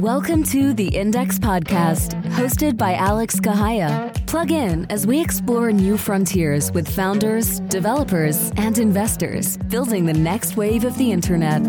Welcome 0.00 0.44
to 0.44 0.72
the 0.72 0.88
Index 0.88 1.38
Podcast, 1.38 2.18
hosted 2.30 2.78
by 2.78 2.94
Alex 2.94 3.38
Kehaya. 3.38 4.14
Plug 4.26 4.50
in 4.50 4.86
as 4.90 5.06
we 5.06 5.20
explore 5.20 5.70
new 5.72 5.98
frontiers 5.98 6.72
with 6.72 6.88
founders, 6.88 7.60
developers, 7.68 8.50
and 8.56 8.78
investors 8.78 9.58
building 9.58 10.06
the 10.06 10.14
next 10.14 10.56
wave 10.56 10.86
of 10.86 10.96
the 10.96 11.12
internet. 11.12 11.60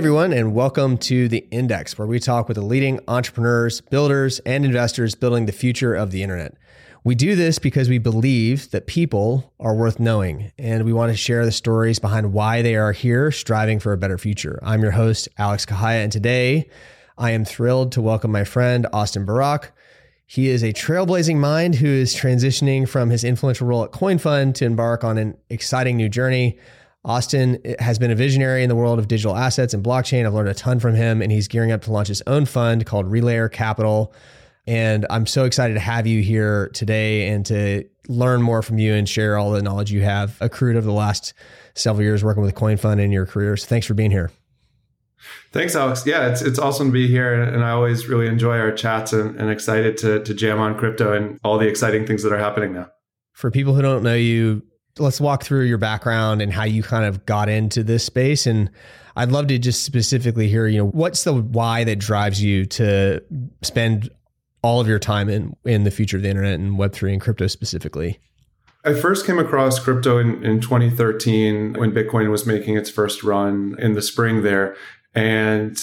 Everyone, 0.00 0.32
and 0.32 0.54
welcome 0.54 0.96
to 0.96 1.28
the 1.28 1.46
Index, 1.50 1.98
where 1.98 2.08
we 2.08 2.18
talk 2.18 2.48
with 2.48 2.54
the 2.54 2.62
leading 2.62 3.00
entrepreneurs, 3.06 3.82
builders, 3.82 4.38
and 4.46 4.64
investors 4.64 5.14
building 5.14 5.44
the 5.44 5.52
future 5.52 5.94
of 5.94 6.10
the 6.10 6.22
internet. 6.22 6.54
We 7.04 7.14
do 7.14 7.36
this 7.36 7.58
because 7.58 7.90
we 7.90 7.98
believe 7.98 8.70
that 8.70 8.86
people 8.86 9.52
are 9.60 9.74
worth 9.74 10.00
knowing, 10.00 10.52
and 10.56 10.86
we 10.86 10.94
want 10.94 11.12
to 11.12 11.18
share 11.18 11.44
the 11.44 11.52
stories 11.52 11.98
behind 11.98 12.32
why 12.32 12.62
they 12.62 12.76
are 12.76 12.92
here, 12.92 13.30
striving 13.30 13.78
for 13.78 13.92
a 13.92 13.98
better 13.98 14.16
future. 14.16 14.58
I'm 14.62 14.80
your 14.80 14.92
host, 14.92 15.28
Alex 15.36 15.66
Kehaya, 15.66 16.02
and 16.02 16.10
today 16.10 16.70
I 17.18 17.32
am 17.32 17.44
thrilled 17.44 17.92
to 17.92 18.00
welcome 18.00 18.32
my 18.32 18.44
friend, 18.44 18.86
Austin 18.94 19.26
Barack. 19.26 19.68
He 20.24 20.48
is 20.48 20.62
a 20.62 20.72
trailblazing 20.72 21.36
mind 21.36 21.74
who 21.74 21.88
is 21.88 22.16
transitioning 22.16 22.88
from 22.88 23.10
his 23.10 23.22
influential 23.22 23.66
role 23.66 23.84
at 23.84 23.90
CoinFund 23.90 24.54
to 24.54 24.64
embark 24.64 25.04
on 25.04 25.18
an 25.18 25.36
exciting 25.50 25.98
new 25.98 26.08
journey. 26.08 26.58
Austin 27.04 27.58
has 27.78 27.98
been 27.98 28.10
a 28.10 28.14
visionary 28.14 28.62
in 28.62 28.68
the 28.68 28.76
world 28.76 28.98
of 28.98 29.08
digital 29.08 29.34
assets 29.34 29.72
and 29.72 29.82
blockchain. 29.82 30.26
I've 30.26 30.34
learned 30.34 30.50
a 30.50 30.54
ton 30.54 30.80
from 30.80 30.94
him, 30.94 31.22
and 31.22 31.32
he's 31.32 31.48
gearing 31.48 31.72
up 31.72 31.82
to 31.82 31.92
launch 31.92 32.08
his 32.08 32.22
own 32.26 32.44
fund 32.44 32.84
called 32.84 33.06
Relayer 33.06 33.50
Capital. 33.50 34.12
And 34.66 35.06
I'm 35.08 35.26
so 35.26 35.44
excited 35.44 35.74
to 35.74 35.80
have 35.80 36.06
you 36.06 36.22
here 36.22 36.68
today 36.74 37.28
and 37.28 37.46
to 37.46 37.84
learn 38.08 38.42
more 38.42 38.60
from 38.62 38.78
you 38.78 38.92
and 38.92 39.08
share 39.08 39.38
all 39.38 39.50
the 39.50 39.62
knowledge 39.62 39.90
you 39.90 40.02
have 40.02 40.36
accrued 40.40 40.76
over 40.76 40.86
the 40.86 40.92
last 40.92 41.32
several 41.74 42.04
years 42.04 42.22
working 42.22 42.42
with 42.42 42.54
CoinFund 42.54 43.00
in 43.00 43.10
your 43.10 43.24
career. 43.24 43.56
So 43.56 43.66
thanks 43.66 43.86
for 43.86 43.94
being 43.94 44.10
here. 44.10 44.30
Thanks, 45.52 45.74
Alex. 45.74 46.06
Yeah, 46.06 46.28
it's 46.28 46.40
it's 46.40 46.58
awesome 46.58 46.88
to 46.88 46.92
be 46.92 47.06
here, 47.06 47.42
and 47.42 47.62
I 47.62 47.70
always 47.70 48.08
really 48.08 48.26
enjoy 48.26 48.58
our 48.58 48.72
chats 48.72 49.12
and, 49.12 49.38
and 49.38 49.50
excited 49.50 49.96
to 49.98 50.22
to 50.22 50.34
jam 50.34 50.60
on 50.60 50.78
crypto 50.78 51.12
and 51.12 51.38
all 51.44 51.58
the 51.58 51.68
exciting 51.68 52.06
things 52.06 52.22
that 52.22 52.32
are 52.32 52.38
happening 52.38 52.72
now. 52.72 52.90
For 53.32 53.50
people 53.50 53.74
who 53.74 53.82
don't 53.82 54.02
know 54.02 54.14
you, 54.14 54.62
let's 54.98 55.20
walk 55.20 55.44
through 55.44 55.64
your 55.64 55.78
background 55.78 56.42
and 56.42 56.52
how 56.52 56.64
you 56.64 56.82
kind 56.82 57.04
of 57.04 57.24
got 57.26 57.48
into 57.48 57.82
this 57.82 58.04
space 58.04 58.46
and 58.46 58.70
I'd 59.16 59.32
love 59.32 59.48
to 59.48 59.58
just 59.58 59.84
specifically 59.84 60.48
hear, 60.48 60.66
you 60.66 60.78
know, 60.78 60.86
what's 60.86 61.24
the 61.24 61.34
why 61.34 61.84
that 61.84 61.98
drives 61.98 62.42
you 62.42 62.64
to 62.66 63.22
spend 63.62 64.08
all 64.62 64.80
of 64.80 64.86
your 64.86 64.98
time 64.98 65.28
in 65.28 65.56
in 65.64 65.84
the 65.84 65.90
future 65.90 66.16
of 66.16 66.22
the 66.22 66.28
internet 66.28 66.58
and 66.60 66.78
web3 66.78 67.12
and 67.12 67.20
crypto 67.20 67.46
specifically? 67.46 68.20
I 68.84 68.94
first 68.94 69.26
came 69.26 69.38
across 69.38 69.78
crypto 69.78 70.18
in, 70.18 70.42
in 70.42 70.60
2013 70.60 71.74
when 71.74 71.92
Bitcoin 71.92 72.30
was 72.30 72.46
making 72.46 72.76
its 72.76 72.88
first 72.88 73.22
run 73.22 73.76
in 73.78 73.92
the 73.92 74.00
spring 74.00 74.42
there. 74.42 74.74
And 75.14 75.78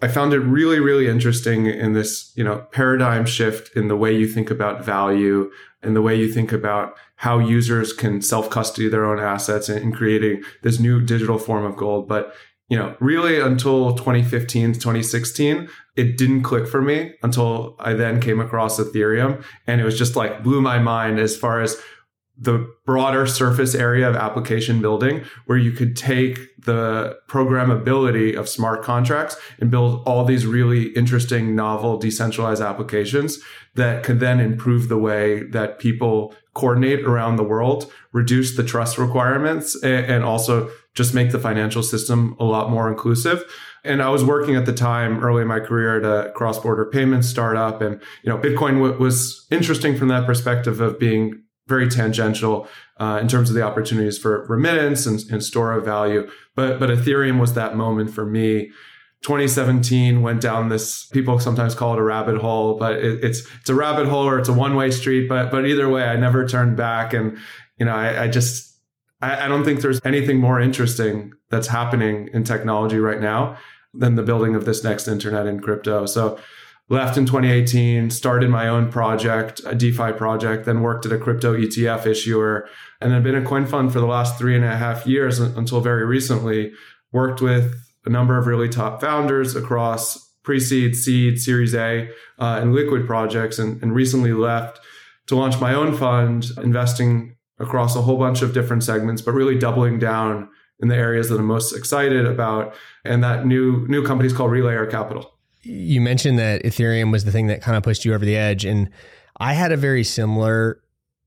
I 0.00 0.08
found 0.08 0.32
it 0.32 0.38
really, 0.38 0.78
really 0.78 1.08
interesting 1.08 1.66
in 1.66 1.94
this, 1.94 2.32
you 2.36 2.44
know, 2.44 2.66
paradigm 2.70 3.26
shift 3.26 3.76
in 3.76 3.88
the 3.88 3.96
way 3.96 4.16
you 4.16 4.28
think 4.28 4.50
about 4.50 4.84
value 4.84 5.50
and 5.82 5.96
the 5.96 6.02
way 6.02 6.14
you 6.14 6.32
think 6.32 6.52
about 6.52 6.94
how 7.22 7.38
users 7.38 7.92
can 7.92 8.20
self 8.20 8.50
custody 8.50 8.88
their 8.88 9.04
own 9.04 9.20
assets 9.20 9.68
and, 9.68 9.94
creating 9.94 10.42
this 10.62 10.80
new 10.80 11.00
digital 11.00 11.38
form 11.38 11.64
of 11.64 11.76
gold. 11.76 12.08
But 12.08 12.34
you 12.68 12.76
know, 12.76 12.96
really 12.98 13.38
until 13.38 13.94
2015, 13.94 14.72
2016, 14.72 15.68
it 15.94 16.18
didn't 16.18 16.42
click 16.42 16.66
for 16.66 16.82
me 16.82 17.12
until 17.22 17.76
I 17.78 17.92
then 17.92 18.20
came 18.20 18.40
across 18.40 18.80
Ethereum 18.80 19.44
and 19.68 19.80
it 19.80 19.84
was 19.84 19.96
just 19.96 20.16
like 20.16 20.42
blew 20.42 20.60
my 20.60 20.80
mind 20.80 21.20
as 21.20 21.36
far 21.36 21.60
as 21.60 21.80
the 22.36 22.68
broader 22.84 23.24
surface 23.26 23.76
area 23.76 24.08
of 24.08 24.16
application 24.16 24.82
building 24.82 25.22
where 25.46 25.58
you 25.58 25.70
could 25.70 25.96
take 25.96 26.40
the 26.64 27.18
programmability 27.28 28.36
of 28.36 28.48
smart 28.48 28.82
contracts 28.82 29.36
and 29.58 29.70
build 29.70 30.02
all 30.06 30.24
these 30.24 30.46
really 30.46 30.88
interesting 30.88 31.54
novel 31.54 31.96
decentralized 31.96 32.62
applications 32.62 33.38
that 33.74 34.02
could 34.02 34.20
then 34.20 34.40
improve 34.40 34.88
the 34.88 34.98
way 34.98 35.42
that 35.44 35.78
people 35.78 36.34
coordinate 36.54 37.00
around 37.04 37.36
the 37.36 37.42
world 37.42 37.90
reduce 38.12 38.56
the 38.56 38.64
trust 38.64 38.98
requirements 38.98 39.80
and 39.82 40.22
also 40.22 40.70
just 40.94 41.14
make 41.14 41.32
the 41.32 41.38
financial 41.38 41.82
system 41.82 42.36
a 42.38 42.44
lot 42.44 42.70
more 42.70 42.88
inclusive 42.88 43.44
and 43.84 44.02
I 44.02 44.10
was 44.10 44.24
working 44.24 44.54
at 44.54 44.66
the 44.66 44.72
time 44.72 45.24
early 45.24 45.42
in 45.42 45.48
my 45.48 45.60
career 45.60 45.98
at 45.98 46.04
a 46.04 46.30
cross-border 46.32 46.86
payments 46.86 47.28
startup. 47.28 47.80
And, 47.80 48.00
you 48.22 48.30
know, 48.30 48.38
Bitcoin 48.38 48.74
w- 48.74 48.96
was 48.98 49.46
interesting 49.50 49.96
from 49.96 50.08
that 50.08 50.24
perspective 50.24 50.80
of 50.80 50.98
being 50.98 51.42
very 51.66 51.88
tangential 51.88 52.68
uh, 53.02 53.18
in 53.18 53.26
terms 53.26 53.48
of 53.48 53.56
the 53.56 53.62
opportunities 53.62 54.16
for 54.16 54.46
remittance 54.46 55.06
and, 55.06 55.20
and 55.28 55.42
store 55.42 55.72
of 55.72 55.84
value. 55.84 56.30
But 56.54 56.78
but 56.78 56.88
Ethereum 56.88 57.40
was 57.40 57.54
that 57.54 57.76
moment 57.76 58.10
for 58.10 58.24
me. 58.24 58.70
2017 59.22 60.22
went 60.22 60.40
down 60.40 60.68
this 60.68 61.06
people 61.06 61.38
sometimes 61.38 61.74
call 61.76 61.92
it 61.92 61.98
a 62.00 62.02
rabbit 62.02 62.38
hole 62.38 62.76
but 62.76 62.96
it, 62.96 63.22
it's 63.22 63.46
it's 63.60 63.70
a 63.70 63.74
rabbit 63.74 64.08
hole 64.08 64.26
or 64.26 64.36
it's 64.36 64.48
a 64.48 64.52
one-way 64.52 64.90
street 64.90 65.28
but 65.28 65.48
but 65.48 65.64
either 65.64 65.88
way 65.88 66.02
i 66.02 66.16
never 66.16 66.44
turned 66.44 66.76
back 66.76 67.14
and 67.14 67.38
you 67.78 67.86
know 67.86 67.94
i, 67.94 68.24
I 68.24 68.26
just 68.26 68.80
I, 69.20 69.44
I 69.44 69.46
don't 69.46 69.62
think 69.62 69.80
there's 69.80 70.00
anything 70.04 70.40
more 70.40 70.60
interesting 70.60 71.34
that's 71.50 71.68
happening 71.68 72.30
in 72.32 72.42
technology 72.42 72.98
right 72.98 73.20
now 73.20 73.56
than 73.94 74.16
the 74.16 74.24
building 74.24 74.56
of 74.56 74.64
this 74.64 74.82
next 74.82 75.06
internet 75.06 75.46
in 75.46 75.60
crypto 75.60 76.04
so 76.04 76.36
left 76.92 77.16
in 77.16 77.24
2018, 77.24 78.10
started 78.10 78.50
my 78.50 78.68
own 78.68 78.92
project, 78.92 79.62
a 79.64 79.74
DeFi 79.74 80.12
project, 80.12 80.66
then 80.66 80.82
worked 80.82 81.06
at 81.06 81.12
a 81.12 81.16
crypto 81.16 81.56
ETF 81.56 82.04
issuer, 82.04 82.68
and 83.00 83.10
then 83.10 83.22
been 83.22 83.34
a 83.34 83.40
CoinFund 83.40 83.90
for 83.90 83.98
the 83.98 84.06
last 84.06 84.38
three 84.38 84.54
and 84.54 84.64
a 84.64 84.76
half 84.76 85.06
years 85.06 85.40
until 85.40 85.80
very 85.80 86.04
recently. 86.04 86.70
Worked 87.10 87.40
with 87.40 87.74
a 88.04 88.10
number 88.10 88.36
of 88.36 88.46
really 88.46 88.68
top 88.68 89.00
founders 89.00 89.56
across 89.56 90.18
pre-seed, 90.42 90.94
seed, 90.94 91.40
Series 91.40 91.74
A, 91.74 92.10
uh, 92.38 92.58
and 92.60 92.74
liquid 92.74 93.06
projects, 93.06 93.58
and, 93.58 93.82
and 93.82 93.94
recently 93.94 94.34
left 94.34 94.78
to 95.28 95.34
launch 95.34 95.58
my 95.58 95.72
own 95.72 95.96
fund, 95.96 96.44
investing 96.62 97.36
across 97.58 97.96
a 97.96 98.02
whole 98.02 98.18
bunch 98.18 98.42
of 98.42 98.52
different 98.52 98.84
segments, 98.84 99.22
but 99.22 99.32
really 99.32 99.58
doubling 99.58 99.98
down 99.98 100.46
in 100.80 100.88
the 100.88 100.96
areas 100.96 101.30
that 101.30 101.40
I'm 101.40 101.46
most 101.46 101.74
excited 101.74 102.26
about. 102.26 102.74
And 103.02 103.24
that 103.24 103.46
new 103.46 103.86
new 103.88 104.04
company 104.04 104.26
is 104.26 104.34
called 104.34 104.50
Relayer 104.50 104.90
Capital 104.90 105.31
you 105.62 106.00
mentioned 106.00 106.38
that 106.38 106.62
Ethereum 106.62 107.12
was 107.12 107.24
the 107.24 107.32
thing 107.32 107.46
that 107.46 107.62
kind 107.62 107.76
of 107.76 107.82
pushed 107.82 108.04
you 108.04 108.14
over 108.14 108.24
the 108.24 108.36
edge. 108.36 108.64
And 108.64 108.90
I 109.38 109.52
had 109.54 109.72
a 109.72 109.76
very 109.76 110.04
similar 110.04 110.82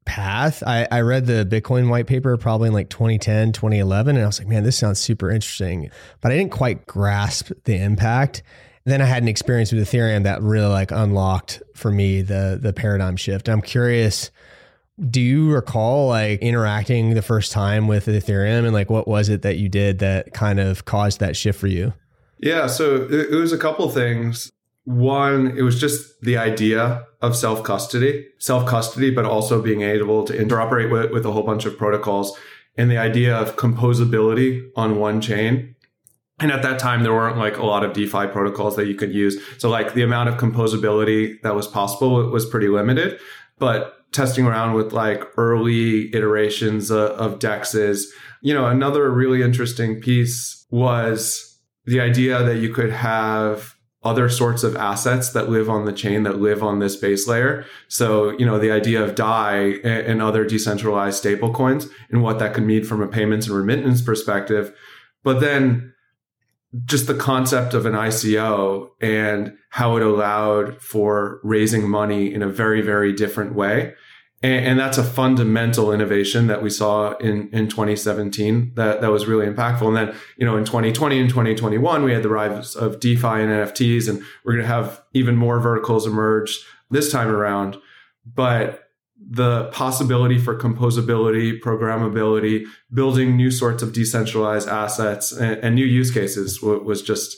path. 0.06 0.64
I, 0.66 0.88
I 0.92 1.02
read 1.02 1.26
the 1.26 1.46
Bitcoin 1.50 1.90
white 1.90 2.08
paper 2.08 2.38
probably 2.38 2.68
in 2.68 2.74
like 2.74 2.90
2010, 2.90 3.52
2011, 3.54 4.16
and 4.16 4.24
I 4.24 4.28
was 4.28 4.40
like, 4.40 4.48
man, 4.48 4.64
this 4.64 4.78
sounds 4.78 5.00
super 5.00 5.30
interesting. 5.30 5.90
But 6.22 6.32
I 6.32 6.38
didn't 6.38 6.52
quite 6.52 6.86
grasp 6.86 7.52
the 7.64 7.78
impact. 7.78 8.44
Then 8.86 9.02
I 9.02 9.06
had 9.06 9.24
an 9.24 9.30
experience 9.30 9.72
with 9.72 9.88
Ethereum 9.88 10.24
that 10.24 10.42
really 10.44 10.68
like 10.68 10.92
unlocked 10.92 11.64
for 11.74 11.92
me 11.92 12.22
the 12.22 12.60
the 12.62 12.72
paradigm 12.72 13.16
shift. 13.16 13.50
I'm 13.50 13.62
curious, 13.62 14.30
do 15.10 15.20
you 15.20 15.52
recall 15.52 16.08
like 16.08 16.40
interacting 16.42 17.16
the 17.16 17.24
first 17.24 17.52
time 17.52 17.88
with 17.88 18.06
Ethereum 18.06 18.64
and 18.64 18.74
like 18.74 18.92
what 18.92 19.08
was 19.08 19.30
it 19.30 19.42
that 19.42 19.58
you 19.58 19.70
did 19.70 20.00
that 20.00 20.34
kind 20.34 20.60
of 20.60 20.86
caused 20.86 21.20
that 21.20 21.36
shift 21.36 21.60
for 21.60 21.68
you? 21.68 21.94
Yeah, 22.40 22.68
so 22.68 23.08
it, 23.10 23.32
was 23.32 23.54
a 23.54 23.58
couple 23.58 23.90
things. 23.90 24.52
One, 24.84 25.58
it 25.58 25.62
was 25.62 25.80
just 25.80 26.22
the 26.22 26.38
idea 26.38 27.06
of 27.22 27.36
self 27.36 27.64
custody, 27.64 28.28
self 28.38 28.68
custody, 28.68 29.10
but 29.10 29.26
also 29.26 29.62
being 29.62 29.82
able 29.82 30.24
to 30.26 30.34
interoperate 30.34 30.92
with, 30.92 31.12
with 31.12 31.26
a 31.26 31.32
whole 31.32 31.44
bunch 31.44 31.66
of 31.66 31.78
protocols 31.78 32.38
and 32.78 32.92
the 32.92 32.98
idea 32.98 33.36
of 33.36 33.56
composability 33.56 34.70
on 34.76 35.00
one 35.00 35.22
chain. 35.22 35.76
And 36.40 36.52
at 36.52 36.62
that 36.64 36.80
time, 36.80 37.04
there 37.04 37.14
weren't 37.14 37.38
like 37.38 37.58
a 37.58 37.66
lot 37.66 37.86
of 37.86 37.94
DeFi 37.94 38.28
protocols 38.28 38.76
that 38.76 38.88
you 38.88 38.96
could 38.96 39.14
use. 39.14 39.42
So 39.58 39.70
like 39.70 39.94
the 39.94 40.04
amount 40.04 40.28
of 40.28 40.36
composability 40.36 41.42
that 41.44 41.56
was 41.56 41.68
possible 41.68 42.30
was 42.30 42.46
pretty 42.46 42.68
limited, 42.68 43.20
but 43.58 44.12
testing 44.12 44.46
around 44.46 44.74
with 44.74 44.92
like 44.92 45.24
early 45.38 46.14
iterations 46.14 46.92
of, 46.92 47.12
of 47.12 47.40
dexes, 47.40 48.04
you 48.42 48.54
know, 48.54 48.68
another 48.68 49.10
really 49.10 49.42
interesting 49.42 50.02
piece 50.02 50.66
was 50.70 51.45
the 51.86 52.00
idea 52.00 52.44
that 52.44 52.58
you 52.58 52.74
could 52.74 52.92
have 52.92 53.76
other 54.04 54.30
sorts 54.30 54.64
of 54.64 54.76
assets 54.76 55.32
that 55.32 55.50
live 55.50 55.68
on 55.68 55.86
the 55.86 55.92
chain 55.92 56.24
that 56.24 56.40
live 56.40 56.62
on 56.62 56.78
this 56.78 56.96
base 56.96 57.28
layer. 57.28 57.66
So, 57.88 58.38
you 58.38 58.46
know, 58.46 58.60
the 58.60 58.70
idea 58.70 59.04
of 59.04 59.16
DAI 59.16 59.80
and 59.84 60.22
other 60.22 60.46
decentralized 60.46 61.24
stablecoins 61.24 61.90
and 62.12 62.22
what 62.22 62.38
that 62.38 62.54
could 62.54 62.66
mean 62.66 62.84
from 62.84 63.02
a 63.02 63.08
payments 63.08 63.48
and 63.48 63.56
remittance 63.56 64.04
perspective. 64.04 64.76
But 65.24 65.40
then 65.40 65.94
just 66.86 67.08
the 67.08 67.16
concept 67.16 67.74
of 67.74 67.88
an 67.88 67.94
ICO 67.94 68.90
and 69.02 69.58
how 69.70 69.98
it 69.98 70.04
allowed 70.04 70.80
for 70.82 71.40
raising 71.44 71.90
money 71.90 72.32
in 72.32 72.44
a 72.44 72.50
very, 72.50 72.82
very 72.82 73.12
different 73.12 73.56
way 73.56 73.96
And, 74.46 74.66
and, 74.68 74.80
that's 74.80 75.00
a 75.00 75.04
fundamental 75.04 75.92
innovation 75.92 76.46
that 76.48 76.62
we 76.62 76.70
saw 76.70 77.18
in, 77.18 77.50
in 77.52 77.68
2017 77.68 78.74
that, 78.76 79.02
that 79.02 79.10
was 79.10 79.26
really 79.26 79.48
impactful. 79.48 79.88
And 79.88 79.96
then, 79.96 80.16
you 80.38 80.46
know, 80.46 80.56
in 80.56 80.66
2020 80.66 81.20
and 81.20 81.30
2021, 81.30 82.04
we 82.04 82.14
had 82.14 82.22
the 82.22 82.30
rise 82.30 82.76
of 82.76 83.00
DeFi 83.00 83.26
and 83.26 83.50
NFTs, 83.50 84.08
and 84.08 84.22
we're 84.44 84.54
going 84.54 84.64
to 84.64 84.68
have 84.68 85.02
even 85.14 85.36
more 85.36 85.60
verticals 85.60 86.06
emerge 86.06 86.64
this 86.92 87.12
time 87.12 87.30
around. 87.30 87.78
But 88.24 88.84
the 89.18 89.66
possibility 89.72 90.38
for 90.38 90.56
composability, 90.56 91.60
programmability, 91.60 92.66
building 92.94 93.36
new 93.36 93.50
sorts 93.50 93.82
of 93.82 93.94
decentralized 93.94 94.70
assets 94.70 95.32
and, 95.32 95.58
and 95.64 95.74
new 95.74 95.86
use 95.86 96.12
cases 96.12 96.62
was 96.62 97.02
just 97.02 97.38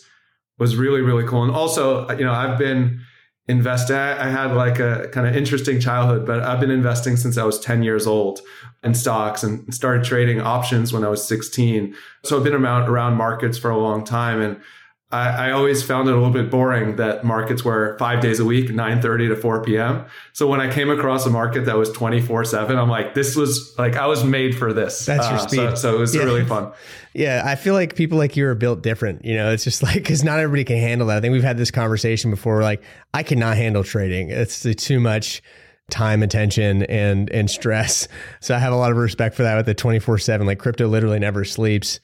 was 0.59 0.75
really 0.75 1.01
really 1.01 1.25
cool. 1.25 1.43
And 1.43 1.55
also, 1.55 2.09
you 2.17 2.25
know, 2.25 2.33
I've 2.33 2.57
been 2.57 2.99
investing. 3.47 3.95
I 3.95 4.29
had 4.29 4.53
like 4.53 4.79
a 4.79 5.07
kind 5.13 5.25
of 5.25 5.35
interesting 5.35 5.79
childhood, 5.79 6.25
but 6.25 6.41
I've 6.41 6.59
been 6.59 6.71
investing 6.71 7.15
since 7.15 7.37
I 7.37 7.43
was 7.43 7.59
10 7.59 7.81
years 7.81 8.05
old 8.05 8.41
in 8.83 8.93
stocks 8.93 9.43
and 9.43 9.73
started 9.73 10.03
trading 10.03 10.41
options 10.41 10.91
when 10.91 11.03
I 11.03 11.09
was 11.09 11.25
16. 11.27 11.95
So 12.25 12.37
I've 12.37 12.43
been 12.43 12.53
around 12.53 12.89
around 12.89 13.15
markets 13.15 13.57
for 13.57 13.69
a 13.69 13.77
long 13.77 14.03
time 14.03 14.41
and 14.41 14.59
I, 15.09 15.47
I, 15.47 15.51
always 15.51 15.83
found 15.83 16.09
it 16.09 16.11
a 16.11 16.15
little 16.15 16.33
bit 16.33 16.51
boring 16.51 16.97
that 16.97 17.23
markets 17.23 17.63
were 17.63 17.95
five 17.97 18.19
days 18.19 18.41
a 18.41 18.45
week, 18.45 18.69
9.30 18.69 19.29
to 19.29 19.35
4 19.37 19.63
p.m. 19.63 20.05
So 20.33 20.47
when 20.47 20.59
I 20.59 20.69
came 20.69 20.89
across 20.89 21.25
a 21.25 21.29
market 21.29 21.63
that 21.65 21.77
was 21.77 21.89
24 21.93 22.43
seven, 22.43 22.77
I'm 22.77 22.89
like, 22.89 23.13
this 23.13 23.33
was 23.33 23.73
like, 23.77 23.95
I 23.95 24.07
was 24.07 24.25
made 24.25 24.57
for 24.57 24.73
this. 24.73 25.05
That's 25.05 25.25
your 25.29 25.35
uh, 25.35 25.47
speed. 25.47 25.55
So, 25.55 25.75
so, 25.75 25.95
it 25.95 25.99
was 25.99 26.13
yeah. 26.13 26.23
really 26.23 26.43
fun. 26.43 26.73
Yeah. 27.13 27.41
I 27.45 27.55
feel 27.55 27.73
like 27.73 27.95
people 27.95 28.17
like 28.17 28.35
you 28.35 28.47
are 28.47 28.55
built 28.55 28.83
different. 28.83 29.23
You 29.23 29.35
know, 29.35 29.49
it's 29.51 29.63
just 29.63 29.81
like, 29.81 30.03
cause 30.05 30.25
not 30.25 30.39
everybody 30.39 30.65
can 30.65 30.77
handle 30.77 31.07
that. 31.07 31.17
I 31.17 31.21
think 31.21 31.31
we've 31.31 31.41
had 31.41 31.57
this 31.57 31.71
conversation 31.71 32.29
before. 32.29 32.61
Like 32.61 32.83
I 33.13 33.23
cannot 33.23 33.55
handle 33.55 33.85
trading. 33.85 34.29
It's 34.29 34.63
too 34.75 34.99
much 34.99 35.41
time, 35.89 36.21
attention, 36.21 36.83
and 36.83 37.29
and 37.29 37.49
stress. 37.49 38.09
So 38.41 38.55
I 38.55 38.59
have 38.59 38.73
a 38.73 38.75
lot 38.75 38.91
of 38.91 38.97
respect 38.97 39.35
for 39.35 39.43
that 39.43 39.55
with 39.55 39.67
the 39.67 39.73
24 39.73 40.17
7. 40.17 40.45
Like 40.45 40.59
crypto 40.59 40.87
literally 40.87 41.19
never 41.19 41.45
sleeps. 41.45 41.99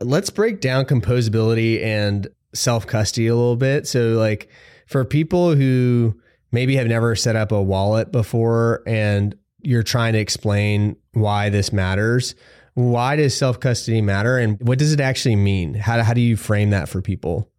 Let's 0.00 0.30
break 0.30 0.60
down 0.60 0.84
composability 0.84 1.82
and 1.84 2.28
self 2.54 2.86
custody 2.86 3.26
a 3.26 3.34
little 3.34 3.56
bit. 3.56 3.86
So, 3.86 4.10
like 4.10 4.48
for 4.86 5.04
people 5.04 5.54
who 5.54 6.18
maybe 6.52 6.76
have 6.76 6.86
never 6.86 7.14
set 7.14 7.36
up 7.36 7.52
a 7.52 7.62
wallet 7.62 8.10
before 8.10 8.82
and 8.86 9.34
you're 9.60 9.82
trying 9.82 10.12
to 10.14 10.18
explain 10.18 10.96
why 11.12 11.50
this 11.50 11.72
matters, 11.72 12.34
why 12.74 13.16
does 13.16 13.36
self 13.36 13.60
custody 13.60 14.00
matter 14.00 14.38
and 14.38 14.60
what 14.60 14.78
does 14.78 14.92
it 14.92 15.00
actually 15.00 15.36
mean? 15.36 15.74
How, 15.74 16.02
how 16.02 16.14
do 16.14 16.20
you 16.20 16.36
frame 16.36 16.70
that 16.70 16.88
for 16.88 17.02
people? 17.02 17.50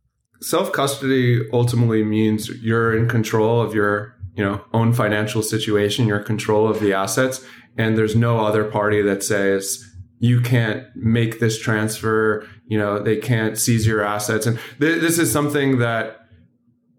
Self 0.41 0.71
custody 0.71 1.41
ultimately 1.51 2.03
means 2.03 2.49
you're 2.61 2.95
in 2.97 3.07
control 3.09 3.61
of 3.61 3.73
your 3.73 4.15
you 4.35 4.43
know 4.43 4.63
own 4.73 4.93
financial 4.93 5.43
situation, 5.43 6.07
you're 6.07 6.19
control 6.19 6.67
of 6.67 6.79
the 6.79 6.93
assets, 6.93 7.45
and 7.77 7.97
there's 7.97 8.15
no 8.15 8.45
other 8.45 8.63
party 8.63 9.01
that 9.01 9.21
says 9.23 9.85
you 10.19 10.39
can't 10.41 10.85
make 10.95 11.39
this 11.39 11.59
transfer. 11.59 12.47
You 12.69 12.77
know, 12.77 12.99
they 12.99 13.17
can't 13.17 13.57
seize 13.57 13.85
your 13.85 14.01
assets. 14.01 14.45
And 14.45 14.57
th- 14.79 15.01
this 15.01 15.19
is 15.19 15.31
something 15.31 15.79
that, 15.79 16.19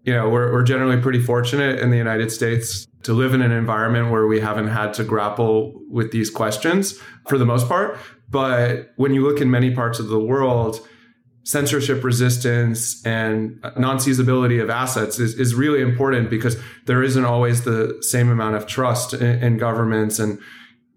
you 0.03 0.13
know, 0.13 0.29
we're, 0.29 0.51
we're 0.51 0.63
generally 0.63 1.01
pretty 1.01 1.19
fortunate 1.19 1.79
in 1.79 1.89
the 1.89 1.97
United 1.97 2.31
States 2.31 2.85
to 3.03 3.13
live 3.13 3.33
in 3.33 3.41
an 3.41 3.51
environment 3.51 4.11
where 4.11 4.27
we 4.27 4.39
haven't 4.39 4.67
had 4.67 4.93
to 4.95 5.03
grapple 5.03 5.73
with 5.89 6.11
these 6.11 6.29
questions 6.29 6.99
for 7.27 7.39
the 7.39 7.45
most 7.45 7.67
part. 7.67 7.97
But 8.29 8.91
when 8.97 9.13
you 9.13 9.25
look 9.27 9.41
in 9.41 9.49
many 9.49 9.73
parts 9.73 9.97
of 9.97 10.09
the 10.09 10.19
world, 10.19 10.87
censorship 11.43 12.03
resistance 12.03 13.03
and 13.05 13.59
non-seizability 13.75 14.61
of 14.61 14.69
assets 14.69 15.19
is, 15.19 15.33
is 15.39 15.55
really 15.55 15.81
important 15.81 16.29
because 16.29 16.55
there 16.85 17.01
isn't 17.01 17.25
always 17.25 17.63
the 17.63 17.97
same 18.01 18.29
amount 18.29 18.55
of 18.55 18.67
trust 18.67 19.13
in, 19.13 19.43
in 19.43 19.57
governments 19.57 20.19
and 20.19 20.39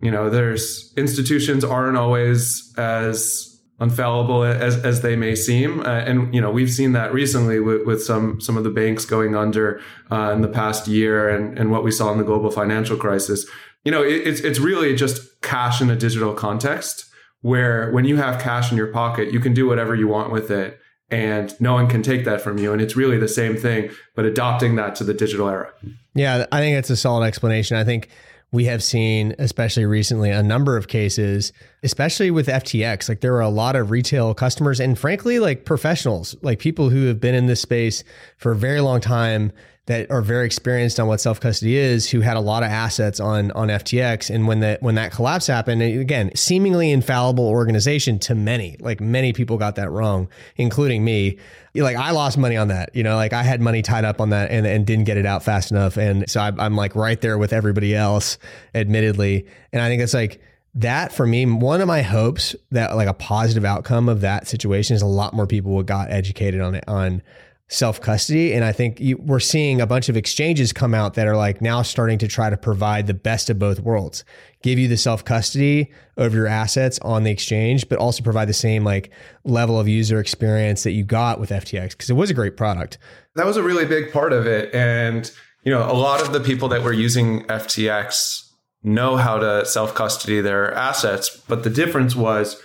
you 0.04 0.10
know, 0.10 0.28
there's 0.28 0.92
institutions 0.98 1.64
aren't 1.64 1.96
always 1.96 2.74
as 2.76 3.53
infallible 3.80 4.44
as, 4.44 4.76
as 4.84 5.02
they 5.02 5.16
may 5.16 5.34
seem. 5.34 5.80
Uh, 5.80 5.84
and, 5.84 6.32
you 6.34 6.40
know, 6.40 6.50
we've 6.50 6.70
seen 6.70 6.92
that 6.92 7.12
recently 7.12 7.58
with, 7.58 7.84
with 7.86 8.02
some, 8.02 8.40
some 8.40 8.56
of 8.56 8.64
the 8.64 8.70
banks 8.70 9.04
going 9.04 9.34
under 9.34 9.80
uh, 10.12 10.30
in 10.30 10.42
the 10.42 10.48
past 10.48 10.86
year 10.86 11.28
and, 11.28 11.58
and 11.58 11.70
what 11.70 11.82
we 11.82 11.90
saw 11.90 12.12
in 12.12 12.18
the 12.18 12.24
global 12.24 12.50
financial 12.50 12.96
crisis. 12.96 13.46
You 13.84 13.90
know, 13.90 14.02
it, 14.02 14.26
it's, 14.26 14.40
it's 14.40 14.58
really 14.58 14.94
just 14.94 15.40
cash 15.42 15.80
in 15.80 15.90
a 15.90 15.96
digital 15.96 16.34
context 16.34 17.06
where 17.42 17.90
when 17.90 18.04
you 18.04 18.16
have 18.16 18.40
cash 18.40 18.70
in 18.70 18.78
your 18.78 18.92
pocket, 18.92 19.32
you 19.32 19.40
can 19.40 19.52
do 19.52 19.66
whatever 19.66 19.94
you 19.94 20.08
want 20.08 20.30
with 20.30 20.50
it 20.50 20.78
and 21.10 21.54
no 21.60 21.74
one 21.74 21.88
can 21.88 22.02
take 22.02 22.24
that 22.24 22.40
from 22.40 22.58
you. 22.58 22.72
And 22.72 22.80
it's 22.80 22.96
really 22.96 23.18
the 23.18 23.28
same 23.28 23.56
thing, 23.56 23.90
but 24.14 24.24
adopting 24.24 24.76
that 24.76 24.94
to 24.96 25.04
the 25.04 25.14
digital 25.14 25.48
era. 25.48 25.72
Yeah, 26.14 26.46
I 26.50 26.60
think 26.60 26.78
it's 26.78 26.90
a 26.90 26.96
solid 26.96 27.26
explanation. 27.26 27.76
I 27.76 27.84
think 27.84 28.08
we 28.54 28.66
have 28.66 28.84
seen, 28.84 29.34
especially 29.40 29.84
recently, 29.84 30.30
a 30.30 30.40
number 30.40 30.76
of 30.76 30.86
cases, 30.86 31.52
especially 31.82 32.30
with 32.30 32.46
FTX. 32.46 33.08
Like 33.08 33.20
there 33.20 33.32
were 33.32 33.40
a 33.40 33.48
lot 33.48 33.74
of 33.74 33.90
retail 33.90 34.32
customers 34.32 34.78
and 34.78 34.96
frankly, 34.96 35.40
like 35.40 35.64
professionals, 35.64 36.36
like 36.40 36.60
people 36.60 36.88
who 36.88 37.06
have 37.06 37.20
been 37.20 37.34
in 37.34 37.46
this 37.46 37.60
space 37.60 38.04
for 38.36 38.52
a 38.52 38.56
very 38.56 38.80
long 38.80 39.00
time 39.00 39.50
that 39.86 40.10
are 40.10 40.22
very 40.22 40.46
experienced 40.46 40.98
on 40.98 41.06
what 41.06 41.20
self 41.20 41.40
custody 41.40 41.76
is, 41.76 42.10
who 42.10 42.20
had 42.20 42.36
a 42.36 42.40
lot 42.40 42.62
of 42.62 42.70
assets 42.70 43.20
on 43.20 43.50
on 43.52 43.68
FTX, 43.68 44.34
and 44.34 44.46
when 44.46 44.60
that 44.60 44.82
when 44.82 44.94
that 44.94 45.12
collapse 45.12 45.46
happened, 45.46 45.82
again, 45.82 46.30
seemingly 46.34 46.90
infallible 46.90 47.46
organization 47.46 48.18
to 48.20 48.34
many, 48.34 48.76
like 48.80 49.00
many 49.00 49.32
people 49.32 49.58
got 49.58 49.76
that 49.76 49.90
wrong, 49.90 50.28
including 50.56 51.04
me. 51.04 51.38
Like 51.74 51.96
I 51.96 52.12
lost 52.12 52.38
money 52.38 52.56
on 52.56 52.68
that, 52.68 52.94
you 52.94 53.02
know, 53.02 53.16
like 53.16 53.32
I 53.32 53.42
had 53.42 53.60
money 53.60 53.82
tied 53.82 54.04
up 54.04 54.20
on 54.20 54.30
that 54.30 54.50
and, 54.50 54.64
and 54.64 54.86
didn't 54.86 55.04
get 55.04 55.16
it 55.16 55.26
out 55.26 55.42
fast 55.42 55.70
enough, 55.70 55.96
and 55.96 56.30
so 56.30 56.40
I, 56.40 56.52
I'm 56.58 56.76
like 56.76 56.94
right 56.94 57.20
there 57.20 57.36
with 57.36 57.52
everybody 57.52 57.94
else, 57.94 58.38
admittedly, 58.74 59.46
and 59.72 59.82
I 59.82 59.88
think 59.88 60.00
it's 60.00 60.14
like 60.14 60.40
that 60.76 61.12
for 61.12 61.26
me, 61.26 61.46
one 61.46 61.80
of 61.80 61.86
my 61.86 62.02
hopes 62.02 62.56
that 62.70 62.96
like 62.96 63.08
a 63.08 63.14
positive 63.14 63.64
outcome 63.64 64.08
of 64.08 64.22
that 64.22 64.48
situation 64.48 64.96
is 64.96 65.02
a 65.02 65.06
lot 65.06 65.34
more 65.34 65.46
people 65.46 65.80
got 65.82 66.10
educated 66.10 66.60
on 66.60 66.74
it 66.74 66.84
on 66.88 67.22
self 67.68 68.00
custody. 68.00 68.52
And 68.52 68.64
I 68.64 68.72
think 68.72 69.00
you, 69.00 69.16
we're 69.16 69.40
seeing 69.40 69.80
a 69.80 69.86
bunch 69.86 70.08
of 70.08 70.16
exchanges 70.16 70.72
come 70.72 70.94
out 70.94 71.14
that 71.14 71.26
are 71.26 71.36
like 71.36 71.62
now 71.62 71.82
starting 71.82 72.18
to 72.18 72.28
try 72.28 72.50
to 72.50 72.56
provide 72.56 73.06
the 73.06 73.14
best 73.14 73.48
of 73.50 73.58
both 73.58 73.80
worlds, 73.80 74.24
give 74.62 74.78
you 74.78 74.88
the 74.88 74.96
self 74.96 75.24
custody 75.24 75.90
of 76.16 76.34
your 76.34 76.46
assets 76.46 76.98
on 77.00 77.24
the 77.24 77.30
exchange, 77.30 77.88
but 77.88 77.98
also 77.98 78.22
provide 78.22 78.48
the 78.48 78.52
same 78.52 78.84
like 78.84 79.10
level 79.44 79.78
of 79.78 79.88
user 79.88 80.20
experience 80.20 80.82
that 80.82 80.92
you 80.92 81.04
got 81.04 81.40
with 81.40 81.50
FTX 81.50 81.90
because 81.90 82.10
it 82.10 82.14
was 82.14 82.30
a 82.30 82.34
great 82.34 82.56
product. 82.56 82.98
That 83.34 83.46
was 83.46 83.56
a 83.56 83.62
really 83.62 83.86
big 83.86 84.12
part 84.12 84.32
of 84.32 84.46
it. 84.46 84.72
And, 84.74 85.30
you 85.64 85.72
know, 85.72 85.90
a 85.90 85.94
lot 85.94 86.20
of 86.20 86.32
the 86.32 86.40
people 86.40 86.68
that 86.68 86.82
were 86.82 86.92
using 86.92 87.42
FTX 87.44 88.42
know 88.82 89.16
how 89.16 89.38
to 89.38 89.64
self 89.64 89.94
custody 89.94 90.40
their 90.40 90.72
assets. 90.74 91.42
But 91.48 91.64
the 91.64 91.70
difference 91.70 92.14
was, 92.14 92.60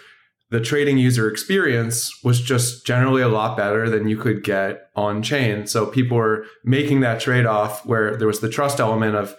the 0.52 0.60
trading 0.60 0.98
user 0.98 1.30
experience 1.30 2.24
was 2.24 2.42
just 2.42 2.86
generally 2.86 3.22
a 3.22 3.28
lot 3.28 3.56
better 3.56 3.90
than 3.90 4.08
you 4.08 4.18
could 4.18 4.44
get 4.44 4.90
on 4.96 5.22
chain. 5.22 5.68
So 5.68 5.86
people 5.86 6.18
were 6.18 6.46
making 6.64 7.02
that 7.02 7.20
trade 7.20 7.46
off 7.46 7.86
where 7.86 8.16
there 8.16 8.28
was 8.28 8.40
the 8.40 8.50
trust 8.50 8.80
element 8.80 9.16
of 9.16 9.36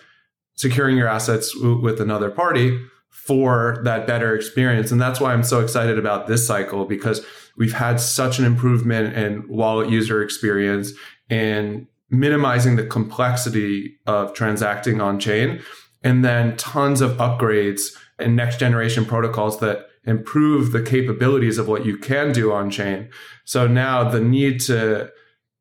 securing 0.55 0.97
your 0.97 1.09
assets 1.09 1.53
w- 1.55 1.81
with 1.81 2.01
another 2.01 2.31
party 2.31 2.81
for 3.11 3.81
that 3.85 4.07
better 4.07 4.37
experience. 4.37 4.93
And 4.93 5.01
that's 5.01 5.21
why 5.21 5.33
I'm 5.33 5.43
so 5.43 5.61
excited 5.61 5.99
about 5.99 6.29
this 6.29 6.47
cycle 6.47 6.85
because 6.85 7.27
we've 7.57 7.73
had 7.73 7.99
such 7.99 8.39
an 8.39 8.45
improvement 8.45 9.17
in 9.17 9.49
wallet 9.49 9.91
user 9.91 10.23
experience 10.23 10.93
and 11.29 11.89
minimizing 12.09 12.77
the 12.77 12.87
complexity 12.87 13.99
of 14.07 14.33
transacting 14.33 15.01
on 15.01 15.19
chain 15.19 15.61
and 16.03 16.25
then 16.25 16.57
tons 16.57 17.01
of 17.01 17.13
upgrades 17.19 17.97
and 18.19 18.37
next 18.37 18.59
generation 18.59 19.05
protocols 19.05 19.59
that 19.61 19.90
improve 20.05 20.73
the 20.73 20.83
capabilities 20.83 21.59
of 21.59 21.69
what 21.69 21.85
you 21.85 21.97
can 21.97 22.33
do 22.33 22.53
on 22.53 22.71
chain. 22.71 23.09
So 23.45 23.67
now 23.67 24.09
the 24.09 24.21
need 24.21 24.61
to 24.63 25.11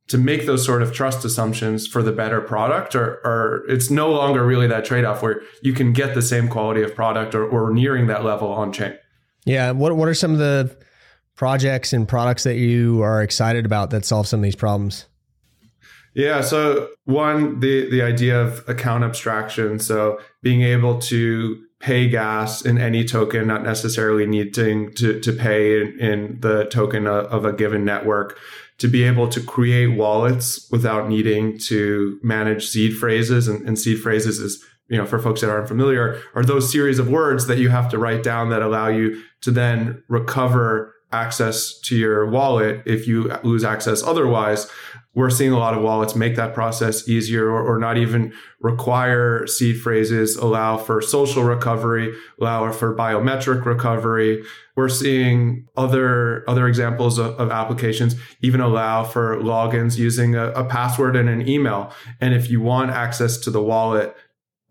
to 0.07 0.17
make 0.17 0.47
those 0.47 0.65
sort 0.65 0.81
of 0.81 0.91
trust 0.91 1.23
assumptions 1.23 1.85
for 1.85 2.01
the 2.01 2.11
better 2.11 2.41
product 2.41 2.95
or, 2.95 3.21
or 3.23 3.63
it's 3.67 3.91
no 3.91 4.09
longer 4.09 4.43
really 4.43 4.65
that 4.65 4.83
trade-off 4.83 5.21
where 5.21 5.43
you 5.61 5.71
can 5.71 5.93
get 5.93 6.15
the 6.15 6.21
same 6.21 6.47
quality 6.47 6.81
of 6.81 6.95
product 6.95 7.35
or, 7.35 7.47
or 7.47 7.71
nearing 7.71 8.07
that 8.07 8.25
level 8.25 8.51
on 8.51 8.73
chain. 8.73 8.97
Yeah. 9.45 9.71
What 9.71 9.95
what 9.95 10.07
are 10.07 10.13
some 10.13 10.31
of 10.31 10.39
the 10.39 10.75
projects 11.35 11.93
and 11.93 12.07
products 12.07 12.43
that 12.43 12.55
you 12.55 13.01
are 13.01 13.21
excited 13.21 13.65
about 13.65 13.91
that 13.91 14.03
solve 14.03 14.27
some 14.27 14.39
of 14.39 14.43
these 14.43 14.55
problems? 14.55 15.05
Yeah. 16.13 16.41
So 16.41 16.89
one, 17.05 17.59
the 17.59 17.89
the 17.89 18.01
idea 18.01 18.41
of 18.41 18.67
account 18.67 19.03
abstraction. 19.03 19.79
So 19.79 20.19
being 20.41 20.63
able 20.63 20.99
to 21.01 21.63
pay 21.79 22.09
gas 22.09 22.61
in 22.61 22.77
any 22.77 23.05
token, 23.05 23.47
not 23.47 23.63
necessarily 23.63 24.25
needing 24.25 24.93
to, 24.93 25.19
to 25.21 25.31
pay 25.31 25.81
in, 25.81 25.99
in 25.99 26.39
the 26.41 26.65
token 26.65 27.07
of, 27.07 27.45
a 27.45 27.53
given 27.53 27.85
network, 27.85 28.37
to 28.77 28.87
be 28.87 29.03
able 29.03 29.27
to 29.29 29.41
create 29.41 29.87
wallets 29.87 30.69
without 30.71 31.07
needing 31.07 31.57
to 31.57 32.19
manage 32.21 32.67
seed 32.67 32.97
phrases. 32.97 33.47
And, 33.47 33.65
and 33.67 33.79
seed 33.79 33.99
phrases 33.99 34.39
is, 34.39 34.63
you 34.89 34.97
know, 34.97 35.05
for 35.05 35.19
folks 35.19 35.41
that 35.41 35.49
aren't 35.49 35.69
familiar, 35.69 36.21
are 36.35 36.43
those 36.43 36.69
series 36.69 36.99
of 36.99 37.09
words 37.09 37.47
that 37.47 37.59
you 37.59 37.69
have 37.69 37.89
to 37.91 37.97
write 37.97 38.23
down 38.23 38.49
that 38.49 38.61
allow 38.61 38.89
you 38.89 39.23
to 39.41 39.51
then 39.51 40.03
recover 40.09 40.93
access 41.11 41.79
to 41.79 41.95
your 41.95 42.29
wallet 42.29 42.83
if 42.85 43.07
you 43.07 43.33
lose 43.43 43.63
access 43.63 44.03
otherwise 44.03 44.69
we're 45.19 45.29
seeing 45.29 45.51
a 45.51 45.59
lot 45.59 45.73
of 45.73 45.83
wallets 45.83 46.15
make 46.15 46.37
that 46.37 46.53
process 46.53 47.09
easier 47.09 47.49
or, 47.49 47.61
or, 47.61 47.77
not 47.77 47.97
even 47.97 48.31
require 48.61 49.45
seed 49.47 49.77
phrases, 49.77 50.37
allow 50.37 50.77
for 50.77 51.01
social 51.01 51.43
recovery, 51.43 52.15
allow 52.39 52.71
for 52.71 52.95
biometric 52.95 53.65
recovery. 53.65 54.41
We're 54.77 54.87
seeing 54.87 55.67
other, 55.75 56.49
other 56.49 56.69
examples 56.69 57.17
of, 57.17 57.37
of 57.37 57.51
applications 57.51 58.15
even 58.41 58.61
allow 58.61 59.03
for 59.03 59.35
logins 59.35 59.97
using 59.97 60.35
a, 60.35 60.51
a 60.51 60.63
password 60.63 61.17
and 61.17 61.27
an 61.27 61.45
email. 61.49 61.91
And 62.21 62.33
if 62.33 62.49
you 62.49 62.61
want 62.61 62.91
access 62.91 63.37
to 63.39 63.51
the 63.51 63.61
wallet, 63.61 64.15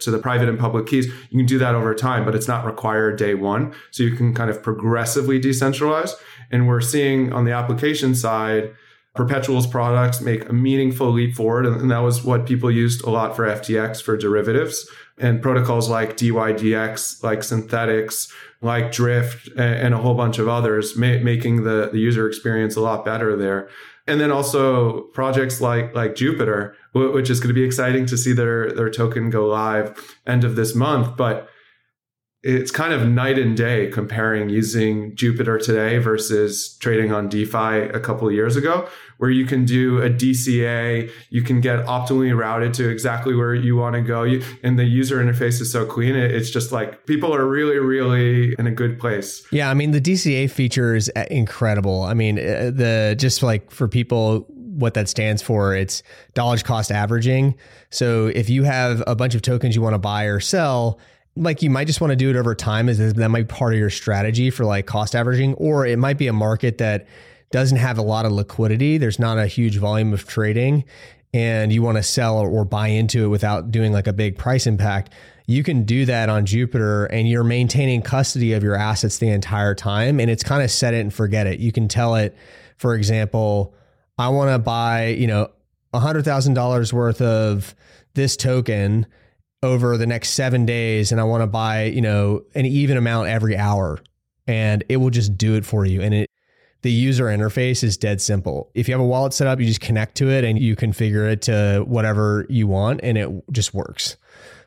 to 0.00 0.10
the 0.10 0.18
private 0.18 0.48
and 0.48 0.58
public 0.58 0.86
keys, 0.86 1.08
you 1.28 1.38
can 1.38 1.44
do 1.44 1.58
that 1.58 1.74
over 1.74 1.94
time, 1.94 2.24
but 2.24 2.34
it's 2.34 2.48
not 2.48 2.64
required 2.64 3.18
day 3.18 3.34
one. 3.34 3.74
So 3.90 4.02
you 4.02 4.16
can 4.16 4.32
kind 4.32 4.48
of 4.48 4.62
progressively 4.62 5.38
decentralize. 5.38 6.12
And 6.50 6.66
we're 6.66 6.80
seeing 6.80 7.34
on 7.34 7.44
the 7.44 7.52
application 7.52 8.14
side, 8.14 8.70
Perpetual's 9.18 9.66
products 9.66 10.20
make 10.20 10.48
a 10.48 10.52
meaningful 10.52 11.10
leap 11.10 11.34
forward. 11.34 11.66
And 11.66 11.90
that 11.90 11.98
was 11.98 12.22
what 12.22 12.46
people 12.46 12.70
used 12.70 13.02
a 13.02 13.10
lot 13.10 13.34
for 13.34 13.44
FTX 13.44 14.00
for 14.00 14.16
derivatives 14.16 14.88
and 15.18 15.42
protocols 15.42 15.88
like 15.88 16.16
DYDX, 16.16 17.24
like 17.24 17.40
Synthetix, 17.40 18.32
like 18.62 18.92
Drift, 18.92 19.48
and 19.56 19.92
a 19.92 19.98
whole 19.98 20.14
bunch 20.14 20.38
of 20.38 20.46
others, 20.46 20.96
making 20.96 21.64
the, 21.64 21.88
the 21.90 21.98
user 21.98 22.28
experience 22.28 22.76
a 22.76 22.80
lot 22.80 23.04
better 23.04 23.34
there. 23.36 23.68
And 24.06 24.20
then 24.20 24.30
also 24.30 25.00
projects 25.12 25.60
like 25.60 25.92
like 25.96 26.14
Jupiter, 26.14 26.76
which 26.94 27.28
is 27.28 27.40
going 27.40 27.52
to 27.52 27.60
be 27.60 27.64
exciting 27.64 28.06
to 28.06 28.16
see 28.16 28.32
their 28.32 28.70
their 28.70 28.88
token 28.88 29.30
go 29.30 29.48
live 29.48 30.16
end 30.28 30.44
of 30.44 30.54
this 30.54 30.76
month. 30.76 31.16
But 31.16 31.48
it's 32.42 32.70
kind 32.70 32.92
of 32.92 33.06
night 33.06 33.38
and 33.38 33.56
day 33.56 33.88
comparing 33.88 34.48
using 34.48 35.14
Jupiter 35.16 35.58
today 35.58 35.98
versus 35.98 36.76
trading 36.78 37.12
on 37.12 37.28
DeFi 37.28 37.90
a 37.92 37.98
couple 37.98 38.28
of 38.28 38.34
years 38.34 38.54
ago, 38.56 38.88
where 39.18 39.30
you 39.30 39.44
can 39.44 39.64
do 39.64 40.00
a 40.00 40.08
DCA, 40.08 41.10
you 41.30 41.42
can 41.42 41.60
get 41.60 41.84
optimally 41.86 42.36
routed 42.36 42.72
to 42.74 42.88
exactly 42.88 43.34
where 43.34 43.54
you 43.54 43.76
want 43.76 43.94
to 43.94 44.00
go, 44.00 44.22
you, 44.22 44.42
and 44.62 44.78
the 44.78 44.84
user 44.84 45.18
interface 45.18 45.60
is 45.60 45.70
so 45.70 45.84
clean. 45.84 46.14
It's 46.16 46.50
just 46.50 46.72
like 46.72 47.06
people 47.06 47.34
are 47.34 47.46
really, 47.46 47.78
really 47.78 48.54
in 48.58 48.66
a 48.66 48.70
good 48.70 48.98
place. 48.98 49.46
Yeah, 49.52 49.70
I 49.70 49.74
mean 49.74 49.90
the 49.90 50.00
DCA 50.00 50.50
feature 50.50 50.94
is 50.94 51.08
incredible. 51.30 52.02
I 52.02 52.14
mean 52.14 52.38
uh, 52.38 52.70
the 52.74 53.16
just 53.18 53.42
like 53.42 53.70
for 53.70 53.88
people 53.88 54.46
what 54.48 54.94
that 54.94 55.08
stands 55.08 55.42
for. 55.42 55.74
It's 55.74 56.02
dollars 56.34 56.62
cost 56.62 56.92
averaging. 56.92 57.56
So 57.90 58.28
if 58.28 58.48
you 58.48 58.62
have 58.62 59.02
a 59.06 59.16
bunch 59.16 59.34
of 59.34 59.42
tokens 59.42 59.74
you 59.74 59.82
want 59.82 59.94
to 59.94 59.98
buy 59.98 60.24
or 60.24 60.40
sell 60.40 60.98
like 61.36 61.62
you 61.62 61.70
might 61.70 61.86
just 61.86 62.00
want 62.00 62.10
to 62.10 62.16
do 62.16 62.30
it 62.30 62.36
over 62.36 62.52
time 62.54 62.88
as 62.88 63.14
that 63.14 63.28
might 63.28 63.46
be 63.48 63.54
part 63.54 63.72
of 63.72 63.78
your 63.78 63.90
strategy 63.90 64.50
for 64.50 64.64
like 64.64 64.86
cost 64.86 65.14
averaging 65.14 65.54
or 65.54 65.86
it 65.86 65.96
might 65.96 66.18
be 66.18 66.26
a 66.26 66.32
market 66.32 66.78
that 66.78 67.06
doesn't 67.50 67.78
have 67.78 67.98
a 67.98 68.02
lot 68.02 68.26
of 68.26 68.32
liquidity 68.32 68.98
there's 68.98 69.18
not 69.18 69.38
a 69.38 69.46
huge 69.46 69.76
volume 69.78 70.12
of 70.12 70.26
trading 70.26 70.84
and 71.34 71.72
you 71.72 71.82
want 71.82 71.98
to 71.98 72.02
sell 72.02 72.38
or, 72.38 72.64
buy 72.64 72.88
into 72.88 73.24
it 73.24 73.28
without 73.28 73.70
doing 73.70 73.92
like 73.92 74.06
a 74.06 74.12
big 74.12 74.36
price 74.38 74.66
impact 74.66 75.12
you 75.46 75.62
can 75.62 75.84
do 75.84 76.04
that 76.04 76.28
on 76.28 76.44
Jupiter 76.44 77.06
and 77.06 77.26
you're 77.26 77.44
maintaining 77.44 78.02
custody 78.02 78.52
of 78.52 78.62
your 78.62 78.74
assets 78.74 79.18
the 79.18 79.28
entire 79.28 79.74
time 79.74 80.20
and 80.20 80.30
it's 80.30 80.42
kind 80.42 80.62
of 80.62 80.70
set 80.70 80.94
it 80.94 81.00
and 81.00 81.12
forget 81.12 81.46
it 81.46 81.58
you 81.58 81.72
can 81.72 81.88
tell 81.88 82.16
it 82.16 82.36
for 82.76 82.94
example 82.94 83.74
I 84.18 84.28
want 84.28 84.50
to 84.50 84.58
buy 84.58 85.08
you 85.08 85.26
know 85.26 85.50
$100,000 85.94 86.92
worth 86.92 87.22
of 87.22 87.74
this 88.14 88.36
token 88.36 89.06
over 89.62 89.96
the 89.96 90.06
next 90.06 90.30
seven 90.30 90.66
days 90.66 91.12
and 91.12 91.20
I 91.20 91.24
want 91.24 91.42
to 91.42 91.46
buy, 91.46 91.84
you 91.84 92.00
know, 92.00 92.42
an 92.54 92.66
even 92.66 92.96
amount 92.96 93.28
every 93.28 93.56
hour 93.56 93.98
and 94.46 94.84
it 94.88 94.98
will 94.98 95.10
just 95.10 95.36
do 95.36 95.54
it 95.56 95.64
for 95.64 95.84
you. 95.84 96.00
And 96.02 96.14
it, 96.14 96.27
the 96.82 96.92
user 96.92 97.24
interface 97.24 97.82
is 97.82 97.96
dead 97.96 98.20
simple. 98.20 98.70
If 98.74 98.88
you 98.88 98.94
have 98.94 99.00
a 99.00 99.06
wallet 99.06 99.32
set 99.32 99.46
up, 99.46 99.58
you 99.58 99.66
just 99.66 99.80
connect 99.80 100.16
to 100.16 100.30
it 100.30 100.44
and 100.44 100.58
you 100.58 100.76
configure 100.76 101.30
it 101.30 101.42
to 101.42 101.84
whatever 101.86 102.46
you 102.48 102.66
want 102.66 103.00
and 103.02 103.18
it 103.18 103.28
just 103.50 103.74
works. 103.74 104.16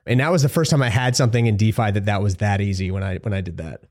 And 0.06 0.20
that 0.20 0.32
was 0.32 0.42
the 0.42 0.50
first 0.50 0.72
time 0.72 0.82
I 0.82 0.90
had 0.90 1.16
something 1.16 1.46
in 1.46 1.58
DeFi 1.58 1.92
that 1.92 2.06
that 2.06 2.22
was 2.22 2.38
that 2.38 2.60
easy 2.60 2.92
when 2.92 3.04
I 3.04 3.18
when 3.18 3.34
I 3.34 3.42
did 3.42 3.58
that. 3.58 3.82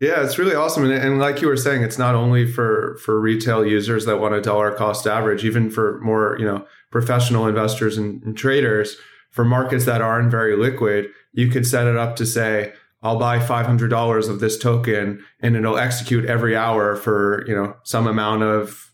Yeah, 0.00 0.24
it's 0.24 0.38
really 0.38 0.54
awesome, 0.54 0.84
and, 0.84 0.94
and, 0.94 1.18
like 1.18 1.42
you 1.42 1.48
were 1.48 1.58
saying, 1.58 1.82
it's 1.82 1.98
not 1.98 2.14
only 2.14 2.50
for 2.50 2.96
for 3.04 3.20
retail 3.20 3.66
users 3.66 4.06
that 4.06 4.16
want 4.16 4.34
a 4.34 4.40
dollar 4.40 4.72
cost 4.72 5.06
average, 5.06 5.44
even 5.44 5.70
for 5.70 6.00
more 6.00 6.36
you 6.38 6.46
know 6.46 6.66
professional 6.90 7.46
investors 7.46 7.98
and, 7.98 8.22
and 8.22 8.36
traders 8.36 8.96
for 9.30 9.44
markets 9.44 9.84
that 9.84 10.00
aren't 10.00 10.30
very 10.30 10.56
liquid, 10.56 11.08
you 11.32 11.48
could 11.48 11.66
set 11.66 11.86
it 11.86 11.96
up 11.96 12.16
to 12.16 12.26
say, 12.26 12.72
I'll 13.02 13.18
buy 13.18 13.38
$500 13.38 14.28
of 14.28 14.40
this 14.40 14.58
token 14.58 15.24
and 15.40 15.56
it'll 15.56 15.78
execute 15.78 16.26
every 16.26 16.54
hour 16.54 16.96
for, 16.96 17.44
you 17.46 17.54
know, 17.54 17.74
some 17.82 18.06
amount 18.06 18.42
of 18.42 18.90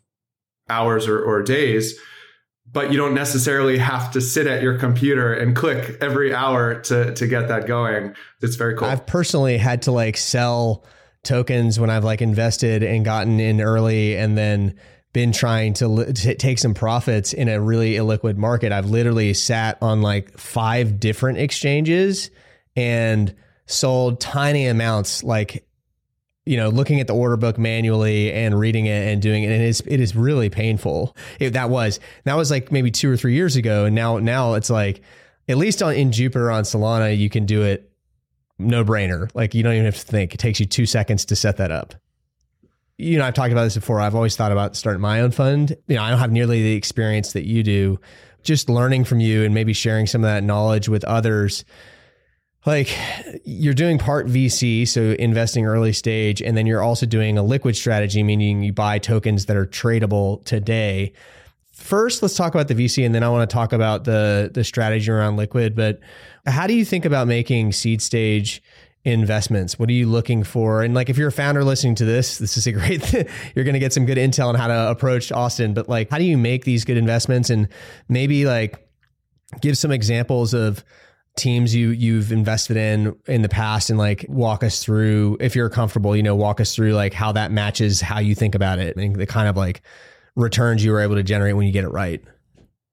hours 0.68 1.08
or, 1.08 1.22
or 1.22 1.42
days. 1.42 1.98
But 2.70 2.92
you 2.92 2.98
don't 2.98 3.14
necessarily 3.14 3.78
have 3.78 4.12
to 4.12 4.20
sit 4.20 4.46
at 4.46 4.62
your 4.62 4.78
computer 4.78 5.32
and 5.32 5.56
click 5.56 5.98
every 6.00 6.34
hour 6.34 6.80
to, 6.82 7.14
to 7.14 7.26
get 7.26 7.48
that 7.48 7.66
going. 7.66 8.14
It's 8.42 8.56
very 8.56 8.76
cool. 8.76 8.88
I've 8.88 9.06
personally 9.06 9.56
had 9.56 9.82
to 9.82 9.92
like 9.92 10.16
sell 10.16 10.84
tokens 11.22 11.78
when 11.78 11.90
I've 11.90 12.04
like 12.04 12.22
invested 12.22 12.82
and 12.82 13.04
gotten 13.04 13.40
in 13.40 13.60
early 13.60 14.16
and 14.16 14.36
then 14.36 14.78
been 15.12 15.32
trying 15.32 15.72
to 15.72 16.12
t- 16.12 16.34
take 16.34 16.58
some 16.58 16.75
profits 16.75 17.32
in 17.32 17.48
a 17.48 17.60
really 17.60 17.94
illiquid 17.94 18.36
market. 18.36 18.70
I've 18.70 18.90
literally 18.90 19.32
sat 19.34 19.78
on 19.80 20.02
like 20.02 20.36
five 20.38 21.00
different 21.00 21.38
exchanges 21.38 22.30
and 22.76 23.34
sold 23.66 24.20
tiny 24.20 24.66
amounts, 24.66 25.23
like 25.23 25.66
you 26.44 26.56
know, 26.56 26.68
looking 26.68 27.00
at 27.00 27.08
the 27.08 27.14
order 27.14 27.37
book 27.37 27.58
manually 27.58 28.32
and 28.32 28.56
reading 28.56 28.87
it 28.87 29.08
and 29.08 29.20
doing 29.20 29.42
it, 29.42 29.50
and 29.50 29.62
it's 29.62 29.80
it 29.80 30.00
is 30.00 30.14
really 30.14 30.49
painful. 30.49 31.16
It, 31.40 31.50
that 31.50 31.70
was 31.70 32.00
that 32.25 32.37
was 32.37 32.50
like 32.50 32.70
maybe 32.70 32.90
two 32.90 33.11
or 33.11 33.16
three 33.16 33.35
years 33.35 33.56
ago, 33.56 33.85
and 33.87 33.94
now 33.94 34.18
now 34.18 34.54
it's 34.54 34.70
like 34.70 35.02
at 35.49 35.56
least 35.56 35.82
on 35.82 35.94
in 35.94 36.12
Jupiter 36.12 36.50
on 36.50 36.64
Solana 36.64 37.16
you 37.16 37.28
can 37.28 37.46
do 37.46 37.62
it 37.62 37.90
no 38.58 38.85
brainer. 38.85 39.30
Like 39.35 39.54
you 39.54 39.62
don't 39.62 39.75
even 39.75 39.85
have 39.87 39.96
to 39.96 40.00
think. 40.00 40.35
It 40.35 40.38
takes 40.38 40.61
you 40.61 40.66
two 40.66 40.87
seconds 40.87 41.26
to 41.26 41.37
set 41.37 41.58
that 41.58 41.70
up 41.70 41.94
you 42.99 43.18
know, 43.18 43.25
I've 43.25 43.35
talked 43.35 43.52
about 43.52 43.64
this 43.64 43.75
before. 43.75 44.00
I've 44.00 44.14
always 44.14 44.37
thought 44.37 44.52
about 44.52 44.76
starting 44.76 45.02
my 45.02 45.20
own 45.20 45.30
fund. 45.30 45.76
You 45.87 45.96
know, 45.96 46.02
I 46.02 46.11
don't 46.11 46.18
have 46.18 46.32
nearly 46.32 46.62
the 46.62 46.75
experience 46.75 47.32
that 47.35 47.46
you 47.46 47.62
do. 47.62 48.00
Just 48.42 48.70
learning 48.70 49.04
from 49.04 49.20
you 49.20 49.44
and 49.44 49.54
maybe 49.54 49.73
sharing 49.73 50.06
some 50.06 50.23
of 50.25 50.30
that 50.30 50.44
knowledge 50.44 50.88
with 50.88 51.04
others. 51.04 51.64
Like 52.66 52.99
you're 53.44 53.75
doing 53.75 53.96
part 53.96 54.26
VC, 54.26 54.88
so 54.88 55.14
investing 55.20 55.66
early 55.66 55.92
stage, 55.92 56.42
and 56.42 56.56
then 56.56 56.66
you're 56.66 56.82
also 56.82 57.06
doing 57.06 57.38
a 57.38 57.42
liquid 57.42 57.76
strategy, 57.76 58.25
meaning 58.25 58.62
you 58.62 58.73
buy 58.73 58.99
tokens 58.99 59.46
that 59.46 59.56
are 59.56 59.66
tradable 59.66 60.44
today. 60.44 61.12
First, 61.70 62.23
let's 62.23 62.35
talk 62.35 62.54
about 62.54 62.66
the 62.66 62.75
VC, 62.75 63.06
and 63.06 63.14
then 63.14 63.23
I 63.23 63.28
want 63.28 63.49
to 63.49 63.54
talk 63.54 63.73
about 63.73 64.02
the 64.02 64.50
the 64.52 64.64
strategy 64.64 65.11
around 65.11 65.37
liquid. 65.37 65.76
But 65.76 66.00
how 66.44 66.66
do 66.66 66.75
you 66.75 66.85
think 66.85 67.04
about 67.04 67.28
making 67.28 67.70
seed 67.70 68.02
stage 68.02 68.61
investments? 69.04 69.78
What 69.78 69.88
are 69.88 69.92
you 69.92 70.06
looking 70.06 70.42
for? 70.42 70.82
And 70.82 70.92
like, 70.92 71.08
if 71.08 71.16
you're 71.16 71.28
a 71.28 71.32
founder 71.32 71.62
listening 71.62 71.94
to 71.96 72.04
this, 72.04 72.38
this 72.38 72.56
is 72.56 72.66
a 72.66 72.73
great, 72.73 73.12
you're 73.54 73.64
going 73.64 73.75
to 73.75 73.78
get 73.78 73.92
some 73.92 74.06
good 74.06 74.18
intel 74.18 74.49
on 74.49 74.56
how 74.56 74.66
to 74.66 74.90
approach 74.90 75.30
Austin, 75.30 75.73
but 75.73 75.88
like, 75.88 76.11
how 76.11 76.18
do 76.18 76.25
you 76.25 76.37
make 76.37 76.64
these 76.64 76.85
good 76.85 76.96
investments 76.96 77.49
and 77.49 77.68
maybe 78.08 78.44
like 78.44 78.88
give 79.61 79.78
some 79.78 79.92
examples 79.92 80.52
of 80.52 80.85
teams 81.36 81.74
you 81.74 81.90
you've 81.90 82.32
invested 82.32 82.76
in 82.76 83.14
in 83.26 83.42
the 83.42 83.48
past 83.48 83.90
and 83.90 83.98
like 83.98 84.24
walk 84.28 84.64
us 84.64 84.82
through 84.82 85.36
if 85.38 85.54
you're 85.54 85.68
comfortable, 85.68 86.16
you 86.16 86.22
know, 86.22 86.34
walk 86.34 86.60
us 86.60 86.74
through 86.74 86.94
like 86.94 87.12
how 87.12 87.32
that 87.32 87.52
matches 87.52 88.00
how 88.00 88.18
you 88.18 88.34
think 88.34 88.54
about 88.54 88.78
it 88.78 88.96
and 88.96 89.16
the 89.16 89.26
kind 89.26 89.48
of 89.48 89.56
like 89.56 89.82
returns 90.34 90.84
you 90.84 90.90
were 90.90 91.00
able 91.00 91.14
to 91.14 91.22
generate 91.22 91.54
when 91.56 91.66
you 91.66 91.72
get 91.72 91.84
it 91.84 91.90
right. 91.90 92.24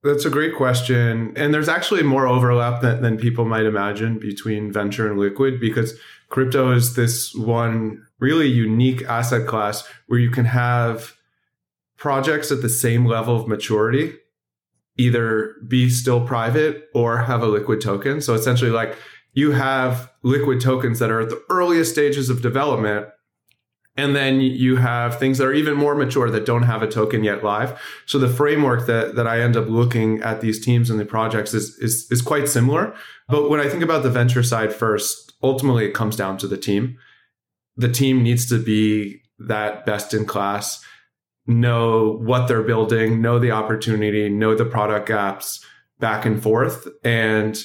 That's 0.03 0.25
a 0.25 0.29
great 0.29 0.55
question. 0.55 1.31
And 1.37 1.53
there's 1.53 1.69
actually 1.69 2.03
more 2.03 2.27
overlap 2.27 2.81
than, 2.81 3.01
than 3.01 3.17
people 3.17 3.45
might 3.45 3.65
imagine 3.65 4.19
between 4.19 4.71
venture 4.71 5.09
and 5.09 5.17
liquid 5.17 5.61
because 5.61 5.97
crypto 6.27 6.73
is 6.73 6.95
this 6.95 7.33
one 7.33 8.05
really 8.19 8.47
unique 8.47 9.03
asset 9.03 9.47
class 9.47 9.87
where 10.07 10.19
you 10.19 10.29
can 10.29 10.45
have 10.45 11.15
projects 11.95 12.51
at 12.51 12.61
the 12.61 12.67
same 12.67 13.05
level 13.05 13.39
of 13.39 13.47
maturity 13.47 14.13
either 14.97 15.55
be 15.67 15.89
still 15.89 16.25
private 16.25 16.89
or 16.93 17.17
have 17.17 17.41
a 17.41 17.47
liquid 17.47 17.81
token. 17.81 18.21
So 18.21 18.33
essentially, 18.33 18.71
like 18.71 18.95
you 19.33 19.51
have 19.51 20.11
liquid 20.21 20.61
tokens 20.61 20.99
that 20.99 21.09
are 21.09 21.21
at 21.21 21.29
the 21.29 21.43
earliest 21.49 21.91
stages 21.91 22.29
of 22.29 22.41
development 22.41 23.07
and 23.95 24.15
then 24.15 24.41
you 24.41 24.77
have 24.77 25.19
things 25.19 25.37
that 25.37 25.45
are 25.45 25.53
even 25.53 25.75
more 25.75 25.93
mature 25.93 26.31
that 26.31 26.45
don't 26.45 26.63
have 26.63 26.81
a 26.81 26.87
token 26.87 27.23
yet 27.23 27.43
live. 27.43 27.79
So 28.07 28.17
the 28.17 28.27
framework 28.27 28.87
that, 28.87 29.15
that 29.15 29.27
I 29.27 29.41
end 29.41 29.55
up 29.55 29.67
looking 29.67 30.19
at 30.21 30.41
these 30.41 30.63
teams 30.63 30.89
and 30.89 30.99
the 30.99 31.05
projects 31.05 31.53
is, 31.53 31.77
is, 31.77 32.07
is 32.09 32.21
quite 32.21 32.49
similar. 32.49 32.95
But 33.27 33.49
when 33.49 33.59
I 33.59 33.69
think 33.69 33.83
about 33.83 34.01
the 34.01 34.09
venture 34.09 34.41
side 34.41 34.73
first, 34.73 35.33
ultimately 35.43 35.85
it 35.85 35.93
comes 35.93 36.15
down 36.15 36.37
to 36.39 36.47
the 36.47 36.57
team. 36.57 36.97
The 37.77 37.91
team 37.91 38.23
needs 38.23 38.49
to 38.49 38.57
be 38.57 39.21
that 39.37 39.85
best 39.85 40.13
in 40.13 40.25
class, 40.25 40.83
know 41.45 42.17
what 42.23 42.47
they're 42.47 42.63
building, 42.63 43.21
know 43.21 43.39
the 43.39 43.51
opportunity, 43.51 44.29
know 44.29 44.55
the 44.55 44.65
product 44.65 45.07
gaps 45.07 45.65
back 45.99 46.25
and 46.25 46.41
forth. 46.41 46.87
And, 47.03 47.57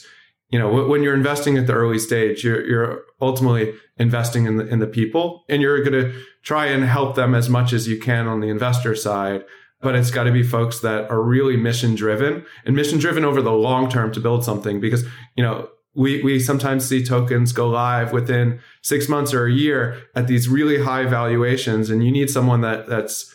you 0.50 0.58
know, 0.58 0.87
when 0.87 1.02
you're 1.02 1.14
investing 1.14 1.58
at 1.58 1.66
the 1.66 1.75
early 1.75 1.99
stage, 1.99 2.44
you're, 2.44 2.64
you're 2.66 3.02
ultimately 3.20 3.75
investing 3.99 4.47
in 4.47 4.56
the, 4.56 4.66
in 4.66 4.78
the 4.78 4.87
people 4.87 5.44
and 5.49 5.61
you're 5.62 5.82
going 5.82 5.92
to 5.92 6.20
try 6.42 6.66
and 6.66 6.85
help 6.85 7.14
them 7.14 7.35
as 7.35 7.49
much 7.49 7.73
as 7.73 7.88
you 7.88 7.99
can 7.99 8.26
on 8.26 8.40
the 8.40 8.49
investor 8.49 8.94
side. 8.94 9.44
But 9.80 9.94
it's 9.94 10.11
got 10.11 10.25
to 10.25 10.32
be 10.32 10.42
folks 10.42 10.80
that 10.80 11.08
are 11.08 11.23
really 11.23 11.56
mission 11.56 11.94
driven 11.94 12.44
and 12.64 12.75
mission 12.75 12.99
driven 12.99 13.25
over 13.25 13.40
the 13.40 13.52
long 13.52 13.88
term 13.88 14.12
to 14.12 14.20
build 14.20 14.44
something 14.44 14.80
because, 14.80 15.04
you 15.37 15.44
know, 15.44 15.68
we, 15.94 16.23
we 16.23 16.38
sometimes 16.38 16.88
see 16.88 17.04
tokens 17.04 17.52
go 17.52 17.68
live 17.68 18.12
within 18.12 18.61
six 18.82 19.08
months 19.08 19.35
or 19.35 19.47
a 19.47 19.52
year 19.52 20.00
at 20.14 20.26
these 20.26 20.49
really 20.49 20.82
high 20.82 21.04
valuations. 21.04 21.90
And 21.90 22.04
you 22.04 22.12
need 22.12 22.30
someone 22.30 22.61
that 22.61 22.88
that's 22.88 23.35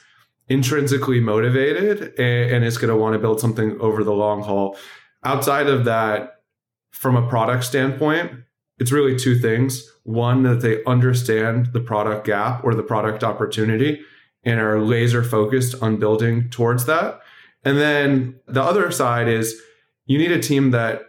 intrinsically 0.53 1.19
motivated 1.19 2.13
and, 2.19 2.51
and 2.51 2.65
is 2.65 2.77
going 2.77 2.89
to 2.89 2.95
want 2.95 3.13
to 3.13 3.19
build 3.19 3.39
something 3.39 3.75
over 3.81 4.03
the 4.03 4.13
long 4.13 4.43
haul. 4.43 4.77
Outside 5.23 5.67
of 5.67 5.85
that, 5.85 6.41
from 6.91 7.15
a 7.15 7.27
product 7.27 7.63
standpoint, 7.63 8.31
it's 8.77 8.91
really 8.91 9.17
two 9.17 9.39
things. 9.39 9.89
One, 10.03 10.43
that 10.43 10.61
they 10.61 10.83
understand 10.85 11.73
the 11.73 11.79
product 11.79 12.27
gap 12.27 12.63
or 12.63 12.75
the 12.75 12.83
product 12.83 13.23
opportunity 13.23 14.01
and 14.43 14.59
are 14.59 14.79
laser 14.79 15.23
focused 15.23 15.81
on 15.81 15.97
building 15.97 16.49
towards 16.49 16.85
that. 16.85 17.21
And 17.65 17.77
then 17.77 18.39
the 18.45 18.61
other 18.61 18.91
side 18.91 19.27
is 19.27 19.59
you 20.05 20.17
need 20.17 20.31
a 20.31 20.41
team 20.41 20.71
that 20.71 21.01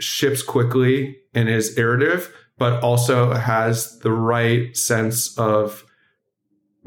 ships 0.00 0.42
quickly 0.42 1.18
and 1.34 1.48
is 1.48 1.76
iterative, 1.78 2.34
but 2.56 2.82
also 2.82 3.32
has 3.34 3.98
the 4.00 4.10
right 4.10 4.76
sense 4.76 5.38
of 5.38 5.84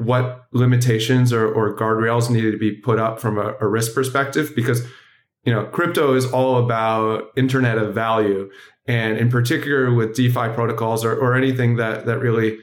what 0.04 0.46
limitations 0.52 1.32
or, 1.32 1.46
or 1.52 1.76
guardrails 1.76 2.30
needed 2.30 2.52
to 2.52 2.58
be 2.58 2.72
put 2.72 2.98
up 2.98 3.20
from 3.20 3.38
a, 3.38 3.54
a 3.60 3.66
risk 3.66 3.94
perspective 3.94 4.52
because 4.54 4.86
you 5.44 5.52
know 5.52 5.64
crypto 5.66 6.14
is 6.14 6.30
all 6.32 6.56
about 6.64 7.24
internet 7.36 7.78
of 7.78 7.94
value 7.94 8.50
and 8.86 9.18
in 9.18 9.28
particular 9.28 9.92
with 9.92 10.14
defi 10.14 10.48
protocols 10.54 11.04
or, 11.04 11.14
or 11.14 11.34
anything 11.34 11.76
that 11.76 12.06
that 12.06 12.18
really 12.18 12.58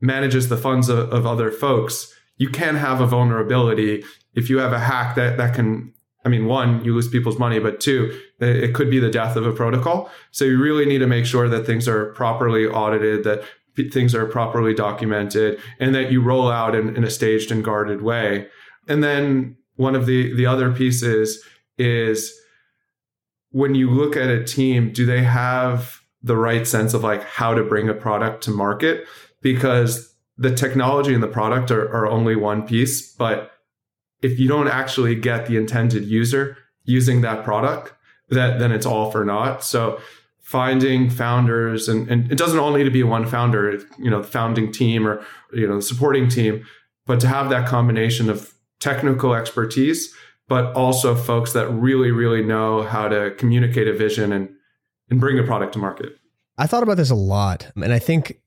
manages 0.00 0.48
the 0.48 0.56
funds 0.56 0.88
of, 0.88 1.10
of 1.10 1.26
other 1.26 1.50
folks 1.50 2.14
you 2.36 2.48
can 2.48 2.76
have 2.76 3.00
a 3.00 3.06
vulnerability 3.06 4.02
if 4.34 4.48
you 4.48 4.58
have 4.58 4.72
a 4.72 4.78
hack 4.80 5.14
that 5.14 5.36
that 5.36 5.54
can 5.54 5.92
I 6.24 6.28
mean, 6.28 6.46
one, 6.46 6.84
you 6.84 6.94
lose 6.94 7.08
people's 7.08 7.38
money, 7.38 7.58
but 7.58 7.80
two, 7.80 8.18
it 8.40 8.74
could 8.74 8.90
be 8.90 8.98
the 8.98 9.10
death 9.10 9.36
of 9.36 9.46
a 9.46 9.52
protocol. 9.52 10.10
So 10.32 10.44
you 10.44 10.60
really 10.60 10.84
need 10.84 10.98
to 10.98 11.06
make 11.06 11.24
sure 11.24 11.48
that 11.48 11.64
things 11.64 11.88
are 11.88 12.12
properly 12.12 12.66
audited, 12.66 13.24
that 13.24 13.42
things 13.92 14.14
are 14.14 14.26
properly 14.26 14.74
documented, 14.74 15.60
and 15.78 15.94
that 15.94 16.10
you 16.10 16.22
roll 16.22 16.50
out 16.50 16.74
in, 16.74 16.96
in 16.96 17.04
a 17.04 17.10
staged 17.10 17.50
and 17.50 17.64
guarded 17.64 18.02
way. 18.02 18.48
And 18.88 19.02
then 19.02 19.56
one 19.76 19.94
of 19.94 20.06
the 20.06 20.34
the 20.34 20.46
other 20.46 20.72
pieces 20.72 21.42
is 21.78 22.32
when 23.50 23.74
you 23.74 23.90
look 23.90 24.16
at 24.16 24.28
a 24.28 24.44
team, 24.44 24.92
do 24.92 25.06
they 25.06 25.22
have 25.22 26.00
the 26.22 26.36
right 26.36 26.66
sense 26.66 26.94
of 26.94 27.02
like 27.02 27.24
how 27.24 27.54
to 27.54 27.64
bring 27.64 27.88
a 27.88 27.94
product 27.94 28.44
to 28.44 28.50
market? 28.50 29.06
Because 29.42 30.14
the 30.36 30.54
technology 30.54 31.14
and 31.14 31.22
the 31.22 31.28
product 31.28 31.70
are, 31.70 31.88
are 31.88 32.06
only 32.06 32.36
one 32.36 32.66
piece, 32.66 33.12
but 33.14 33.52
if 34.22 34.38
you 34.38 34.48
don't 34.48 34.68
actually 34.68 35.14
get 35.14 35.46
the 35.46 35.56
intended 35.56 36.04
user 36.04 36.56
using 36.84 37.22
that 37.22 37.44
product, 37.44 37.92
that 38.28 38.58
then 38.58 38.72
it's 38.72 38.86
all 38.86 39.10
for 39.10 39.24
naught. 39.24 39.64
So 39.64 40.00
finding 40.50 41.08
founders 41.08 41.88
and, 41.88 42.10
and 42.10 42.32
it 42.32 42.36
doesn't 42.36 42.58
all 42.58 42.72
need 42.72 42.82
to 42.82 42.90
be 42.90 43.04
one 43.04 43.24
founder, 43.24 43.80
you 44.00 44.10
know, 44.10 44.20
the 44.20 44.26
founding 44.26 44.72
team 44.72 45.06
or, 45.06 45.24
you 45.52 45.64
know, 45.64 45.76
the 45.76 45.82
supporting 45.82 46.28
team, 46.28 46.66
but 47.06 47.20
to 47.20 47.28
have 47.28 47.50
that 47.50 47.68
combination 47.68 48.28
of 48.28 48.52
technical 48.80 49.32
expertise, 49.32 50.12
but 50.48 50.74
also 50.74 51.14
folks 51.14 51.52
that 51.52 51.68
really, 51.68 52.10
really 52.10 52.42
know 52.42 52.82
how 52.82 53.06
to 53.06 53.30
communicate 53.38 53.86
a 53.86 53.92
vision 53.92 54.32
and, 54.32 54.48
and 55.08 55.20
bring 55.20 55.38
a 55.38 55.44
product 55.44 55.74
to 55.74 55.78
market. 55.78 56.16
I 56.58 56.66
thought 56.66 56.82
about 56.82 56.96
this 56.96 57.10
a 57.10 57.14
lot. 57.14 57.70
And 57.76 57.92
I 57.92 58.00
think 58.00 58.40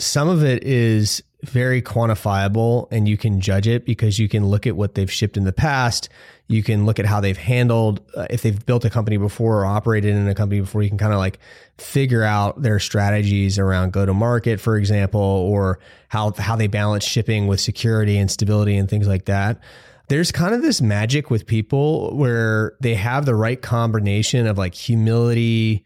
some 0.00 0.28
of 0.28 0.42
it 0.42 0.64
is 0.64 1.22
very 1.44 1.80
quantifiable 1.80 2.88
and 2.90 3.08
you 3.08 3.16
can 3.16 3.40
judge 3.40 3.66
it 3.66 3.84
because 3.84 4.18
you 4.18 4.28
can 4.28 4.46
look 4.46 4.66
at 4.66 4.76
what 4.76 4.94
they've 4.94 5.10
shipped 5.10 5.36
in 5.36 5.44
the 5.44 5.52
past. 5.52 6.08
You 6.48 6.62
can 6.62 6.84
look 6.84 6.98
at 6.98 7.06
how 7.06 7.20
they've 7.20 7.36
handled, 7.36 8.00
uh, 8.16 8.26
if 8.28 8.42
they've 8.42 8.64
built 8.66 8.84
a 8.84 8.90
company 8.90 9.16
before 9.16 9.60
or 9.60 9.66
operated 9.66 10.14
in 10.14 10.28
a 10.28 10.34
company 10.34 10.60
before, 10.60 10.82
you 10.82 10.88
can 10.88 10.98
kind 10.98 11.12
of 11.12 11.18
like 11.18 11.38
figure 11.78 12.22
out 12.22 12.60
their 12.60 12.78
strategies 12.78 13.58
around 13.58 13.92
go 13.92 14.04
to 14.04 14.12
market, 14.12 14.60
for 14.60 14.76
example, 14.76 15.20
or 15.20 15.78
how, 16.08 16.32
how 16.32 16.56
they 16.56 16.66
balance 16.66 17.04
shipping 17.04 17.46
with 17.46 17.60
security 17.60 18.18
and 18.18 18.30
stability 18.30 18.76
and 18.76 18.88
things 18.88 19.06
like 19.06 19.26
that. 19.26 19.60
There's 20.08 20.32
kind 20.32 20.54
of 20.54 20.62
this 20.62 20.80
magic 20.80 21.30
with 21.30 21.46
people 21.46 22.16
where 22.16 22.74
they 22.80 22.96
have 22.96 23.26
the 23.26 23.36
right 23.36 23.60
combination 23.60 24.46
of 24.46 24.58
like 24.58 24.74
humility, 24.74 25.84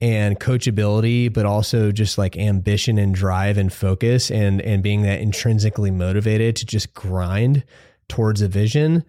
and 0.00 0.38
coachability, 0.38 1.32
but 1.32 1.46
also 1.46 1.92
just 1.92 2.18
like 2.18 2.36
ambition 2.36 2.98
and 2.98 3.14
drive 3.14 3.56
and 3.56 3.72
focus 3.72 4.30
and 4.30 4.60
and 4.62 4.82
being 4.82 5.02
that 5.02 5.20
intrinsically 5.20 5.90
motivated 5.90 6.56
to 6.56 6.66
just 6.66 6.92
grind 6.94 7.64
towards 8.08 8.42
a 8.42 8.48
vision. 8.48 9.04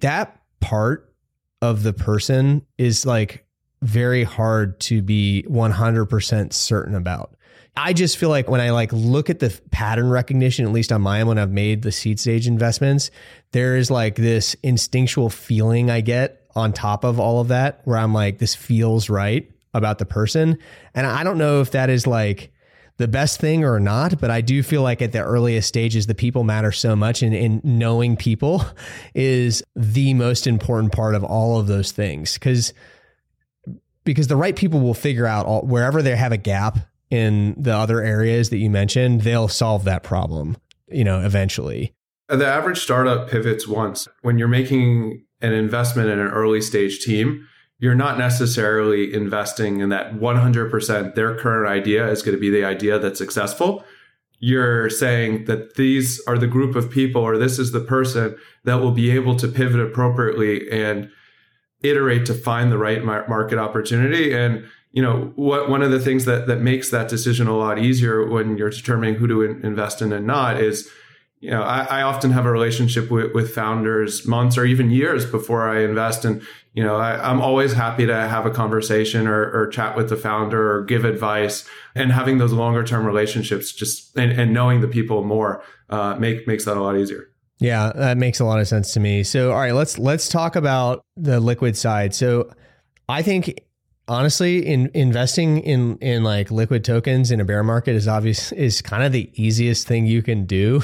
That 0.00 0.40
part 0.60 1.12
of 1.60 1.82
the 1.82 1.92
person 1.92 2.64
is 2.78 3.04
like 3.04 3.44
very 3.82 4.24
hard 4.24 4.80
to 4.80 5.02
be 5.02 5.44
100% 5.48 6.52
certain 6.52 6.94
about. 6.94 7.34
I 7.76 7.92
just 7.92 8.16
feel 8.16 8.28
like 8.28 8.50
when 8.50 8.60
I 8.60 8.70
like 8.70 8.92
look 8.92 9.30
at 9.30 9.38
the 9.38 9.56
pattern 9.70 10.10
recognition, 10.10 10.64
at 10.66 10.72
least 10.72 10.90
on 10.90 11.00
my 11.00 11.20
end, 11.20 11.28
when 11.28 11.38
I've 11.38 11.52
made 11.52 11.82
the 11.82 11.92
seed 11.92 12.18
stage 12.18 12.48
investments, 12.48 13.12
there 13.52 13.76
is 13.76 13.88
like 13.88 14.16
this 14.16 14.56
instinctual 14.64 15.30
feeling 15.30 15.88
I 15.88 16.00
get 16.00 16.44
on 16.56 16.72
top 16.72 17.04
of 17.04 17.20
all 17.20 17.40
of 17.40 17.48
that 17.48 17.80
where 17.84 17.96
I'm 17.96 18.12
like, 18.12 18.38
this 18.38 18.56
feels 18.56 19.08
right 19.08 19.48
about 19.78 19.98
the 19.98 20.06
person. 20.06 20.58
And 20.94 21.06
I 21.06 21.24
don't 21.24 21.38
know 21.38 21.60
if 21.60 21.70
that 21.70 21.88
is 21.88 22.06
like 22.06 22.52
the 22.98 23.08
best 23.08 23.40
thing 23.40 23.64
or 23.64 23.80
not, 23.80 24.20
but 24.20 24.30
I 24.30 24.40
do 24.40 24.62
feel 24.62 24.82
like 24.82 25.00
at 25.00 25.12
the 25.12 25.22
earliest 25.22 25.68
stages, 25.68 26.06
the 26.06 26.14
people 26.14 26.44
matter 26.44 26.72
so 26.72 26.94
much 26.94 27.22
and, 27.22 27.34
and 27.34 27.64
knowing 27.64 28.16
people 28.16 28.64
is 29.14 29.62
the 29.74 30.14
most 30.14 30.46
important 30.46 30.92
part 30.92 31.14
of 31.14 31.24
all 31.24 31.58
of 31.58 31.66
those 31.66 31.92
things. 31.92 32.36
Cause 32.38 32.74
because 34.04 34.28
the 34.28 34.36
right 34.36 34.56
people 34.56 34.80
will 34.80 34.94
figure 34.94 35.26
out 35.26 35.46
all, 35.46 35.62
wherever 35.62 36.02
they 36.02 36.16
have 36.16 36.32
a 36.32 36.38
gap 36.38 36.78
in 37.10 37.54
the 37.58 37.74
other 37.74 38.00
areas 38.02 38.50
that 38.50 38.56
you 38.56 38.70
mentioned, 38.70 39.20
they'll 39.20 39.48
solve 39.48 39.84
that 39.84 40.02
problem, 40.02 40.56
you 40.88 41.04
know, 41.04 41.20
eventually. 41.20 41.94
The 42.28 42.46
average 42.46 42.78
startup 42.78 43.28
pivots 43.28 43.68
once. 43.68 44.08
When 44.22 44.38
you're 44.38 44.48
making 44.48 45.24
an 45.40 45.52
investment 45.52 46.08
in 46.08 46.18
an 46.18 46.28
early 46.28 46.60
stage 46.60 47.00
team, 47.00 47.46
you're 47.78 47.94
not 47.94 48.18
necessarily 48.18 49.14
investing 49.14 49.80
in 49.80 49.88
that 49.90 50.14
100% 50.14 51.14
their 51.14 51.36
current 51.36 51.70
idea 51.70 52.08
is 52.10 52.22
going 52.22 52.36
to 52.36 52.40
be 52.40 52.50
the 52.50 52.64
idea 52.64 52.98
that's 52.98 53.18
successful. 53.18 53.84
You're 54.40 54.90
saying 54.90 55.44
that 55.44 55.74
these 55.76 56.20
are 56.26 56.38
the 56.38 56.46
group 56.46 56.76
of 56.76 56.90
people 56.90 57.22
or 57.22 57.38
this 57.38 57.58
is 57.58 57.72
the 57.72 57.80
person 57.80 58.36
that 58.64 58.76
will 58.76 58.92
be 58.92 59.10
able 59.10 59.36
to 59.36 59.48
pivot 59.48 59.80
appropriately 59.80 60.70
and 60.70 61.10
iterate 61.82 62.26
to 62.26 62.34
find 62.34 62.72
the 62.72 62.78
right 62.78 63.04
market 63.04 63.58
opportunity. 63.58 64.32
And, 64.32 64.64
you 64.90 65.02
know, 65.02 65.32
what, 65.36 65.68
one 65.68 65.82
of 65.82 65.92
the 65.92 66.00
things 66.00 66.24
that, 66.24 66.48
that 66.48 66.60
makes 66.60 66.90
that 66.90 67.08
decision 67.08 67.46
a 67.46 67.56
lot 67.56 67.78
easier 67.78 68.26
when 68.26 68.56
you're 68.56 68.70
determining 68.70 69.14
who 69.14 69.28
to 69.28 69.42
invest 69.42 70.02
in 70.02 70.12
and 70.12 70.26
not 70.26 70.60
is, 70.60 70.88
you 71.40 71.50
know, 71.50 71.62
I, 71.62 71.84
I 71.84 72.02
often 72.02 72.32
have 72.32 72.46
a 72.46 72.50
relationship 72.50 73.10
with, 73.12 73.32
with 73.32 73.54
founders 73.54 74.26
months 74.26 74.58
or 74.58 74.64
even 74.64 74.90
years 74.90 75.24
before 75.24 75.68
I 75.68 75.82
invest. 75.82 76.24
And, 76.24 76.42
you 76.72 76.82
know, 76.84 76.96
I, 76.96 77.30
am 77.30 77.40
always 77.40 77.72
happy 77.72 78.06
to 78.06 78.14
have 78.14 78.46
a 78.46 78.50
conversation 78.50 79.26
or, 79.26 79.50
or, 79.52 79.66
chat 79.68 79.96
with 79.96 80.08
the 80.08 80.16
founder 80.16 80.76
or 80.76 80.84
give 80.84 81.04
advice 81.04 81.68
and 81.94 82.12
having 82.12 82.38
those 82.38 82.52
longer 82.52 82.84
term 82.84 83.04
relationships 83.04 83.72
just 83.72 84.16
and, 84.16 84.32
and, 84.32 84.52
knowing 84.52 84.80
the 84.80 84.88
people 84.88 85.24
more 85.24 85.62
uh, 85.90 86.14
make 86.16 86.46
makes 86.46 86.64
that 86.66 86.76
a 86.76 86.80
lot 86.80 86.96
easier. 86.96 87.30
Yeah, 87.58 87.92
that 87.94 88.16
makes 88.16 88.38
a 88.38 88.44
lot 88.44 88.60
of 88.60 88.68
sense 88.68 88.92
to 88.92 89.00
me. 89.00 89.24
So, 89.24 89.50
all 89.50 89.58
right, 89.58 89.74
let's 89.74 89.98
let's 89.98 90.28
talk 90.28 90.54
about 90.54 91.02
the 91.16 91.40
liquid 91.40 91.76
side. 91.76 92.14
So, 92.14 92.52
I 93.08 93.22
think 93.22 93.58
honestly, 94.08 94.66
in 94.66 94.90
investing 94.94 95.58
in 95.58 95.98
in 95.98 96.24
like 96.24 96.50
liquid 96.50 96.84
tokens 96.84 97.30
in 97.30 97.40
a 97.40 97.44
bear 97.44 97.62
market 97.62 97.94
is 97.94 98.08
obvious 98.08 98.52
is 98.52 98.82
kind 98.82 99.02
of 99.02 99.12
the 99.12 99.30
easiest 99.34 99.86
thing 99.86 100.06
you 100.06 100.22
can 100.22 100.46
do. 100.46 100.82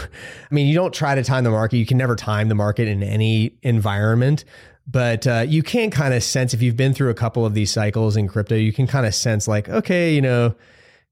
I 0.50 0.54
mean, 0.54 0.66
you 0.66 0.74
don't 0.74 0.94
try 0.94 1.14
to 1.14 1.24
time 1.24 1.44
the 1.44 1.50
market. 1.50 1.78
You 1.78 1.86
can 1.86 1.98
never 1.98 2.16
time 2.16 2.48
the 2.48 2.54
market 2.54 2.86
in 2.86 3.02
any 3.02 3.56
environment. 3.62 4.44
But 4.86 5.26
uh, 5.26 5.44
you 5.48 5.62
can 5.62 5.90
kind 5.90 6.12
of 6.12 6.22
sense 6.22 6.52
if 6.52 6.60
you've 6.60 6.76
been 6.76 6.92
through 6.92 7.10
a 7.10 7.14
couple 7.14 7.46
of 7.46 7.54
these 7.54 7.72
cycles 7.72 8.16
in 8.16 8.28
crypto, 8.28 8.54
you 8.54 8.72
can 8.72 8.86
kind 8.86 9.06
of 9.06 9.14
sense 9.14 9.48
like, 9.48 9.68
okay, 9.68 10.14
you 10.14 10.20
know, 10.20 10.54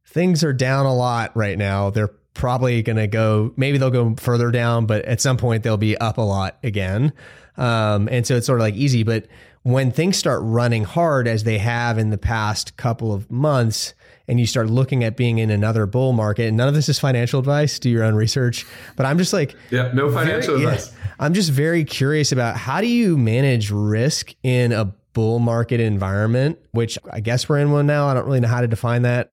things 0.06 0.44
are 0.44 0.52
down 0.52 0.84
a 0.84 0.94
lot 0.94 1.34
right 1.34 1.56
now. 1.56 1.88
They're 1.90 2.14
probably 2.34 2.82
going 2.82 2.96
to 2.96 3.06
go, 3.06 3.52
maybe 3.56 3.78
they'll 3.78 3.90
go 3.90 4.14
further 4.16 4.50
down, 4.50 4.86
but 4.86 5.04
at 5.06 5.20
some 5.20 5.36
point 5.36 5.62
they'll 5.62 5.76
be 5.76 5.96
up 5.98 6.18
a 6.18 6.22
lot 6.22 6.58
again. 6.62 7.12
Um, 7.56 8.08
and 8.10 8.26
so 8.26 8.36
it's 8.36 8.46
sort 8.46 8.58
of 8.58 8.62
like 8.62 8.74
easy. 8.74 9.02
But 9.02 9.26
when 9.62 9.92
things 9.92 10.16
start 10.16 10.40
running 10.42 10.84
hard 10.84 11.28
as 11.28 11.44
they 11.44 11.58
have 11.58 11.98
in 11.98 12.10
the 12.10 12.18
past 12.18 12.76
couple 12.76 13.12
of 13.12 13.30
months, 13.30 13.94
and 14.28 14.40
you 14.40 14.46
start 14.46 14.68
looking 14.70 15.04
at 15.04 15.16
being 15.16 15.38
in 15.38 15.50
another 15.50 15.86
bull 15.86 16.12
market, 16.12 16.48
and 16.48 16.56
none 16.56 16.68
of 16.68 16.74
this 16.74 16.88
is 16.88 16.98
financial 16.98 17.38
advice, 17.38 17.78
do 17.78 17.90
your 17.90 18.04
own 18.04 18.14
research. 18.14 18.64
But 18.96 19.06
I'm 19.06 19.18
just 19.18 19.32
like, 19.32 19.54
yeah, 19.70 19.90
no 19.92 20.10
financial 20.10 20.58
very, 20.58 20.66
advice. 20.66 20.92
Yeah, 20.92 21.12
I'm 21.18 21.34
just 21.34 21.50
very 21.50 21.84
curious 21.84 22.32
about 22.32 22.56
how 22.56 22.80
do 22.80 22.86
you 22.86 23.18
manage 23.18 23.70
risk 23.70 24.34
in 24.42 24.72
a 24.72 24.86
bull 25.12 25.38
market 25.38 25.80
environment, 25.80 26.58
which 26.70 26.98
I 27.10 27.20
guess 27.20 27.48
we're 27.48 27.58
in 27.58 27.70
one 27.70 27.86
now. 27.86 28.06
I 28.08 28.14
don't 28.14 28.24
really 28.24 28.40
know 28.40 28.48
how 28.48 28.62
to 28.62 28.68
define 28.68 29.02
that. 29.02 29.32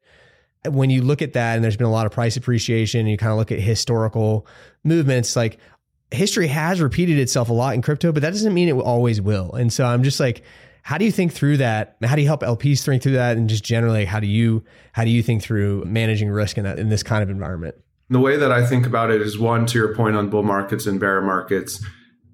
when 0.68 0.90
you 0.90 1.02
look 1.02 1.22
at 1.22 1.34
that 1.34 1.56
and 1.56 1.64
there's 1.64 1.78
been 1.78 1.88
a 1.88 1.92
lot 1.92 2.06
of 2.06 2.12
price 2.12 2.36
appreciation 2.36 3.02
and 3.02 3.10
you 3.10 3.18
kind 3.18 3.32
of 3.32 3.38
look 3.38 3.52
at 3.52 3.60
historical 3.60 4.46
movements 4.84 5.36
like 5.36 5.58
history 6.12 6.48
has 6.48 6.82
repeated 6.82 7.20
itself 7.20 7.50
a 7.50 7.54
lot 7.54 7.76
in 7.76 7.82
crypto 7.82 8.12
but 8.12 8.22
that 8.22 8.32
doesn't 8.32 8.54
mean 8.54 8.68
it 8.68 8.74
always 8.74 9.22
will. 9.22 9.54
And 9.54 9.72
so 9.72 9.86
i'm 9.86 10.04
just 10.04 10.20
like 10.20 10.44
how 10.82 10.98
do 10.98 11.06
you 11.06 11.12
think 11.12 11.34
through 11.34 11.58
that? 11.58 11.98
How 12.04 12.16
do 12.16 12.22
you 12.22 12.28
help 12.28 12.42
lps 12.42 12.84
think 12.84 13.04
through 13.04 13.12
that? 13.12 13.38
And 13.38 13.50
just 13.50 13.64
generally 13.64 14.06
how 14.06 14.20
do 14.20 14.28
you 14.28 14.64
how 14.94 15.04
do 15.04 15.12
you 15.12 15.22
think 15.22 15.44
through 15.44 15.86
managing 15.86 16.30
risk 16.30 16.58
in 16.58 16.64
that 16.64 16.80
in 16.80 16.90
this 16.90 17.04
kind 17.04 17.22
of 17.22 17.30
environment? 17.30 17.76
The 18.10 18.20
way 18.20 18.38
that 18.38 18.52
i 18.52 18.66
think 18.66 18.86
about 18.86 19.12
it 19.12 19.22
is 19.22 19.38
one 19.38 19.66
to 19.68 19.78
your 19.78 19.96
point 19.96 20.16
on 20.16 20.30
bull 20.30 20.44
markets 20.44 20.86
and 20.86 21.00
bear 21.00 21.22
markets 21.22 21.84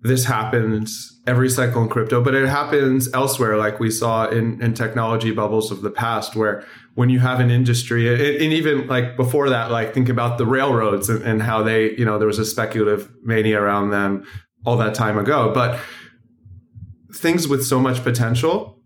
this 0.06 0.26
happens 0.26 1.20
every 1.26 1.50
cycle 1.50 1.82
in 1.82 1.90
crypto, 1.90 2.24
but 2.24 2.36
it 2.36 2.48
happens 2.48 3.12
elsewhere, 3.12 3.58
like 3.58 3.80
we 3.80 3.90
saw 3.90 4.28
in, 4.28 4.62
in 4.62 4.76
technology 4.76 5.32
bubbles 5.32 5.72
of 5.72 5.82
the 5.82 5.90
past, 5.90 6.36
where 6.36 6.64
when 6.96 7.10
you 7.10 7.20
have 7.20 7.40
an 7.40 7.52
industry, 7.52 8.10
and 8.42 8.54
even 8.54 8.88
like 8.88 9.18
before 9.18 9.50
that, 9.50 9.70
like 9.70 9.94
think 9.94 10.10
about 10.10 10.38
the 10.38 10.46
railroads 10.46 11.10
and, 11.10 11.42
how 11.42 11.62
they, 11.62 11.92
you 11.98 12.06
know, 12.06 12.18
there 12.18 12.28
was 12.28 12.40
a 12.40 12.46
speculative 12.46 13.12
mania 13.22 13.62
around 13.62 13.90
them 13.90 14.26
all 14.66 14.78
that 14.78 14.96
time 14.96 15.18
ago. 15.18 15.52
But 15.54 15.80
things 17.14 17.48
with 17.48 17.66
so 17.66 17.80
much 17.80 18.02
potential 18.04 18.80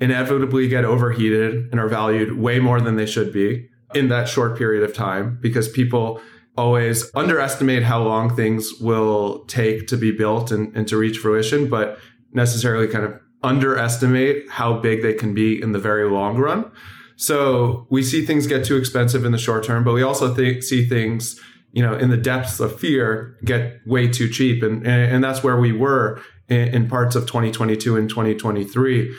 inevitably 0.00 0.68
get 0.68 0.84
overheated 0.84 1.68
and 1.70 1.80
are 1.80 1.88
valued 1.88 2.38
way 2.38 2.60
more 2.60 2.80
than 2.80 2.96
they 2.96 3.06
should 3.06 3.32
be 3.32 3.68
in 3.94 4.08
that 4.08 4.28
short 4.28 4.56
period 4.56 4.82
of 4.82 4.94
time 4.94 5.38
because 5.40 5.68
people 5.68 6.20
always 6.56 7.10
underestimate 7.14 7.82
how 7.82 8.02
long 8.02 8.34
things 8.34 8.72
will 8.80 9.44
take 9.46 9.86
to 9.88 9.96
be 9.96 10.10
built 10.10 10.50
and, 10.50 10.74
and 10.76 10.86
to 10.88 10.96
reach 10.96 11.18
fruition, 11.18 11.68
but 11.68 11.98
necessarily 12.32 12.86
kind 12.86 13.04
of 13.04 13.18
underestimate 13.42 14.48
how 14.50 14.78
big 14.78 15.02
they 15.02 15.12
can 15.12 15.34
be 15.34 15.60
in 15.60 15.72
the 15.72 15.78
very 15.78 16.08
long 16.08 16.36
run. 16.36 16.70
So 17.16 17.86
we 17.90 18.02
see 18.02 18.24
things 18.24 18.46
get 18.46 18.64
too 18.64 18.76
expensive 18.76 19.24
in 19.24 19.32
the 19.32 19.38
short 19.38 19.64
term, 19.64 19.84
but 19.84 19.92
we 19.92 20.02
also 20.02 20.34
th- 20.34 20.62
see 20.62 20.86
things, 20.86 21.40
you 21.72 21.82
know, 21.82 21.94
in 21.94 22.10
the 22.10 22.16
depths 22.16 22.60
of 22.60 22.78
fear 22.78 23.36
get 23.44 23.80
way 23.86 24.08
too 24.08 24.28
cheap. 24.28 24.62
And, 24.62 24.86
and, 24.86 25.12
and 25.14 25.24
that's 25.24 25.42
where 25.42 25.58
we 25.58 25.72
were 25.72 26.20
in, 26.48 26.68
in 26.68 26.88
parts 26.88 27.16
of 27.16 27.26
2022 27.26 27.96
and 27.96 28.08
2023 28.08 29.14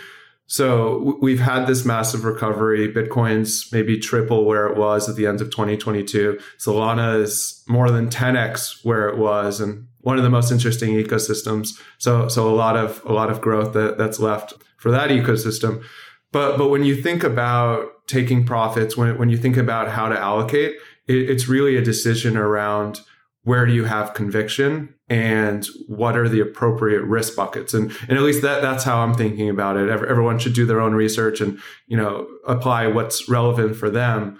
so 0.47 1.17
we've 1.21 1.41
had 1.41 1.67
this 1.67 1.83
massive 1.83 2.23
recovery. 2.23 2.91
Bitcoin's 2.91 3.69
maybe 3.73 3.99
triple 3.99 4.45
where 4.45 4.65
it 4.67 4.77
was 4.77 5.09
at 5.09 5.17
the 5.17 5.27
end 5.27 5.41
of 5.41 5.51
2022. 5.51 6.39
Solana 6.57 7.21
is 7.21 7.63
more 7.67 7.91
than 7.91 8.09
10x 8.09 8.85
where 8.85 9.09
it 9.09 9.17
was, 9.17 9.59
and 9.59 9.87
one 10.01 10.17
of 10.17 10.23
the 10.23 10.29
most 10.29 10.49
interesting 10.49 10.93
ecosystems. 10.93 11.71
So 11.97 12.29
so 12.29 12.49
a 12.49 12.55
lot 12.55 12.77
of 12.77 13.01
a 13.05 13.11
lot 13.11 13.29
of 13.29 13.41
growth 13.41 13.73
that, 13.73 13.97
that's 13.97 14.19
left 14.19 14.53
for 14.77 14.89
that 14.89 15.09
ecosystem. 15.09 15.83
But 16.31 16.57
but 16.57 16.69
when 16.69 16.83
you 16.83 16.95
think 16.95 17.23
about 17.23 18.07
taking 18.07 18.45
profits, 18.45 18.97
when 18.97 19.17
when 19.17 19.29
you 19.29 19.37
think 19.37 19.57
about 19.57 19.89
how 19.89 20.09
to 20.09 20.19
allocate, 20.19 20.75
it, 21.07 21.29
it's 21.29 21.47
really 21.47 21.75
a 21.75 21.81
decision 21.81 22.37
around 22.37 23.01
where 23.43 23.65
do 23.65 23.73
you 23.73 23.85
have 23.85 24.13
conviction 24.13 24.93
and 25.09 25.67
what 25.87 26.17
are 26.17 26.27
the 26.27 26.41
appropriate 26.41 27.01
risk 27.03 27.35
buckets. 27.35 27.73
And 27.73 27.91
and 28.09 28.17
at 28.17 28.23
least 28.23 28.41
that 28.41 28.61
that's 28.61 28.83
how 28.83 28.99
I'm 28.99 29.13
thinking 29.13 29.49
about 29.49 29.77
it. 29.77 29.89
Everyone 29.89 30.37
should 30.37 30.53
do 30.53 30.65
their 30.65 30.81
own 30.81 30.93
research 30.93 31.39
and 31.39 31.59
you 31.87 31.95
know 31.95 32.27
apply 32.45 32.87
what's 32.87 33.29
relevant 33.29 33.75
for 33.75 33.89
them. 33.89 34.37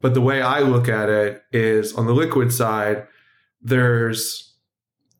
But 0.00 0.14
the 0.14 0.20
way 0.20 0.42
I 0.42 0.60
look 0.60 0.88
at 0.88 1.08
it 1.08 1.42
is 1.52 1.92
on 1.94 2.06
the 2.06 2.14
liquid 2.14 2.52
side 2.52 3.06
there's 3.60 4.47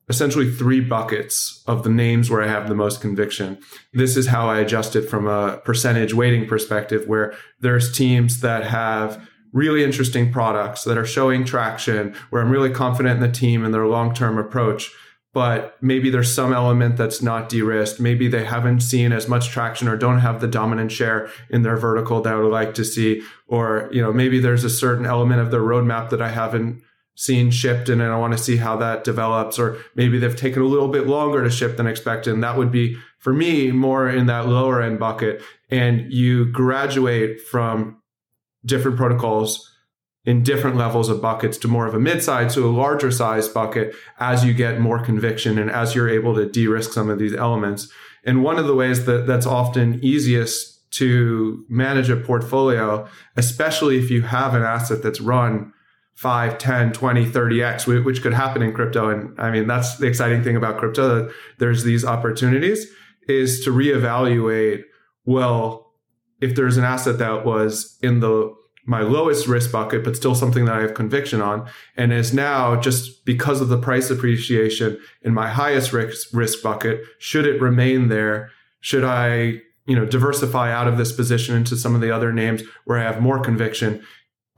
essentially 0.09 0.51
three 0.51 0.81
buckets 0.81 1.63
of 1.67 1.83
the 1.83 1.91
names 1.91 2.31
where 2.31 2.43
I 2.43 2.49
have 2.49 2.69
the 2.69 2.75
most 2.75 3.01
conviction. 3.01 3.59
This 3.93 4.17
is 4.17 4.29
how 4.29 4.49
I 4.49 4.59
adjust 4.61 4.97
it 4.97 5.03
from 5.03 5.27
a 5.27 5.59
percentage 5.59 6.15
weighting 6.15 6.47
perspective 6.47 7.07
where 7.07 7.35
there's 7.61 7.93
teams 7.93 8.41
that 8.41 8.65
have 8.65 9.29
really 9.53 9.85
interesting 9.85 10.33
products 10.33 10.85
that 10.85 10.99
are 10.99 11.07
showing 11.07 11.45
traction 11.45 12.15
where 12.31 12.43
I'm 12.43 12.51
really 12.51 12.71
confident 12.71 13.17
in 13.17 13.21
the 13.21 13.33
team 13.33 13.65
and 13.65 13.73
their 13.73 13.87
long 13.87 14.15
term 14.15 14.39
approach. 14.39 14.91
But 15.35 15.77
maybe 15.83 16.09
there's 16.09 16.35
some 16.35 16.55
element 16.55 16.97
that's 16.97 17.21
not 17.21 17.51
de 17.51 17.61
risked. 17.61 18.01
Maybe 18.01 18.29
they 18.29 18.45
haven't 18.45 18.81
seen 18.81 19.13
as 19.13 19.29
much 19.29 19.51
traction 19.51 19.87
or 19.87 19.97
don't 19.97 20.21
have 20.21 20.41
the 20.41 20.49
dominant 20.49 20.91
share 20.91 21.29
in 21.51 21.63
their 21.63 21.77
vertical 21.77 22.23
that 22.23 22.33
I 22.33 22.37
would 22.39 22.51
like 22.51 22.75
to 22.75 22.85
see. 22.85 23.23
Or, 23.47 23.91
you 23.93 24.01
know, 24.01 24.13
maybe 24.13 24.41
there's 24.41 24.65
a 24.65 24.71
certain 24.71 25.05
element 25.05 25.41
of 25.41 25.51
their 25.51 25.61
roadmap 25.61 26.11
that 26.11 26.23
I 26.23 26.31
haven't 26.31 26.83
seen 27.19 27.51
shipped 27.51 27.89
and 27.89 28.01
I 28.01 28.17
want 28.17 28.33
to 28.33 28.39
see 28.39 28.59
how 28.59 28.77
that 28.77 29.03
develops. 29.03 29.59
Or 29.59 29.77
maybe 29.97 30.21
they've 30.21 30.37
taken 30.37 30.63
a 30.63 30.67
little 30.67 30.87
bit 30.87 31.09
longer 31.09 31.43
to 31.43 31.51
ship 31.51 31.77
than 31.77 31.89
expected. 31.89 32.33
And 32.33 32.45
that 32.45 32.57
would 32.57 32.71
be, 32.71 32.97
for 33.19 33.33
me, 33.33 33.73
more 33.73 34.09
in 34.09 34.27
that 34.27 34.47
lower 34.47 34.81
end 34.81 35.01
bucket. 35.01 35.43
And 35.69 36.13
you 36.13 36.47
graduate 36.53 37.41
from 37.41 38.01
different 38.65 38.97
protocols 38.97 39.69
in 40.25 40.45
different 40.45 40.77
levels 40.77 41.09
of 41.09 41.21
buckets 41.21 41.59
to 41.59 41.67
more 41.67 41.87
of 41.87 41.95
a 41.95 41.99
mid-size 41.99 42.55
to 42.55 42.65
a 42.65 42.71
larger 42.71 43.11
size 43.11 43.49
bucket 43.49 43.97
as 44.21 44.45
you 44.45 44.55
get 44.55 44.79
more 44.79 45.03
conviction 45.03 45.59
and 45.59 45.73
as 45.73 45.97
you're 45.97 46.09
able 46.09 46.37
to 46.37 46.49
de-risk 46.49 46.93
some 46.93 47.11
of 47.11 47.19
these 47.19 47.35
elements. 47.35 47.91
And 48.25 48.45
one 48.45 48.59
of 48.59 48.69
the 48.69 48.77
ways 48.77 49.07
that 49.07 49.27
that's 49.27 49.47
often 49.47 49.99
easiest 50.05 50.89
to 50.93 51.65
manage 51.69 52.11
a 52.11 52.17
portfolio, 52.17 53.09
especially 53.37 53.99
if 53.99 54.09
you 54.09 54.23
have 54.23 54.55
an 54.55 54.63
asset 54.63 55.03
that's 55.03 55.21
run 55.21 55.73
5, 56.19 56.59
10, 56.59 56.93
20, 56.95 57.27
30x, 57.27 58.05
which 58.05 58.23
could 58.23 58.35
happen 58.35 58.61
in 58.61 58.73
crypto. 58.73 59.09
And 59.09 59.39
I 59.39 59.53
mean, 59.53 59.69
that's 59.69 59.99
the 59.99 60.09
exciting 60.09 60.43
thing 60.43 60.57
about 60.57 60.77
crypto 60.77 61.15
that 61.15 61.35
there's 61.59 61.85
these 61.85 62.05
opportunities 62.05 62.89
is 63.29 63.65
to 63.65 63.71
reevaluate, 63.71 64.83
well, 65.27 65.93
if 66.41 66.57
there's 66.57 66.77
an 66.77 66.83
asset 66.83 67.19
that 67.19 67.45
was 67.45 67.97
in 68.03 68.19
the 68.19 68.53
my 68.85 69.03
lowest 69.03 69.47
risk 69.47 69.71
bucket, 69.71 70.03
but 70.03 70.17
still 70.17 70.35
something 70.35 70.65
that 70.65 70.75
I 70.75 70.81
have 70.81 70.95
conviction 70.95 71.41
on, 71.41 71.69
and 71.97 72.13
is 72.13 72.35
now 72.35 72.81
just 72.81 73.25
because 73.25 73.61
of 73.61 73.69
the 73.69 73.79
price 73.79 74.11
appreciation 74.11 74.99
in 75.23 75.33
my 75.33 75.49
highest 75.49 75.93
risk 75.93 76.31
risk 76.33 76.65
bucket, 76.65 77.01
should 77.21 77.47
it 77.47 77.61
remain 77.61 78.09
there? 78.09 78.51
Should 78.81 79.05
I, 79.05 79.61
you 79.87 79.95
know, 79.95 80.05
diversify 80.05 80.73
out 80.73 80.89
of 80.89 80.99
this 80.99 81.13
position 81.13 81.55
into 81.55 81.77
some 81.77 81.95
of 81.95 82.01
the 82.01 82.11
other 82.11 82.33
names 82.33 82.63
where 82.87 82.99
I 82.99 83.03
have 83.03 83.23
more 83.23 83.39
conviction? 83.39 84.03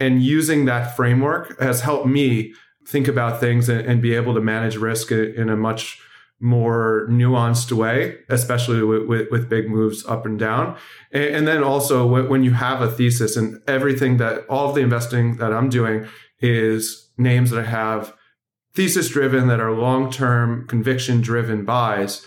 And 0.01 0.23
using 0.23 0.65
that 0.65 0.97
framework 0.97 1.61
has 1.61 1.83
helped 1.83 2.07
me 2.07 2.55
think 2.87 3.07
about 3.07 3.39
things 3.39 3.69
and, 3.69 3.81
and 3.81 4.03
be 4.03 4.15
able 4.15 4.35
to 4.35 4.41
manage 4.41 4.77
risk 4.77 5.13
in 5.13 5.49
a 5.49 5.57
much 5.57 6.01
more 6.41 7.07
nuanced 7.11 7.71
way, 7.71 8.17
especially 8.31 8.83
with, 8.83 9.07
with, 9.07 9.31
with, 9.31 9.51
big 9.51 9.69
moves 9.69 10.07
up 10.07 10.25
and 10.25 10.39
down. 10.39 10.75
And, 11.13 11.25
and 11.25 11.49
then 11.49 11.63
also 11.63 12.07
when 12.07 12.43
you 12.43 12.53
have 12.53 12.81
a 12.81 12.91
thesis 12.91 13.37
and 13.37 13.61
everything 13.69 14.17
that 14.17 14.47
all 14.49 14.71
of 14.71 14.75
the 14.75 14.81
investing 14.81 15.37
that 15.37 15.53
I'm 15.53 15.69
doing 15.69 16.09
is 16.41 17.11
names 17.19 17.51
that 17.51 17.61
I 17.61 17.67
have 17.67 18.15
thesis 18.75 19.11
driven, 19.11 19.49
that 19.49 19.61
are 19.61 19.73
long 19.73 20.11
term 20.11 20.67
conviction 20.67 21.21
driven 21.21 21.67
buys. 21.67 22.25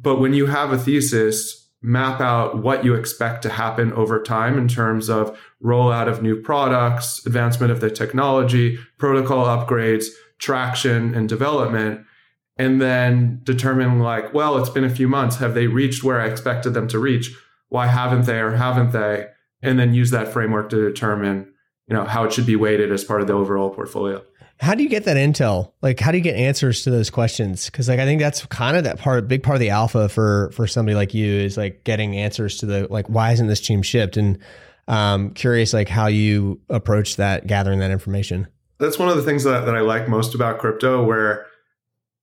But 0.00 0.18
when 0.18 0.32
you 0.32 0.46
have 0.46 0.72
a 0.72 0.78
thesis, 0.78 1.61
map 1.82 2.20
out 2.20 2.58
what 2.62 2.84
you 2.84 2.94
expect 2.94 3.42
to 3.42 3.50
happen 3.50 3.92
over 3.92 4.22
time 4.22 4.56
in 4.56 4.68
terms 4.68 5.10
of 5.10 5.38
rollout 5.62 6.08
of 6.08 6.22
new 6.22 6.40
products, 6.40 7.24
advancement 7.26 7.72
of 7.72 7.80
the 7.80 7.90
technology, 7.90 8.78
protocol 8.98 9.44
upgrades, 9.46 10.06
traction, 10.38 11.14
and 11.14 11.28
development 11.28 12.06
and 12.56 12.80
then 12.80 13.40
determine 13.44 13.98
like, 13.98 14.32
well, 14.34 14.58
it's 14.58 14.70
been 14.70 14.84
a 14.84 14.90
few 14.90 15.08
months. 15.08 15.36
Have 15.36 15.54
they 15.54 15.66
reached 15.66 16.04
where 16.04 16.20
I 16.20 16.26
expected 16.26 16.74
them 16.74 16.88
to 16.88 16.98
reach? 16.98 17.34
Why 17.68 17.86
haven't 17.86 18.26
they 18.26 18.40
or 18.40 18.52
haven't 18.52 18.92
they? 18.92 19.28
And 19.62 19.78
then 19.78 19.94
use 19.94 20.10
that 20.10 20.28
framework 20.28 20.68
to 20.70 20.76
determine, 20.76 21.52
you 21.86 21.96
know, 21.96 22.04
how 22.04 22.24
it 22.24 22.32
should 22.32 22.46
be 22.46 22.56
weighted 22.56 22.92
as 22.92 23.04
part 23.04 23.20
of 23.20 23.26
the 23.26 23.32
overall 23.32 23.70
portfolio. 23.70 24.22
How 24.62 24.76
do 24.76 24.84
you 24.84 24.88
get 24.88 25.06
that 25.06 25.16
intel? 25.16 25.72
Like, 25.82 25.98
how 25.98 26.12
do 26.12 26.18
you 26.18 26.22
get 26.22 26.36
answers 26.36 26.84
to 26.84 26.90
those 26.92 27.10
questions? 27.10 27.66
Because, 27.66 27.88
like, 27.88 27.98
I 27.98 28.04
think 28.04 28.20
that's 28.20 28.46
kind 28.46 28.76
of 28.76 28.84
that 28.84 28.96
part, 29.00 29.26
big 29.26 29.42
part 29.42 29.56
of 29.56 29.60
the 29.60 29.70
alpha 29.70 30.08
for 30.08 30.52
for 30.52 30.68
somebody 30.68 30.94
like 30.94 31.12
you 31.12 31.34
is 31.34 31.56
like 31.56 31.82
getting 31.82 32.16
answers 32.16 32.58
to 32.58 32.66
the 32.66 32.86
like, 32.88 33.08
why 33.08 33.32
isn't 33.32 33.48
this 33.48 33.60
team 33.60 33.82
shipped? 33.82 34.16
And 34.16 34.38
um, 34.86 35.30
curious, 35.30 35.74
like, 35.74 35.88
how 35.88 36.06
you 36.06 36.60
approach 36.68 37.16
that, 37.16 37.48
gathering 37.48 37.80
that 37.80 37.90
information. 37.90 38.46
That's 38.78 39.00
one 39.00 39.08
of 39.08 39.16
the 39.16 39.24
things 39.24 39.42
that, 39.42 39.66
that 39.66 39.74
I 39.74 39.80
like 39.80 40.08
most 40.08 40.32
about 40.32 40.60
crypto, 40.60 41.04
where 41.04 41.44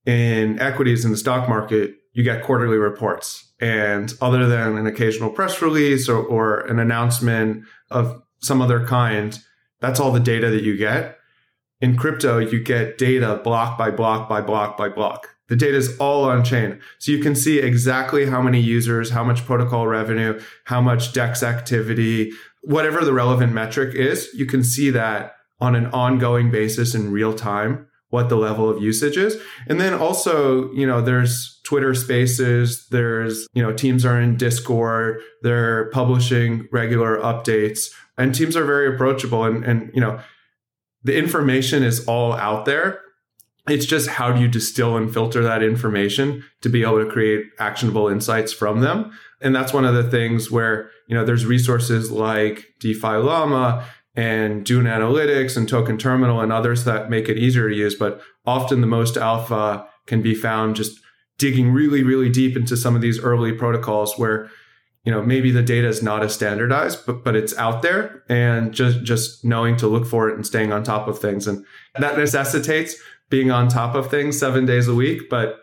in 0.06 0.60
equities 0.60 1.04
in 1.04 1.12
the 1.12 1.18
stock 1.18 1.50
market, 1.50 1.96
you 2.14 2.24
get 2.24 2.44
quarterly 2.44 2.78
reports. 2.78 3.52
And 3.60 4.14
other 4.22 4.48
than 4.48 4.78
an 4.78 4.88
occasional 4.88 5.30
press 5.30 5.62
release 5.62 6.08
or, 6.08 6.24
or 6.24 6.62
an 6.62 6.80
announcement 6.80 7.66
of 7.92 8.24
some 8.40 8.62
other 8.62 8.86
kind, 8.86 9.38
that's 9.82 10.00
all 10.00 10.14
the 10.14 10.22
data 10.22 10.50
that 10.52 10.64
you 10.64 10.78
get. 10.78 11.19
In 11.82 11.96
crypto, 11.96 12.40
you 12.40 12.62
get 12.62 12.98
data 12.98 13.40
block 13.44 13.78
by 13.78 13.90
block 13.92 14.28
by 14.28 14.42
block 14.42 14.78
by 14.78 14.90
block. 14.90 15.30
The 15.48 15.56
data 15.56 15.78
is 15.78 15.98
all 15.98 16.26
on 16.26 16.44
chain. 16.44 16.80
So 17.00 17.12
you 17.12 17.20
can 17.20 17.36
see 17.36 17.60
exactly 17.60 18.28
how 18.28 18.42
many 18.42 18.60
users, 18.60 19.10
how 19.10 19.24
much 19.24 19.46
protocol 19.46 19.88
revenue, 19.88 20.40
how 20.66 20.82
much 20.82 21.14
DEX 21.14 21.42
activity, 21.42 22.32
whatever 22.62 23.04
the 23.04 23.14
relevant 23.14 23.54
metric 23.54 23.96
is, 23.96 24.30
you 24.34 24.46
can 24.46 24.64
see 24.64 24.90
that 24.92 25.36
on 25.60 25.76
an 25.76 25.88
ongoing 25.88 26.52
basis 26.52 26.94
in 26.94 27.12
real 27.12 27.34
time 27.34 27.88
what 28.10 28.30
the 28.30 28.36
level 28.36 28.70
of 28.70 28.82
usage 28.82 29.18
is. 29.18 29.40
And 29.68 29.80
then 29.80 29.94
also, 29.94 30.72
you 30.74 30.86
know, 30.86 31.02
there's 31.02 31.60
Twitter 31.64 31.94
spaces, 31.94 32.88
there's, 32.90 33.48
you 33.54 33.62
know, 33.62 33.72
teams 33.72 34.04
are 34.04 34.20
in 34.20 34.36
Discord, 34.36 35.22
they're 35.44 35.90
publishing 35.92 36.68
regular 36.72 37.18
updates. 37.18 37.90
and 38.18 38.36
teams 38.36 38.58
are 38.58 38.66
very 38.66 38.94
approachable 38.94 39.46
and 39.46 39.64
and 39.64 39.90
you 39.94 40.02
know 40.02 40.20
the 41.04 41.18
information 41.18 41.84
is 41.84 42.06
all 42.06 42.34
out 42.34 42.66
there. 42.66 43.02
It's 43.68 43.86
just 43.86 44.10
how 44.10 44.32
do 44.32 44.42
you 44.42 44.48
distill 44.48 44.98
and 44.98 45.14
filter 45.14 45.44
that 45.44 45.62
information 45.62 46.44
to 46.62 46.70
be 46.70 46.82
able 46.82 47.04
to 47.04 47.10
create 47.10 47.46
actionable 47.60 48.08
insights 48.08 48.52
from 48.52 48.82
them? 48.82 49.12
And 49.42 49.56
that's 49.56 49.74
one 49.74 49.86
of 49.86 49.94
the 49.94 50.10
things 50.10 50.50
where 50.50 50.90
you 51.10 51.16
know 51.16 51.26
there's 51.26 51.46
resources 51.46 52.12
like 52.12 52.74
defi 52.80 53.18
llama 53.18 53.86
and 54.16 54.66
dune 54.66 54.86
analytics 54.86 55.58
and 55.58 55.68
token 55.68 55.98
terminal 55.98 56.40
and 56.40 56.54
others 56.54 56.86
that 56.86 57.10
make 57.10 57.28
it 57.28 57.38
easier 57.38 57.70
to 57.70 57.76
use 57.76 57.96
but 57.96 58.22
often 58.46 58.80
the 58.80 58.88
most 58.88 59.18
alpha 59.18 59.86
can 60.06 60.22
be 60.22 60.34
found 60.34 60.76
just 60.76 61.00
digging 61.38 61.72
really 61.72 62.04
really 62.04 62.30
deep 62.30 62.56
into 62.56 62.78
some 62.78 62.96
of 62.96 63.02
these 63.02 63.20
early 63.20 63.52
protocols 63.52 64.18
where 64.18 64.50
you 65.10 65.16
know 65.16 65.24
maybe 65.24 65.50
the 65.50 65.64
data 65.64 65.88
is 65.88 66.04
not 66.04 66.22
as 66.22 66.36
standardized 66.36 67.04
but 67.08 67.24
but 67.24 67.36
it's 67.36 67.58
out 67.58 67.82
there 67.82 68.22
and 68.30 68.72
just 68.72 69.04
just 69.04 69.44
knowing 69.44 69.76
to 69.76 69.88
look 69.88 70.06
for 70.06 70.30
it 70.30 70.36
and 70.36 70.46
staying 70.46 70.72
on 70.72 70.84
top 70.84 71.08
of 71.08 71.18
things. 71.18 71.48
And 71.48 71.66
that 71.96 72.16
necessitates 72.16 72.96
being 73.28 73.50
on 73.50 73.70
top 73.70 73.96
of 73.96 74.12
things 74.12 74.38
seven 74.38 74.68
days 74.68 74.88
a 74.88 74.94
week. 74.94 75.28
But 75.28 75.62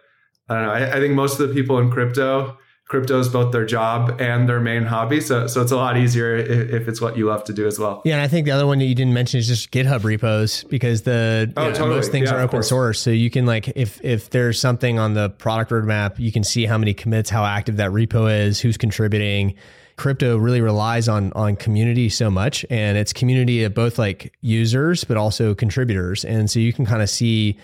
i 0.48 0.54
don't 0.54 0.64
know 0.66 0.72
i, 0.72 0.96
I 0.96 0.98
think 0.98 1.14
most 1.14 1.38
of 1.38 1.46
the 1.46 1.54
people 1.54 1.78
in 1.78 1.92
crypto 1.92 2.58
crypto 2.86 3.18
is 3.18 3.28
both 3.28 3.52
their 3.52 3.66
job 3.66 4.20
and 4.20 4.48
their 4.48 4.60
main 4.60 4.84
hobby. 4.84 5.20
So, 5.20 5.48
so 5.48 5.60
it's 5.60 5.72
a 5.72 5.76
lot 5.76 5.96
easier 5.96 6.36
if, 6.36 6.70
if, 6.70 6.88
it's 6.88 7.00
what 7.00 7.16
you 7.16 7.26
love 7.26 7.42
to 7.44 7.52
do 7.52 7.66
as 7.66 7.78
well. 7.78 8.00
Yeah, 8.04 8.14
and 8.14 8.22
I 8.22 8.28
think 8.28 8.44
the 8.44 8.52
other 8.52 8.66
one 8.66 8.78
that 8.78 8.84
you 8.84 8.94
didn't 8.94 9.14
mention 9.14 9.38
is 9.38 9.48
just 9.48 9.72
GitHub 9.72 10.04
repos 10.04 10.62
because 10.64 11.02
the 11.02 11.52
oh, 11.56 11.64
know, 11.64 11.72
totally. 11.72 11.96
most 11.96 12.12
things 12.12 12.30
yeah, 12.30 12.36
are 12.36 12.40
open 12.40 12.62
source. 12.62 13.00
So 13.00 13.10
you 13.10 13.28
can 13.28 13.44
like 13.44 13.68
if 13.76 14.02
if 14.04 14.30
there's 14.30 14.60
something 14.60 14.98
on 14.98 15.14
the 15.14 15.30
product 15.30 15.70
roadmap, 15.72 16.18
you 16.18 16.30
can 16.30 16.44
see 16.44 16.64
how 16.64 16.78
many 16.78 16.94
commits, 16.94 17.28
how 17.28 17.44
active 17.44 17.76
that 17.78 17.90
repo 17.90 18.32
is, 18.32 18.60
who's 18.60 18.76
contributing. 18.76 19.54
Crypto 19.96 20.36
really 20.36 20.60
relies 20.60 21.08
on 21.08 21.32
on 21.32 21.56
community 21.56 22.08
so 22.08 22.30
much, 22.30 22.64
and 22.70 22.96
it's 22.98 23.12
community 23.12 23.64
of 23.64 23.74
both 23.74 23.98
like 23.98 24.32
users 24.42 25.02
but 25.04 25.16
also 25.16 25.54
contributors, 25.54 26.24
and 26.24 26.50
so 26.50 26.60
you 26.60 26.72
can 26.72 26.86
kind 26.86 27.02
of 27.02 27.10
see 27.10 27.58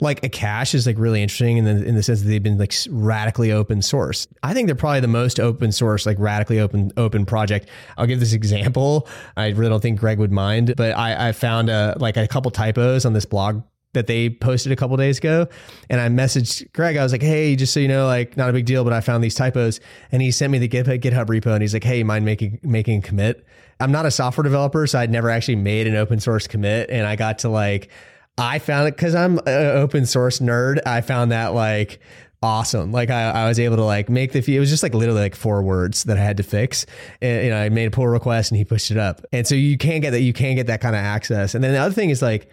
like 0.00 0.22
Akash 0.22 0.74
is 0.74 0.86
like 0.86 0.98
really 0.98 1.22
interesting 1.22 1.56
in 1.56 1.64
the 1.64 1.84
in 1.84 1.94
the 1.94 2.02
sense 2.02 2.22
that 2.22 2.28
they've 2.28 2.42
been 2.42 2.58
like 2.58 2.74
radically 2.90 3.52
open 3.52 3.80
source. 3.80 4.26
I 4.42 4.52
think 4.52 4.66
they're 4.66 4.74
probably 4.74 5.00
the 5.00 5.08
most 5.08 5.38
open 5.38 5.72
source, 5.72 6.04
like 6.04 6.18
radically 6.18 6.58
open 6.58 6.90
open 6.96 7.24
project. 7.26 7.68
I'll 7.96 8.06
give 8.06 8.20
this 8.20 8.32
example. 8.32 9.08
I 9.36 9.48
really 9.50 9.70
don't 9.70 9.80
think 9.80 10.00
Greg 10.00 10.18
would 10.18 10.32
mind, 10.32 10.74
but 10.76 10.96
I, 10.96 11.28
I 11.28 11.32
found 11.32 11.70
a 11.70 11.96
like 11.98 12.16
a 12.16 12.26
couple 12.26 12.50
typos 12.50 13.04
on 13.04 13.12
this 13.12 13.24
blog 13.24 13.62
that 13.92 14.08
they 14.08 14.28
posted 14.28 14.72
a 14.72 14.76
couple 14.76 14.96
days 14.96 15.18
ago. 15.18 15.46
And 15.88 16.00
I 16.00 16.08
messaged 16.08 16.72
Greg. 16.72 16.96
I 16.96 17.02
was 17.02 17.12
like, 17.12 17.22
hey, 17.22 17.54
just 17.54 17.72
so 17.72 17.78
you 17.78 17.86
know, 17.86 18.06
like 18.06 18.36
not 18.36 18.50
a 18.50 18.52
big 18.52 18.66
deal, 18.66 18.82
but 18.82 18.92
I 18.92 19.00
found 19.00 19.22
these 19.22 19.36
typos. 19.36 19.78
And 20.10 20.20
he 20.20 20.32
sent 20.32 20.50
me 20.50 20.58
the 20.58 20.68
GitHub, 20.68 21.00
GitHub 21.00 21.26
repo 21.26 21.52
and 21.52 21.62
he's 21.62 21.72
like, 21.72 21.84
hey, 21.84 22.02
mind 22.02 22.24
making 22.24 22.58
making 22.62 22.98
a 22.98 23.02
commit? 23.02 23.46
I'm 23.80 23.92
not 23.92 24.06
a 24.06 24.10
software 24.10 24.42
developer, 24.42 24.86
so 24.86 24.98
I'd 24.98 25.10
never 25.10 25.30
actually 25.30 25.56
made 25.56 25.86
an 25.86 25.96
open 25.96 26.20
source 26.20 26.46
commit. 26.46 26.90
And 26.90 27.06
I 27.06 27.16
got 27.16 27.40
to 27.40 27.48
like 27.48 27.90
I 28.36 28.58
found 28.58 28.88
it 28.88 28.96
because 28.96 29.14
I'm 29.14 29.38
an 29.38 29.76
open 29.76 30.06
source 30.06 30.40
nerd. 30.40 30.80
I 30.86 31.00
found 31.02 31.32
that 31.32 31.54
like 31.54 32.00
awesome. 32.42 32.92
Like 32.92 33.10
I, 33.10 33.30
I 33.30 33.48
was 33.48 33.58
able 33.58 33.76
to 33.76 33.84
like 33.84 34.08
make 34.08 34.32
the 34.32 34.54
it 34.54 34.60
was 34.60 34.70
just 34.70 34.82
like 34.82 34.92
literally 34.92 35.20
like 35.20 35.34
four 35.34 35.62
words 35.62 36.04
that 36.04 36.18
I 36.18 36.20
had 36.20 36.36
to 36.36 36.42
fix. 36.42 36.84
And 37.22 37.44
you 37.44 37.50
know, 37.50 37.56
I 37.56 37.68
made 37.68 37.86
a 37.86 37.90
pull 37.90 38.06
request 38.06 38.50
and 38.50 38.58
he 38.58 38.64
pushed 38.64 38.90
it 38.90 38.98
up. 38.98 39.24
And 39.32 39.46
so 39.46 39.54
you 39.54 39.78
can't 39.78 40.02
get 40.02 40.10
that 40.10 40.20
you 40.20 40.32
can't 40.32 40.56
get 40.56 40.66
that 40.66 40.80
kind 40.80 40.94
of 40.94 41.00
access. 41.00 41.54
And 41.54 41.62
then 41.62 41.72
the 41.72 41.78
other 41.78 41.94
thing 41.94 42.10
is 42.10 42.22
like 42.22 42.50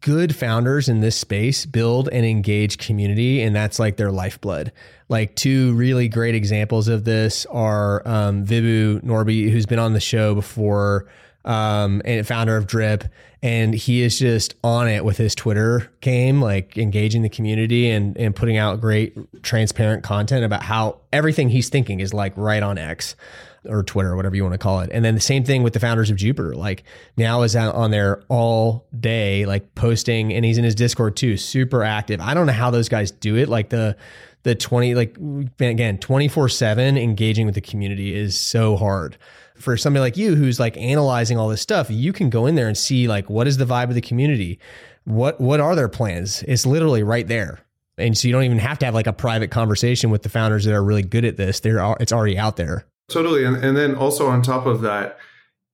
good 0.00 0.34
founders 0.34 0.88
in 0.88 1.00
this 1.00 1.16
space 1.16 1.66
build 1.66 2.08
and 2.10 2.24
engage 2.24 2.78
community 2.78 3.42
and 3.42 3.54
that's 3.54 3.80
like 3.80 3.96
their 3.96 4.12
lifeblood 4.12 4.70
like 5.08 5.34
two 5.34 5.74
really 5.74 6.08
great 6.08 6.36
examples 6.36 6.86
of 6.86 7.02
this 7.02 7.46
are 7.46 8.06
um, 8.06 8.46
Vibhu 8.46 9.02
Norby 9.02 9.50
who's 9.50 9.66
been 9.66 9.80
on 9.80 9.94
the 9.94 10.00
show 10.00 10.36
before 10.36 11.08
um, 11.48 12.02
and 12.04 12.24
founder 12.26 12.56
of 12.56 12.66
Drip, 12.66 13.04
and 13.42 13.74
he 13.74 14.02
is 14.02 14.18
just 14.18 14.54
on 14.62 14.86
it 14.86 15.04
with 15.04 15.16
his 15.16 15.34
Twitter 15.34 15.90
game, 16.02 16.42
like 16.42 16.76
engaging 16.76 17.22
the 17.22 17.30
community 17.30 17.88
and 17.88 18.16
and 18.18 18.36
putting 18.36 18.58
out 18.58 18.80
great 18.80 19.16
transparent 19.42 20.04
content 20.04 20.44
about 20.44 20.62
how 20.62 21.00
everything 21.12 21.48
he's 21.48 21.70
thinking 21.70 22.00
is 22.00 22.12
like 22.12 22.34
right 22.36 22.62
on 22.62 22.76
X 22.76 23.16
or 23.64 23.82
Twitter 23.82 24.12
or 24.12 24.16
whatever 24.16 24.36
you 24.36 24.42
want 24.42 24.52
to 24.52 24.58
call 24.58 24.80
it. 24.80 24.90
And 24.92 25.04
then 25.04 25.14
the 25.14 25.20
same 25.20 25.42
thing 25.42 25.62
with 25.62 25.72
the 25.72 25.80
founders 25.80 26.10
of 26.10 26.16
Jupiter. 26.16 26.54
Like 26.54 26.84
Meow 27.16 27.42
is 27.42 27.56
out 27.56 27.74
on 27.74 27.90
there 27.90 28.22
all 28.28 28.86
day, 28.98 29.46
like 29.46 29.74
posting, 29.74 30.32
and 30.34 30.44
he's 30.44 30.58
in 30.58 30.64
his 30.64 30.74
Discord 30.74 31.16
too, 31.16 31.38
super 31.38 31.82
active. 31.82 32.20
I 32.20 32.34
don't 32.34 32.46
know 32.46 32.52
how 32.52 32.70
those 32.70 32.90
guys 32.90 33.10
do 33.10 33.36
it. 33.36 33.48
Like 33.48 33.70
the 33.70 33.96
the 34.42 34.54
20 34.54 34.94
like 34.94 35.16
again 35.60 35.98
24 35.98 36.48
7 36.48 36.96
engaging 36.96 37.44
with 37.44 37.56
the 37.56 37.60
community 37.60 38.14
is 38.14 38.38
so 38.38 38.76
hard 38.76 39.18
for 39.58 39.76
somebody 39.76 40.00
like 40.00 40.16
you 40.16 40.34
who's 40.34 40.60
like 40.60 40.76
analyzing 40.76 41.38
all 41.38 41.48
this 41.48 41.60
stuff, 41.60 41.90
you 41.90 42.12
can 42.12 42.30
go 42.30 42.46
in 42.46 42.54
there 42.54 42.68
and 42.68 42.76
see 42.76 43.08
like 43.08 43.28
what 43.28 43.46
is 43.46 43.56
the 43.56 43.64
vibe 43.64 43.88
of 43.88 43.94
the 43.94 44.00
community? 44.00 44.58
What 45.04 45.40
what 45.40 45.60
are 45.60 45.74
their 45.74 45.88
plans? 45.88 46.42
It's 46.44 46.66
literally 46.66 47.02
right 47.02 47.26
there. 47.26 47.60
And 47.96 48.16
so 48.16 48.28
you 48.28 48.32
don't 48.32 48.44
even 48.44 48.58
have 48.58 48.78
to 48.78 48.86
have 48.86 48.94
like 48.94 49.06
a 49.06 49.12
private 49.12 49.50
conversation 49.50 50.10
with 50.10 50.22
the 50.22 50.28
founders 50.28 50.64
that 50.64 50.74
are 50.74 50.84
really 50.84 51.02
good 51.02 51.24
at 51.24 51.36
this. 51.36 51.60
They're 51.60 51.96
it's 52.00 52.12
already 52.12 52.38
out 52.38 52.56
there. 52.56 52.86
Totally. 53.08 53.44
And 53.44 53.56
and 53.56 53.76
then 53.76 53.94
also 53.94 54.28
on 54.28 54.42
top 54.42 54.66
of 54.66 54.82
that, 54.82 55.18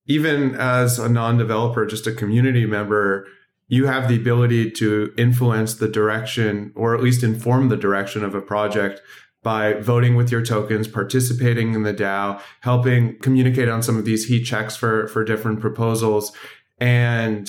even 0.07 0.55
as 0.55 0.99
a 0.99 1.09
non-developer, 1.09 1.87
just 1.87 2.07
a 2.07 2.13
community 2.13 2.67
member, 2.67 3.27
you 3.69 3.87
have 3.87 4.09
the 4.09 4.17
ability 4.17 4.71
to 4.71 5.13
influence 5.17 5.75
the 5.75 5.89
direction 5.89 6.73
or 6.75 6.95
at 6.95 7.03
least 7.03 7.23
inform 7.23 7.69
the 7.69 7.77
direction 7.77 8.23
of 8.23 8.35
a 8.35 8.41
project 8.41 9.01
by 9.45 9.75
voting 9.75 10.17
with 10.17 10.33
your 10.33 10.43
tokens, 10.43 10.89
participating 10.89 11.75
in 11.75 11.85
the 11.85 11.95
DAO, 11.95 12.41
helping 12.61 13.17
communicate 13.21 13.69
on 13.69 13.83
some 13.83 13.97
of 13.97 14.05
these 14.05 14.27
heat 14.27 14.45
checks 14.45 14.75
for, 14.75 15.07
for 15.09 15.23
different 15.23 15.61
proposals, 15.61 16.33
and 16.79 17.49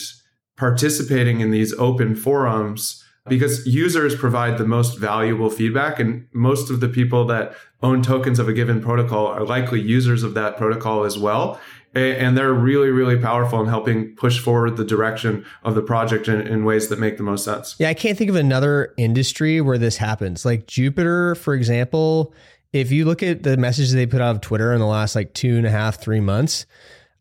participating 0.58 1.40
in 1.40 1.52
these 1.52 1.74
open 1.74 2.16
forums 2.16 3.05
because 3.28 3.66
users 3.66 4.16
provide 4.16 4.58
the 4.58 4.66
most 4.66 4.98
valuable 4.98 5.50
feedback 5.50 6.00
and 6.00 6.28
most 6.34 6.70
of 6.70 6.80
the 6.80 6.88
people 6.88 7.26
that 7.26 7.56
own 7.82 8.02
tokens 8.02 8.40
of 8.40 8.48
a 8.48 8.54
given 8.54 8.82
protocol 8.82 9.28
are 9.28 9.44
likely 9.44 9.82
users 9.82 10.24
of 10.24 10.34
that 10.36 10.58
protocol 10.58 11.04
as 11.04 11.18
well. 11.18 11.60
And 11.94 12.38
they're 12.38 12.54
really 12.54 12.90
really 12.90 13.18
powerful 13.18 13.62
in 13.62 13.68
helping 13.68 14.16
push 14.18 14.38
forward 14.38 14.76
the 14.76 14.84
direction 14.84 15.46
of 15.64 15.76
the 15.76 15.82
project 15.82 16.28
in, 16.28 16.46
in, 16.46 16.66
ways 16.66 16.90
that 16.90 17.00
make 17.00 17.16
the 17.16 17.24
most 17.24 17.46
sense. 17.46 17.76
Yeah 17.80 17.88
i 17.88 17.94
can't 17.94 18.18
think 18.18 18.30
of 18.30 18.36
another 18.36 18.94
industry 18.98 19.62
where 19.62 19.78
this 19.78 19.98
happens. 19.98 20.44
Like 20.44 20.68
jupiter 20.68 21.36
for 21.36 21.54
example 21.54 22.34
if 22.74 22.92
you 22.92 23.06
look 23.06 23.24
at 23.24 23.44
the 23.44 23.56
messages 23.56 23.94
they 23.94 24.06
put 24.06 24.20
out 24.20 24.36
of 24.36 24.42
twitter 24.42 24.74
in 24.74 24.80
the 24.80 24.86
last 24.86 25.16
like 25.16 25.34
two 25.34 25.56
and 25.56 25.66
a 25.66 25.70
half 25.72 26.02
three 26.02 26.20
months 26.20 26.66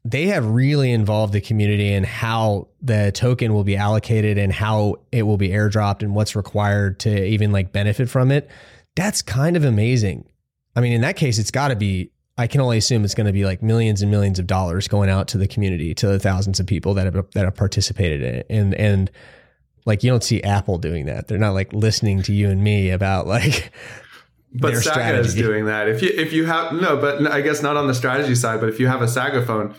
they 0.06 0.26
have 0.26 0.46
really 0.46 0.92
involved 0.92 1.32
the 1.32 1.40
community 1.40 1.92
in 1.92 2.04
how 2.04 2.68
the 2.82 3.10
token 3.12 3.54
will 3.54 3.64
be 3.64 3.76
allocated 3.76 4.36
and 4.36 4.52
how 4.52 4.96
it 5.10 5.22
will 5.22 5.38
be 5.38 5.48
airdropped 5.48 6.02
and 6.02 6.14
what's 6.14 6.36
required 6.36 7.00
to 7.00 7.24
even 7.24 7.52
like 7.52 7.72
benefit 7.72 8.08
from 8.08 8.30
it 8.30 8.50
that's 8.94 9.22
kind 9.22 9.56
of 9.56 9.64
amazing 9.64 10.24
i 10.76 10.80
mean 10.80 10.92
in 10.92 11.00
that 11.00 11.16
case 11.16 11.38
it's 11.38 11.50
got 11.50 11.68
to 11.68 11.76
be 11.76 12.10
I 12.36 12.46
can 12.48 12.60
only 12.60 12.78
assume 12.78 13.04
it's 13.04 13.14
going 13.14 13.28
to 13.28 13.32
be 13.32 13.44
like 13.44 13.62
millions 13.62 14.02
and 14.02 14.10
millions 14.10 14.38
of 14.38 14.46
dollars 14.46 14.88
going 14.88 15.08
out 15.08 15.28
to 15.28 15.38
the 15.38 15.46
community, 15.46 15.94
to 15.94 16.08
the 16.08 16.18
thousands 16.18 16.58
of 16.58 16.66
people 16.66 16.94
that 16.94 17.06
have 17.06 17.30
that 17.32 17.44
have 17.44 17.54
participated 17.54 18.22
in 18.22 18.34
it, 18.34 18.46
and 18.50 18.74
and 18.74 19.10
like 19.84 20.02
you 20.02 20.10
don't 20.10 20.24
see 20.24 20.42
Apple 20.42 20.78
doing 20.78 21.06
that. 21.06 21.28
They're 21.28 21.38
not 21.38 21.54
like 21.54 21.72
listening 21.72 22.22
to 22.22 22.32
you 22.32 22.50
and 22.50 22.62
me 22.62 22.90
about 22.90 23.26
like. 23.26 23.72
But 24.56 24.76
Saga 24.76 24.82
strategy. 24.82 25.28
is 25.28 25.34
doing 25.34 25.64
that. 25.66 25.88
If 25.88 26.00
you 26.00 26.10
if 26.10 26.32
you 26.32 26.46
have 26.46 26.72
no, 26.72 26.96
but 26.96 27.26
I 27.26 27.40
guess 27.40 27.60
not 27.60 27.76
on 27.76 27.88
the 27.88 27.94
strategy 27.94 28.36
side. 28.36 28.60
But 28.60 28.68
if 28.68 28.78
you 28.78 28.86
have 28.86 29.02
a 29.02 29.08
Saga 29.08 29.44
phone, 29.44 29.74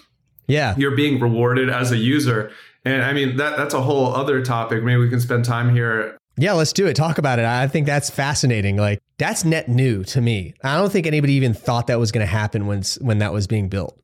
yeah, 0.48 0.76
you're 0.78 0.96
being 0.96 1.20
rewarded 1.20 1.70
as 1.70 1.92
a 1.92 1.98
user. 1.98 2.52
And 2.84 3.02
I 3.04 3.14
mean 3.14 3.38
that 3.38 3.58
that's 3.58 3.74
a 3.74 3.82
whole 3.82 4.14
other 4.14 4.44
topic. 4.44 4.84
Maybe 4.84 5.00
we 5.00 5.10
can 5.10 5.20
spend 5.20 5.46
time 5.46 5.74
here 5.74 6.18
yeah, 6.38 6.54
let's 6.54 6.74
do 6.74 6.86
it. 6.88 6.96
Talk 6.96 7.18
about 7.18 7.40
it. 7.40 7.46
I 7.46 7.68
think 7.68 7.86
that's 7.86 8.10
fascinating. 8.10 8.76
Like 8.76 9.02
that's 9.18 9.46
net 9.46 9.70
new 9.70 10.04
to 10.06 10.22
me. 10.22 10.54
I 10.64 10.78
don't 10.78 10.92
think 10.92 11.08
anybody 11.08 11.34
even 11.34 11.54
thought 11.54 11.88
that 11.88 12.00
was 12.00 12.12
going 12.12 12.26
to 12.26 12.32
happen 12.32 12.68
when 12.68 12.84
when 13.00 13.20
that 13.20 13.32
was 13.32 13.48
being 13.48 13.70
built. 13.70 13.98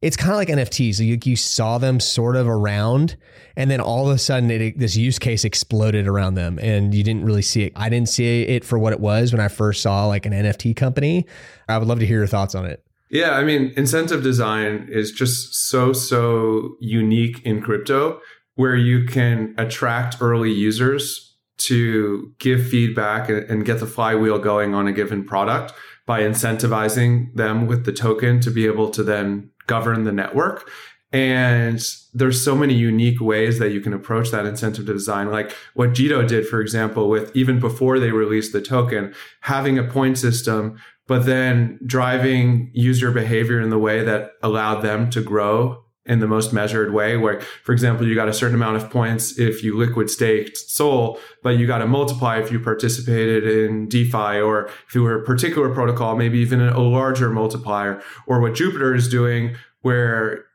It's 0.00 0.16
kind 0.16 0.30
of 0.30 0.36
like 0.36 0.48
NFTs. 0.48 1.04
You, 1.04 1.18
you 1.24 1.34
saw 1.34 1.78
them 1.78 1.98
sort 1.98 2.36
of 2.36 2.46
around, 2.46 3.16
and 3.56 3.68
then 3.68 3.80
all 3.80 4.08
of 4.08 4.14
a 4.14 4.18
sudden, 4.18 4.48
it, 4.48 4.78
this 4.78 4.94
use 4.94 5.18
case 5.18 5.44
exploded 5.44 6.06
around 6.06 6.34
them, 6.34 6.56
and 6.60 6.94
you 6.94 7.02
didn't 7.02 7.24
really 7.24 7.42
see 7.42 7.64
it. 7.64 7.72
I 7.74 7.88
didn't 7.88 8.08
see 8.08 8.42
it 8.42 8.64
for 8.64 8.78
what 8.78 8.92
it 8.92 9.00
was 9.00 9.32
when 9.32 9.40
I 9.40 9.48
first 9.48 9.82
saw 9.82 10.06
like 10.06 10.24
an 10.24 10.32
NFT 10.32 10.76
company. 10.76 11.26
I 11.68 11.78
would 11.78 11.88
love 11.88 11.98
to 11.98 12.06
hear 12.06 12.18
your 12.18 12.28
thoughts 12.28 12.54
on 12.54 12.64
it. 12.64 12.84
Yeah, 13.10 13.32
I 13.32 13.44
mean, 13.44 13.72
incentive 13.76 14.22
design 14.22 14.88
is 14.90 15.12
just 15.12 15.54
so 15.54 15.92
so 15.92 16.76
unique 16.80 17.44
in 17.44 17.62
crypto, 17.62 18.20
where 18.54 18.76
you 18.76 19.04
can 19.04 19.54
attract 19.56 20.16
early 20.20 20.52
users 20.52 21.36
to 21.58 22.32
give 22.38 22.66
feedback 22.66 23.28
and 23.28 23.64
get 23.64 23.80
the 23.80 23.86
flywheel 23.86 24.38
going 24.38 24.74
on 24.74 24.86
a 24.86 24.92
given 24.92 25.24
product 25.24 25.72
by 26.06 26.22
incentivizing 26.22 27.34
them 27.34 27.66
with 27.66 27.84
the 27.84 27.92
token 27.92 28.40
to 28.40 28.50
be 28.50 28.66
able 28.66 28.90
to 28.90 29.02
then 29.02 29.50
govern 29.66 30.04
the 30.04 30.12
network. 30.12 30.70
And 31.10 31.82
there's 32.12 32.42
so 32.42 32.54
many 32.54 32.74
unique 32.74 33.20
ways 33.20 33.58
that 33.58 33.70
you 33.70 33.80
can 33.80 33.94
approach 33.94 34.30
that 34.30 34.44
incentive 34.44 34.86
design, 34.86 35.30
like 35.30 35.54
what 35.74 35.90
Jito 35.90 36.26
did, 36.26 36.46
for 36.46 36.60
example, 36.60 37.08
with 37.08 37.34
even 37.34 37.58
before 37.58 37.98
they 37.98 38.10
released 38.10 38.52
the 38.52 38.60
token, 38.60 39.14
having 39.40 39.78
a 39.78 39.84
point 39.84 40.18
system, 40.18 40.78
but 41.08 41.26
then 41.26 41.80
driving 41.84 42.70
user 42.72 43.10
behavior 43.10 43.60
in 43.60 43.70
the 43.70 43.78
way 43.78 44.04
that 44.04 44.32
allowed 44.42 44.82
them 44.82 45.10
to 45.10 45.20
grow 45.20 45.82
in 46.06 46.20
the 46.20 46.26
most 46.26 46.52
measured 46.52 46.92
way 46.92 47.16
where 47.16 47.40
for 47.64 47.72
example 47.72 48.06
you 48.06 48.14
got 48.14 48.28
a 48.28 48.32
certain 48.32 48.54
amount 48.54 48.76
of 48.76 48.88
points 48.88 49.38
if 49.38 49.62
you 49.62 49.76
liquid 49.76 50.08
staked 50.08 50.56
sol 50.56 51.18
but 51.42 51.50
you 51.50 51.66
got 51.66 51.78
to 51.78 51.86
multiply 51.86 52.38
if 52.38 52.50
you 52.50 52.58
participated 52.58 53.44
in 53.44 53.88
defi 53.88 54.40
or 54.40 54.70
through 54.90 55.18
a 55.18 55.22
particular 55.22 55.72
protocol 55.74 56.16
maybe 56.16 56.38
even 56.38 56.60
a 56.60 56.80
larger 56.80 57.28
multiplier 57.28 58.00
or 58.26 58.40
what 58.40 58.54
jupiter 58.54 58.94
is 58.94 59.08
doing 59.08 59.54
where 59.82 60.46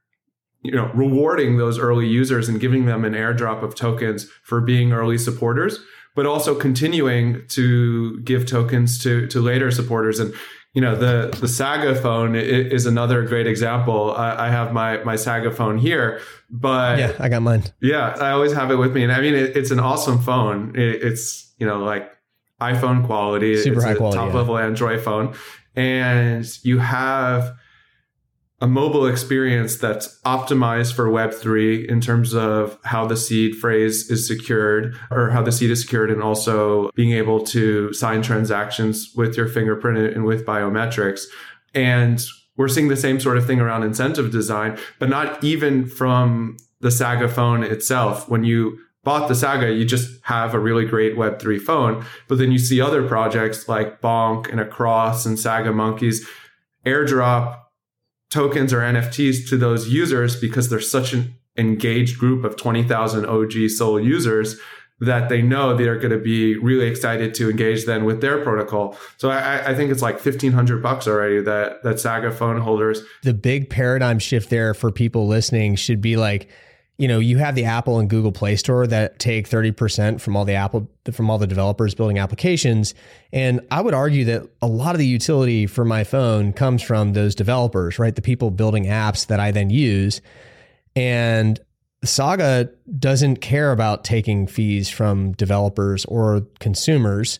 you 0.64 0.72
know 0.72 0.90
rewarding 0.96 1.58
those 1.58 1.78
early 1.78 2.08
users 2.08 2.50
and 2.50 2.60
giving 2.60 2.86
them 2.86 3.06
an 3.06 3.14
airdrop 3.14 3.62
of 3.62 3.76
tokens 3.76 4.28
for 4.44 4.60
being 4.60 4.92
early 4.92 5.18
supporters 5.18 5.80
but 6.16 6.26
also 6.26 6.56
continuing 6.56 7.46
to 7.50 8.20
give 8.22 8.46
tokens 8.46 9.02
to 9.04 9.28
to 9.28 9.42
later 9.42 9.72
supporters 9.72 10.20
and 10.20 10.34
you 10.74 10.82
know 10.82 10.96
the 10.96 11.36
the 11.40 11.48
Saga 11.48 11.94
phone 11.94 12.36
is 12.36 12.88
another 12.88 13.24
great 13.24 13.46
example. 13.46 14.12
I, 14.16 14.48
I, 14.48 14.50
have 14.50 14.74
my 14.74 14.98
my 15.04 15.16
Saga 15.16 15.52
phone 15.52 15.78
here, 15.78 16.20
but 16.50 16.98
yeah, 16.98 17.12
I 17.20 17.30
got 17.30 17.44
mine. 17.44 17.64
Yeah, 17.80 18.16
I 18.20 18.32
always 18.32 18.54
have 18.54 18.72
it 18.72 18.78
with 18.78 18.94
me, 18.94 19.04
and 19.04 19.12
I 19.12 19.22
mean 19.22 19.36
it, 19.36 19.56
it's 19.56 19.70
an 19.70 19.80
awesome 19.80 20.20
phone. 20.20 20.76
It, 20.76 21.04
it's 21.04 21.54
you 21.60 21.68
know 21.68 21.78
like 21.78 22.12
iPhone 22.60 23.06
quality, 23.06 23.56
super 23.56 23.78
it's 23.78 23.86
high 23.86 23.94
quality, 23.94 24.18
top 24.18 24.30
yeah. 24.30 24.36
level 24.36 24.58
Android 24.58 25.02
phone, 25.02 25.36
and 25.76 26.44
you 26.64 26.80
have 26.80 27.56
a 28.64 28.68
mobile 28.68 29.06
experience 29.06 29.76
that's 29.76 30.22
optimized 30.22 30.94
for 30.94 31.10
Web3 31.10 31.86
in 31.86 32.00
terms 32.00 32.34
of 32.34 32.80
how 32.86 33.06
the 33.06 33.18
seed 33.18 33.58
phrase 33.58 34.10
is 34.10 34.26
secured 34.26 34.98
or 35.12 35.32
how 35.32 35.44
the 35.44 35.52
seed 35.52 35.70
is 35.70 35.82
secured 35.82 36.10
and 36.10 36.24
also 36.24 36.90
being 36.96 37.12
able 37.12 37.44
to 37.44 37.92
sign 37.92 38.22
transactions 38.22 39.12
with 39.18 39.36
your 39.36 39.50
fingerprint 39.50 39.98
and 39.98 40.24
with 40.24 40.46
biometrics. 40.46 41.26
And 41.76 42.26
we're 42.56 42.70
seeing 42.70 42.88
the 42.88 42.96
same 42.96 43.20
sort 43.20 43.38
of 43.38 43.46
thing 43.46 43.60
around 43.60 43.84
incentive 43.84 44.32
design, 44.32 44.78
but 44.98 45.10
not 45.10 45.44
even 45.44 45.86
from 45.86 46.56
the 46.80 46.90
Saga 46.90 47.28
phone 47.28 47.64
itself. 47.64 48.30
When 48.30 48.46
you 48.46 48.80
bought 49.04 49.28
the 49.28 49.36
Saga, 49.36 49.74
you 49.74 49.84
just 49.84 50.24
have 50.24 50.54
a 50.54 50.60
really 50.60 50.86
great 50.86 51.18
Web3 51.18 51.60
phone. 51.60 52.06
But 52.30 52.38
then 52.38 52.54
you 52.54 52.60
see 52.60 52.80
other 52.80 53.06
projects 53.06 53.68
like 53.68 54.00
Bonk 54.00 54.50
and 54.50 54.62
Across 54.62 55.26
and 55.26 55.38
Saga 55.38 55.72
Monkes 55.72 56.26
airdrop 56.86 57.63
tokens 58.34 58.74
or 58.74 58.80
NFTs 58.80 59.48
to 59.50 59.58
those 59.58 59.88
users 59.88 60.36
because 60.36 60.70
they're 60.70 60.82
such 60.82 61.14
an 61.14 61.36
engaged 61.56 62.18
group 62.18 62.44
of 62.44 62.58
20,000 62.58 63.26
OG 63.26 63.70
Soul 63.70 64.00
users 64.00 64.60
that 65.00 65.30
they 65.30 65.42
know 65.42 65.76
they're 65.76 66.00
going 66.00 66.12
to 66.12 66.18
be 66.18 66.58
really 66.58 66.88
excited 66.88 67.34
to 67.36 67.50
engage 67.50 67.86
then 67.86 68.06
with 68.06 68.22
their 68.22 68.42
protocol. 68.44 68.98
So 69.18 69.30
I, 69.30 69.72
I 69.72 69.76
think 69.76 69.92
it's 69.92 70.02
like 70.02 70.20
fifteen 70.20 70.54
hundred 70.54 70.82
bucks 70.82 71.08
already 71.08 71.42
that 71.42 71.84
that 71.84 72.00
Saga 72.00 72.32
phone 72.32 72.62
holders. 72.62 73.02
The 73.24 73.34
big 73.34 73.70
paradigm 73.70 74.20
shift 74.20 74.50
there 74.50 74.74
for 74.74 74.92
people 74.92 75.28
listening 75.28 75.76
should 75.76 76.00
be 76.00 76.16
like 76.16 76.48
you 76.98 77.08
know, 77.08 77.20
you 77.20 77.38
have 77.40 77.56
the 77.56 77.66
Apple 77.66 78.00
and 78.00 78.10
Google 78.10 78.32
Play 78.32 78.56
Store 78.56 78.86
that 78.88 79.18
take 79.18 79.50
30% 79.50 80.22
from 80.22 80.36
all 80.36 80.46
the 80.46 80.54
Apple 80.54 80.88
from 81.12 81.30
all 81.30 81.40
the 81.40 81.48
developers 81.48 81.96
building 81.96 82.20
applications. 82.20 82.94
And 83.32 83.62
I 83.72 83.82
would 83.82 83.96
argue 83.96 84.26
that 84.26 84.48
a 84.62 84.68
lot 84.68 84.94
of 84.94 85.00
the 85.00 85.08
utility 85.08 85.66
for 85.66 85.84
my 85.84 86.04
phone 86.04 86.54
comes 86.54 86.84
from 86.84 87.14
those 87.14 87.34
developers, 87.34 87.98
right? 87.98 88.16
The 88.16 88.22
people 88.22 88.52
building 88.52 88.86
apps 88.86 89.28
that 89.28 89.40
I 89.40 89.52
then 89.52 89.70
use. 89.72 90.22
And 90.96 91.60
Saga 92.04 92.70
doesn't 93.00 93.38
care 93.38 93.72
about 93.72 94.04
taking 94.04 94.46
fees 94.46 94.90
from 94.90 95.32
developers 95.34 96.06
or 96.06 96.46
consumers. 96.60 97.40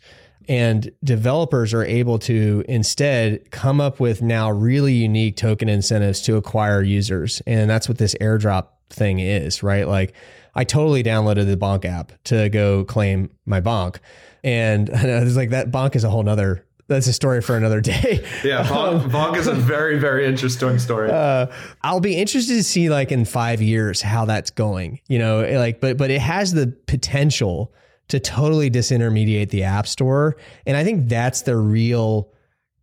And 0.50 0.92
developers 1.04 1.74
are 1.74 1.84
able 1.84 2.20
to 2.20 2.66
instead 2.68 3.52
come 3.52 3.80
up 3.80 4.00
with 4.00 4.22
now 4.22 4.50
really 4.52 4.94
unique 4.94 5.38
token 5.38 5.70
incentives 5.70 6.22
to 6.22 6.38
acquire 6.38 6.82
users. 6.82 7.42
And 7.46 7.70
that's 7.70 7.88
what 7.88 7.98
this 7.98 8.16
airdrop 8.20 8.68
thing 8.90 9.20
is, 9.20 9.64
right? 9.64 9.88
Like 9.88 10.14
I 10.56 10.64
totally 10.64 11.04
downloaded 11.04 11.48
the 11.48 11.58
Bonk 11.58 11.86
app 11.86 12.12
to 12.26 12.50
go 12.50 12.84
claim 12.86 13.30
my 13.46 13.62
Bonk. 13.62 13.98
And 14.44 14.90
it's 14.94 15.36
like 15.36 15.50
that 15.52 15.72
Bonk 15.72 15.96
is 15.96 16.04
a 16.04 16.10
whole 16.10 16.24
nother 16.24 16.66
that's 16.88 17.08
a 17.08 17.14
story 17.14 17.42
for 17.42 17.56
another 17.56 17.82
day. 17.82 18.26
Yeah, 18.44 18.66
Bonk, 18.66 19.10
Bonk 19.10 19.38
is 19.38 19.48
a 19.48 19.54
very, 19.54 19.98
very 19.98 20.26
interesting 20.26 20.80
story. 20.80 21.12
Uh, 21.24 21.48
I'll 21.84 22.02
be 22.02 22.18
interested 22.18 22.56
to 22.56 22.64
see 22.64 22.90
like 22.90 23.12
in 23.12 23.24
five 23.24 23.62
years 23.62 24.02
how 24.02 24.26
that's 24.26 24.50
going. 24.52 25.00
You 25.08 25.20
know, 25.20 25.42
like 25.58 25.80
but 25.80 25.96
but 25.96 26.12
it 26.12 26.20
has 26.20 26.54
the 26.54 26.76
potential 26.88 27.74
to 28.10 28.20
totally 28.20 28.70
disintermediate 28.70 29.50
the 29.50 29.64
app 29.64 29.88
store. 29.88 30.36
And 30.66 30.76
I 30.76 30.84
think 30.84 31.08
that's 31.08 31.44
the 31.44 31.56
real 31.56 32.34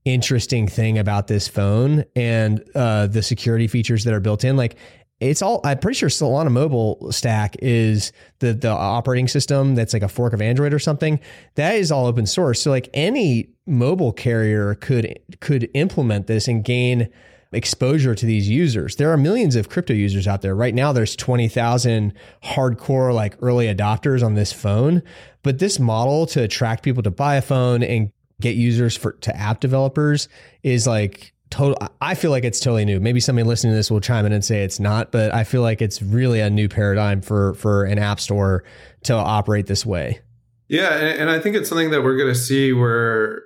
interesting 0.04 0.66
thing 0.66 0.98
about 0.98 1.26
this 1.26 1.48
phone 1.48 2.04
and 2.16 2.64
uh, 2.74 3.06
the 3.08 3.22
security 3.22 3.66
features 3.66 4.04
that 4.04 4.14
are 4.14 4.20
built 4.20 4.44
in. 4.44 4.56
Like 4.56 4.76
it's 5.20 5.42
all 5.42 5.60
I'm 5.64 5.78
pretty 5.78 5.98
sure 5.98 6.08
Solana 6.08 6.50
mobile 6.50 7.12
stack 7.12 7.56
is 7.60 8.12
the 8.38 8.54
the 8.54 8.70
operating 8.70 9.28
system 9.28 9.74
that's 9.74 9.92
like 9.92 10.02
a 10.02 10.08
fork 10.08 10.32
of 10.32 10.40
Android 10.40 10.72
or 10.72 10.78
something. 10.78 11.20
That 11.54 11.74
is 11.74 11.92
all 11.92 12.06
open 12.06 12.26
source. 12.26 12.62
So 12.62 12.70
like 12.70 12.88
any 12.94 13.50
mobile 13.66 14.12
carrier 14.12 14.74
could 14.76 15.18
could 15.40 15.70
implement 15.74 16.26
this 16.26 16.48
and 16.48 16.64
gain 16.64 17.10
exposure 17.52 18.14
to 18.14 18.26
these 18.26 18.48
users. 18.48 18.96
There 18.96 19.10
are 19.10 19.16
millions 19.16 19.56
of 19.56 19.68
crypto 19.68 19.92
users 19.92 20.26
out 20.26 20.40
there. 20.40 20.54
Right 20.54 20.74
now 20.74 20.92
there's 20.92 21.16
20,000 21.16 22.14
hardcore 22.44 23.12
like 23.12 23.36
early 23.42 23.66
adopters 23.66 24.24
on 24.24 24.34
this 24.34 24.52
phone, 24.52 25.02
but 25.42 25.58
this 25.58 25.78
model 25.78 26.26
to 26.26 26.42
attract 26.42 26.84
people 26.84 27.02
to 27.02 27.10
buy 27.10 27.34
a 27.36 27.42
phone 27.42 27.82
and 27.82 28.12
get 28.40 28.56
users 28.56 28.96
for 28.96 29.12
to 29.12 29.36
app 29.36 29.60
developers 29.60 30.28
is 30.62 30.86
like 30.86 31.34
total 31.50 31.78
I 32.00 32.14
feel 32.14 32.30
like 32.30 32.44
it's 32.44 32.60
totally 32.60 32.84
new. 32.84 33.00
Maybe 33.00 33.20
somebody 33.20 33.46
listening 33.46 33.72
to 33.72 33.76
this 33.76 33.90
will 33.90 34.00
chime 34.00 34.26
in 34.26 34.32
and 34.32 34.44
say 34.44 34.62
it's 34.62 34.80
not, 34.80 35.12
but 35.12 35.34
I 35.34 35.44
feel 35.44 35.62
like 35.62 35.82
it's 35.82 36.00
really 36.00 36.40
a 36.40 36.48
new 36.48 36.68
paradigm 36.68 37.20
for 37.20 37.54
for 37.54 37.84
an 37.84 37.98
app 37.98 38.20
store 38.20 38.64
to 39.04 39.14
operate 39.14 39.66
this 39.66 39.84
way. 39.84 40.20
Yeah, 40.68 40.94
and, 40.94 41.22
and 41.22 41.30
I 41.30 41.40
think 41.40 41.56
it's 41.56 41.68
something 41.68 41.90
that 41.90 42.02
we're 42.02 42.16
going 42.16 42.32
to 42.32 42.38
see 42.38 42.72
where 42.72 43.42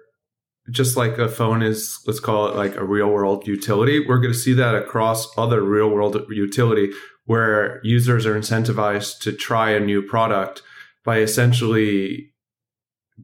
just 0.70 0.96
like 0.96 1.18
a 1.18 1.28
phone 1.28 1.62
is 1.62 1.98
let's 2.06 2.20
call 2.20 2.48
it 2.48 2.56
like 2.56 2.76
a 2.76 2.84
real 2.84 3.08
world 3.08 3.46
utility, 3.46 4.04
we're 4.06 4.20
going 4.20 4.32
to 4.32 4.38
see 4.38 4.54
that 4.54 4.74
across 4.74 5.26
other 5.36 5.62
real 5.62 5.88
world 5.88 6.16
utility 6.30 6.90
where 7.26 7.80
users 7.82 8.26
are 8.26 8.38
incentivized 8.38 9.20
to 9.20 9.32
try 9.32 9.70
a 9.70 9.80
new 9.80 10.02
product 10.02 10.62
by 11.04 11.18
essentially 11.18 12.30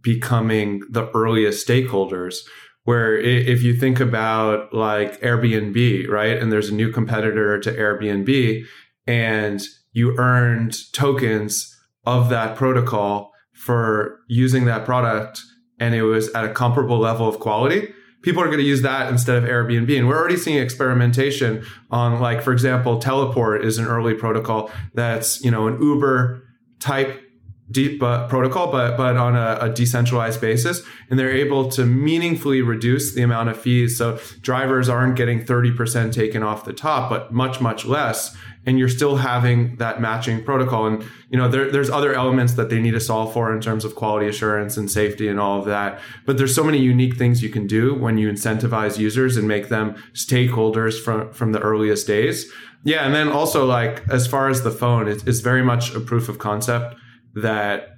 becoming 0.02 0.80
the 0.90 1.10
earliest 1.10 1.66
stakeholders 1.66 2.42
where 2.84 3.16
if 3.16 3.62
you 3.62 3.74
think 3.74 4.00
about 4.00 4.72
like 4.72 5.20
Airbnb, 5.20 6.08
right? 6.08 6.36
And 6.36 6.50
there's 6.50 6.70
a 6.70 6.74
new 6.74 6.90
competitor 6.90 7.58
to 7.60 7.72
Airbnb 7.72 8.64
and 9.06 9.60
you 9.92 10.16
earned 10.18 10.76
tokens 10.92 11.76
of 12.04 12.30
that 12.30 12.56
protocol 12.56 13.32
for 13.52 14.20
using 14.28 14.64
that 14.64 14.84
product 14.84 15.42
and 15.78 15.94
it 15.94 16.02
was 16.02 16.28
at 16.32 16.44
a 16.44 16.52
comparable 16.52 16.98
level 16.98 17.28
of 17.28 17.40
quality. 17.40 17.92
People 18.22 18.42
are 18.42 18.46
going 18.46 18.58
to 18.58 18.64
use 18.64 18.82
that 18.82 19.10
instead 19.10 19.42
of 19.42 19.48
Airbnb. 19.48 19.96
And 19.96 20.06
we're 20.06 20.18
already 20.18 20.36
seeing 20.36 20.58
experimentation 20.58 21.64
on 21.90 22.20
like, 22.20 22.42
for 22.42 22.52
example, 22.52 22.98
Teleport 22.98 23.64
is 23.64 23.78
an 23.78 23.86
early 23.86 24.14
protocol 24.14 24.70
that's, 24.94 25.42
you 25.42 25.50
know, 25.50 25.66
an 25.66 25.80
Uber 25.80 26.42
type 26.80 27.22
deep 27.70 28.02
uh, 28.02 28.26
protocol, 28.26 28.70
but 28.70 28.96
but 28.96 29.16
on 29.16 29.36
a, 29.36 29.58
a, 29.60 29.68
decentralized 29.70 30.40
basis, 30.40 30.82
and 31.08 31.18
they're 31.18 31.30
able 31.30 31.68
to 31.70 31.84
meaningfully 31.84 32.62
reduce 32.62 33.14
the 33.14 33.22
amount 33.22 33.48
of 33.48 33.60
fees. 33.60 33.96
So 33.96 34.18
drivers 34.40 34.88
aren't 34.88 35.16
getting 35.16 35.44
thirty 35.44 35.70
percent 35.70 36.12
taken 36.12 36.42
off 36.42 36.64
the 36.64 36.72
top, 36.72 37.10
but 37.10 37.32
much 37.32 37.60
much 37.60 37.84
less, 37.84 38.36
and 38.66 38.78
you're 38.78 38.88
still 38.88 39.16
having 39.16 39.76
that 39.76 40.00
matching 40.00 40.42
protocol. 40.44 40.86
And 40.86 41.02
you 41.30 41.38
know 41.38 41.48
there, 41.48 41.70
there's 41.70 41.90
other 41.90 42.12
elements 42.12 42.54
that 42.54 42.70
they 42.70 42.80
need 42.80 42.92
to 42.92 43.00
solve 43.00 43.32
for 43.32 43.54
in 43.54 43.60
terms 43.60 43.84
of 43.84 43.94
quality 43.94 44.26
assurance 44.26 44.76
and 44.76 44.90
safety 44.90 45.28
and 45.28 45.38
all 45.38 45.58
of 45.58 45.66
that. 45.66 46.00
But 46.26 46.38
there's 46.38 46.54
so 46.54 46.64
many 46.64 46.78
unique 46.78 47.16
things 47.16 47.42
you 47.42 47.50
can 47.50 47.66
do 47.66 47.94
when 47.94 48.18
you 48.18 48.28
incentivize 48.30 48.98
users 48.98 49.36
and 49.36 49.46
make 49.46 49.68
them 49.68 49.94
stakeholders 50.12 51.00
from 51.02 51.32
from 51.32 51.52
the 51.52 51.60
earliest 51.60 52.06
days. 52.06 52.50
Yeah, 52.82 53.04
and 53.04 53.14
then 53.14 53.28
also 53.28 53.66
like 53.66 54.02
as 54.08 54.26
far 54.26 54.48
as 54.48 54.62
the 54.62 54.70
phone, 54.70 55.06
it's, 55.06 55.22
it's 55.24 55.40
very 55.40 55.62
much 55.62 55.94
a 55.94 56.00
proof 56.00 56.30
of 56.30 56.38
concept 56.38 56.96
that 57.34 57.90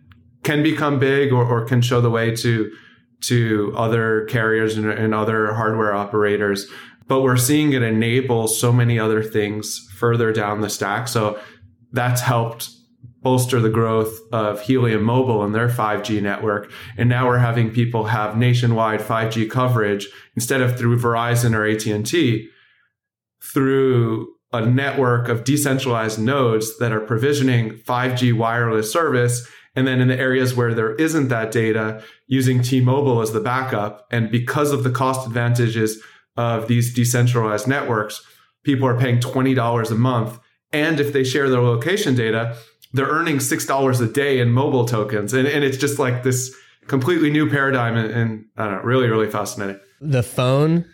can 0.42 0.62
become 0.62 0.98
big 0.98 1.32
or, 1.32 1.44
or 1.44 1.64
can 1.64 1.80
show 1.80 2.00
the 2.00 2.10
way 2.10 2.34
to 2.36 2.70
to 3.20 3.72
other 3.76 4.24
carriers 4.24 4.76
and, 4.76 4.90
and 4.90 5.14
other 5.14 5.54
hardware 5.54 5.94
operators 5.94 6.68
but 7.06 7.22
we're 7.22 7.36
seeing 7.36 7.72
it 7.72 7.82
enable 7.82 8.48
so 8.48 8.72
many 8.72 8.98
other 8.98 9.22
things 9.22 9.88
further 9.96 10.32
down 10.32 10.60
the 10.60 10.70
stack 10.70 11.08
so 11.08 11.38
that's 11.92 12.20
helped 12.20 12.70
bolster 13.22 13.60
the 13.60 13.70
growth 13.70 14.18
of 14.32 14.60
Helium 14.60 15.02
Mobile 15.02 15.44
and 15.44 15.54
their 15.54 15.68
5G 15.68 16.20
network. 16.20 16.70
And 16.96 17.08
now 17.08 17.28
we're 17.28 17.38
having 17.38 17.70
people 17.70 18.04
have 18.04 18.36
nationwide 18.36 19.00
5G 19.00 19.48
coverage 19.48 20.08
instead 20.34 20.60
of 20.60 20.76
through 20.76 20.98
Verizon 20.98 21.54
or 21.54 21.64
AT&T 21.64 22.48
through 23.42 24.34
a 24.52 24.64
network 24.64 25.28
of 25.28 25.44
decentralized 25.44 26.18
nodes 26.18 26.78
that 26.78 26.92
are 26.92 27.00
provisioning 27.00 27.70
5G 27.70 28.32
wireless 28.34 28.92
service. 28.92 29.48
And 29.74 29.86
then 29.86 30.00
in 30.00 30.08
the 30.08 30.18
areas 30.18 30.54
where 30.54 30.74
there 30.74 30.94
isn't 30.96 31.28
that 31.28 31.50
data, 31.50 32.02
using 32.26 32.62
T 32.62 32.80
Mobile 32.80 33.22
as 33.22 33.32
the 33.32 33.40
backup. 33.40 34.06
And 34.10 34.30
because 34.30 34.72
of 34.72 34.84
the 34.84 34.90
cost 34.90 35.26
advantages 35.26 35.98
of 36.36 36.68
these 36.68 36.92
decentralized 36.94 37.66
networks, 37.66 38.22
people 38.64 38.86
are 38.86 38.98
paying 38.98 39.18
$20 39.18 39.90
a 39.90 39.94
month 39.94 40.38
And 40.72 41.00
if 41.00 41.12
they 41.12 41.24
share 41.24 41.50
their 41.50 41.60
location 41.60 42.14
data, 42.14 42.56
they're 42.92 43.06
earning 43.06 43.36
$6 43.36 44.00
a 44.00 44.12
day 44.12 44.40
in 44.40 44.50
mobile 44.50 44.86
tokens. 44.86 45.32
And, 45.32 45.46
and 45.46 45.64
it's 45.64 45.76
just 45.76 45.98
like 45.98 46.22
this 46.22 46.54
completely 46.86 47.30
new 47.30 47.48
paradigm. 47.48 47.96
And, 47.96 48.10
and 48.10 48.44
I 48.56 48.64
don't 48.64 48.74
know, 48.76 48.82
really, 48.82 49.08
really 49.08 49.30
fascinating. 49.30 49.80
The 50.00 50.22
phone 50.22 50.84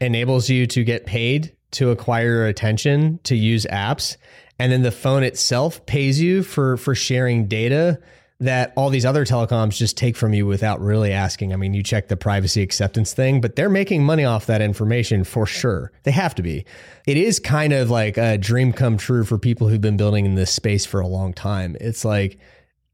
enables 0.00 0.50
you 0.50 0.66
to 0.66 0.84
get 0.84 1.06
paid 1.06 1.56
to 1.74 1.90
acquire 1.90 2.46
attention 2.46 3.20
to 3.24 3.36
use 3.36 3.66
apps 3.66 4.16
and 4.58 4.70
then 4.70 4.82
the 4.82 4.92
phone 4.92 5.22
itself 5.22 5.84
pays 5.86 6.20
you 6.20 6.42
for 6.42 6.76
for 6.76 6.94
sharing 6.94 7.46
data 7.46 8.00
that 8.40 8.72
all 8.76 8.90
these 8.90 9.06
other 9.06 9.24
telecoms 9.24 9.76
just 9.76 9.96
take 9.96 10.16
from 10.16 10.34
you 10.34 10.46
without 10.46 10.80
really 10.80 11.12
asking. 11.12 11.52
I 11.52 11.56
mean, 11.56 11.72
you 11.72 11.82
check 11.82 12.08
the 12.08 12.16
privacy 12.16 12.62
acceptance 12.62 13.12
thing, 13.12 13.40
but 13.40 13.56
they're 13.56 13.70
making 13.70 14.04
money 14.04 14.24
off 14.24 14.46
that 14.46 14.60
information 14.60 15.24
for 15.24 15.46
sure. 15.46 15.92
They 16.02 16.10
have 16.10 16.34
to 16.34 16.42
be. 16.42 16.66
It 17.06 17.16
is 17.16 17.38
kind 17.38 17.72
of 17.72 17.90
like 17.90 18.18
a 18.18 18.36
dream 18.36 18.72
come 18.72 18.96
true 18.96 19.24
for 19.24 19.38
people 19.38 19.68
who've 19.68 19.80
been 19.80 19.96
building 19.96 20.26
in 20.26 20.34
this 20.34 20.50
space 20.50 20.84
for 20.84 21.00
a 21.00 21.06
long 21.06 21.32
time. 21.32 21.76
It's 21.80 22.04
like 22.04 22.38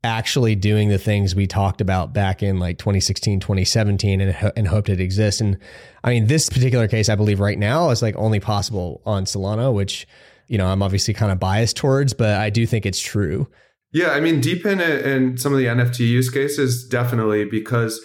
actually 0.02 0.54
doing 0.54 0.88
the 0.88 0.98
things 0.98 1.34
we 1.34 1.46
talked 1.46 1.80
about 1.80 2.12
back 2.12 2.42
in 2.42 2.58
like 2.58 2.78
2016, 2.78 3.40
2017 3.40 4.20
and, 4.20 4.52
and 4.56 4.68
hoped 4.68 4.88
it 4.88 5.00
exists. 5.00 5.40
And 5.40 5.58
I 6.04 6.10
mean, 6.10 6.26
this 6.26 6.48
particular 6.48 6.88
case, 6.88 7.08
I 7.08 7.14
believe 7.14 7.40
right 7.40 7.58
now 7.58 7.90
is 7.90 8.00
like 8.00 8.16
only 8.16 8.40
possible 8.40 9.02
on 9.04 9.24
Solana, 9.24 9.72
which, 9.74 10.06
you 10.48 10.56
know, 10.56 10.66
I'm 10.66 10.82
obviously 10.82 11.12
kind 11.12 11.30
of 11.30 11.38
biased 11.38 11.76
towards, 11.76 12.14
but 12.14 12.40
I 12.40 12.48
do 12.48 12.66
think 12.66 12.86
it's 12.86 13.00
true. 13.00 13.48
Yeah, 13.92 14.10
I 14.10 14.20
mean, 14.20 14.40
DePIN 14.40 14.80
and 14.80 15.40
some 15.40 15.52
of 15.52 15.58
the 15.58 15.66
NFT 15.66 16.00
use 16.00 16.30
cases 16.30 16.86
definitely 16.86 17.44
because 17.44 18.00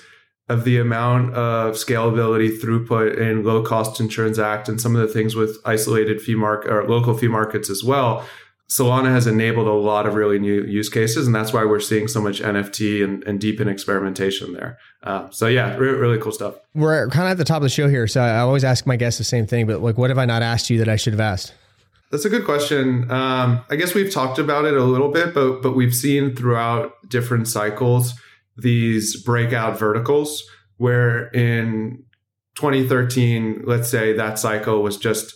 of 0.50 0.64
the 0.64 0.78
amount 0.80 1.34
of 1.34 1.76
scalability, 1.76 2.60
throughput, 2.60 3.20
and 3.20 3.46
low 3.46 3.64
cost 3.64 3.96
to 3.98 4.08
transact, 4.08 4.68
and 4.70 4.80
some 4.80 4.96
of 4.96 5.02
the 5.02 5.12
things 5.12 5.36
with 5.36 5.58
isolated 5.66 6.22
fee 6.22 6.36
market 6.36 6.72
or 6.72 6.88
local 6.88 7.18
fee 7.18 7.28
markets 7.28 7.70
as 7.70 7.84
well. 7.84 8.26
Solana 8.70 9.12
has 9.12 9.28
enabled 9.28 9.68
a 9.68 9.74
lot 9.74 10.08
of 10.08 10.16
really 10.16 10.40
new 10.40 10.64
use 10.64 10.90
cases, 10.90 11.28
and 11.28 11.36
that's 11.36 11.54
why 11.54 11.64
we're 11.66 11.80
seeing 11.80 12.08
so 12.08 12.20
much 12.20 12.42
NFT 12.42 13.04
and, 13.04 13.24
and 13.26 13.40
DePIN 13.40 13.68
experimentation 13.68 14.54
there. 14.54 14.80
Uh, 15.04 15.30
so 15.30 15.46
yeah, 15.46 15.76
re- 15.76 15.90
really 15.90 16.18
cool 16.18 16.32
stuff. 16.32 16.56
We're 16.74 17.08
kind 17.10 17.28
of 17.28 17.32
at 17.32 17.38
the 17.38 17.44
top 17.44 17.58
of 17.58 17.64
the 17.64 17.70
show 17.70 17.88
here, 17.88 18.08
so 18.08 18.22
I 18.22 18.40
always 18.40 18.64
ask 18.64 18.88
my 18.88 18.96
guests 18.96 19.20
the 19.20 19.24
same 19.24 19.46
thing. 19.46 19.68
But 19.68 19.82
like, 19.82 19.98
what 19.98 20.10
have 20.10 20.18
I 20.18 20.26
not 20.26 20.42
asked 20.42 20.70
you 20.70 20.80
that 20.80 20.90
I 20.90 20.96
should 20.96 21.14
have 21.14 21.20
asked? 21.20 21.54
That's 22.12 22.26
a 22.26 22.30
good 22.30 22.46
question. 22.46 23.10
Um, 23.12 23.62
I 23.70 23.76
guess 23.76 23.94
we've 23.94 24.12
talked 24.12 24.40
about 24.40 24.66
it 24.66 24.76
a 24.76 24.84
little 24.84 25.10
bit, 25.10 25.34
but 25.34 25.62
but 25.62 25.76
we've 25.76 25.94
seen 25.94 26.36
throughout 26.36 26.94
different 27.08 27.48
cycles 27.48 28.14
these 28.58 29.22
breakout 29.22 29.78
verticals 29.78 30.44
where 30.78 31.28
in 31.30 32.04
2013, 32.56 33.64
let's 33.66 33.90
say 33.90 34.14
that 34.14 34.40
cycle 34.40 34.82
was 34.82 34.98
just 34.98 35.36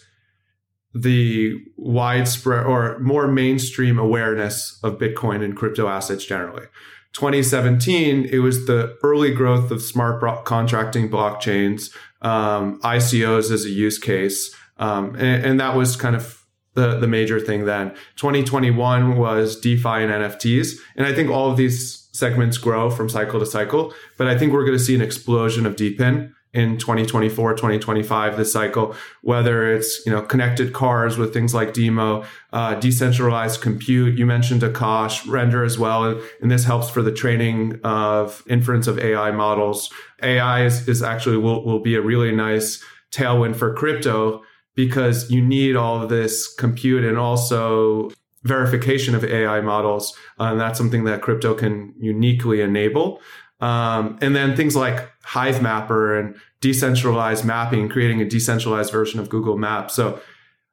the 0.93 1.55
widespread 1.77 2.65
or 2.65 2.99
more 2.99 3.27
mainstream 3.27 3.99
awareness 3.99 4.79
of 4.83 4.97
Bitcoin 4.97 5.43
and 5.43 5.55
crypto 5.55 5.87
assets 5.87 6.25
generally. 6.25 6.65
2017, 7.13 8.25
it 8.25 8.39
was 8.39 8.65
the 8.65 8.97
early 9.03 9.33
growth 9.33 9.71
of 9.71 9.81
smart 9.81 10.45
contracting 10.45 11.09
blockchains, 11.09 11.93
um, 12.21 12.79
ICOs 12.81 13.51
as 13.51 13.65
a 13.65 13.69
use 13.69 13.97
case. 13.97 14.55
Um, 14.77 15.15
and, 15.15 15.43
and, 15.43 15.59
that 15.59 15.75
was 15.75 15.95
kind 15.95 16.15
of 16.15 16.45
the, 16.75 16.97
the 16.99 17.07
major 17.07 17.39
thing 17.39 17.65
then. 17.65 17.89
2021 18.15 19.17
was 19.17 19.59
DeFi 19.59 19.89
and 19.89 20.11
NFTs. 20.11 20.75
And 20.95 21.05
I 21.05 21.13
think 21.13 21.29
all 21.29 21.51
of 21.51 21.57
these 21.57 22.07
segments 22.13 22.57
grow 22.57 22.89
from 22.89 23.09
cycle 23.09 23.39
to 23.39 23.45
cycle, 23.45 23.93
but 24.17 24.27
I 24.27 24.37
think 24.37 24.53
we're 24.53 24.65
going 24.65 24.77
to 24.77 24.83
see 24.83 24.95
an 24.95 25.01
explosion 25.01 25.65
of 25.65 25.75
DePIN 25.75 26.33
in 26.53 26.77
2024 26.77 27.53
2025 27.53 28.37
this 28.37 28.51
cycle 28.51 28.95
whether 29.21 29.71
it's 29.71 30.05
you 30.05 30.11
know 30.11 30.21
connected 30.21 30.73
cars 30.73 31.17
with 31.17 31.31
things 31.33 31.53
like 31.53 31.73
DIMO 31.73 32.25
uh, 32.53 32.75
decentralized 32.75 33.61
compute 33.61 34.17
you 34.17 34.25
mentioned 34.25 34.61
Akash 34.61 35.27
render 35.29 35.63
as 35.63 35.77
well 35.77 36.19
and, 36.41 36.49
this 36.49 36.65
helps 36.65 36.89
for 36.89 37.03
the 37.03 37.11
training 37.11 37.79
of 37.83 38.43
inference 38.47 38.87
of 38.87 38.97
ai 38.97 39.29
models 39.29 39.91
ai 40.23 40.65
is, 40.65 40.87
is 40.87 41.03
actually 41.03 41.37
will, 41.37 41.63
will 41.63 41.81
be 41.81 41.95
a 41.95 42.01
really 42.01 42.31
nice 42.31 42.83
tailwind 43.11 43.55
for 43.55 43.73
crypto 43.73 44.41
because 44.75 45.29
you 45.29 45.41
need 45.41 45.75
all 45.75 46.01
of 46.01 46.09
this 46.09 46.51
compute 46.53 47.03
and 47.03 47.17
also 47.17 48.09
verification 48.43 49.15
of 49.15 49.23
AI 49.23 49.61
models. 49.61 50.15
Uh, 50.39 50.51
and 50.51 50.59
that's 50.59 50.77
something 50.77 51.03
that 51.03 51.21
crypto 51.21 51.53
can 51.53 51.93
uniquely 51.99 52.61
enable. 52.61 53.21
Um, 53.59 54.17
and 54.21 54.35
then 54.35 54.55
things 54.55 54.75
like 54.75 55.09
Hivemapper 55.23 56.19
and 56.19 56.35
decentralized 56.61 57.43
mapping, 57.43 57.89
creating 57.89 58.21
a 58.21 58.25
decentralized 58.25 58.91
version 58.91 59.19
of 59.19 59.29
Google 59.29 59.57
Maps. 59.57 59.93
So 59.93 60.19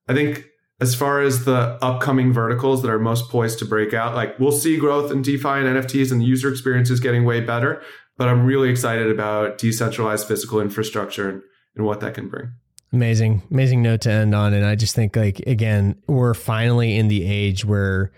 I 0.08 0.14
think 0.14 0.46
as 0.80 0.94
far 0.94 1.20
as 1.20 1.44
the 1.44 1.78
upcoming 1.82 2.32
verticals 2.32 2.82
that 2.82 2.90
are 2.90 2.98
most 2.98 3.30
poised 3.30 3.58
to 3.60 3.64
break 3.64 3.94
out, 3.94 4.14
like 4.14 4.38
we'll 4.38 4.52
see 4.52 4.76
growth 4.76 5.10
in 5.10 5.22
DeFi 5.22 5.48
and 5.48 5.66
NFTs 5.66 6.12
and 6.12 6.20
the 6.20 6.26
user 6.26 6.50
experience 6.50 6.90
is 6.90 7.00
getting 7.00 7.24
way 7.24 7.40
better. 7.40 7.82
But 8.18 8.28
I'm 8.28 8.46
really 8.46 8.70
excited 8.70 9.10
about 9.10 9.58
decentralized 9.58 10.26
physical 10.26 10.60
infrastructure 10.60 11.28
and, 11.28 11.42
and 11.74 11.84
what 11.84 12.00
that 12.00 12.14
can 12.14 12.28
bring. 12.28 12.52
Amazing, 12.92 13.42
amazing 13.50 13.82
note 13.82 14.02
to 14.02 14.10
end 14.10 14.34
on. 14.34 14.54
And 14.54 14.64
I 14.64 14.74
just 14.74 14.94
think, 14.94 15.16
like, 15.16 15.40
again, 15.40 16.00
we're 16.06 16.34
finally 16.34 16.96
in 16.96 17.08
the 17.08 17.26
age 17.26 17.64
where 17.64 18.12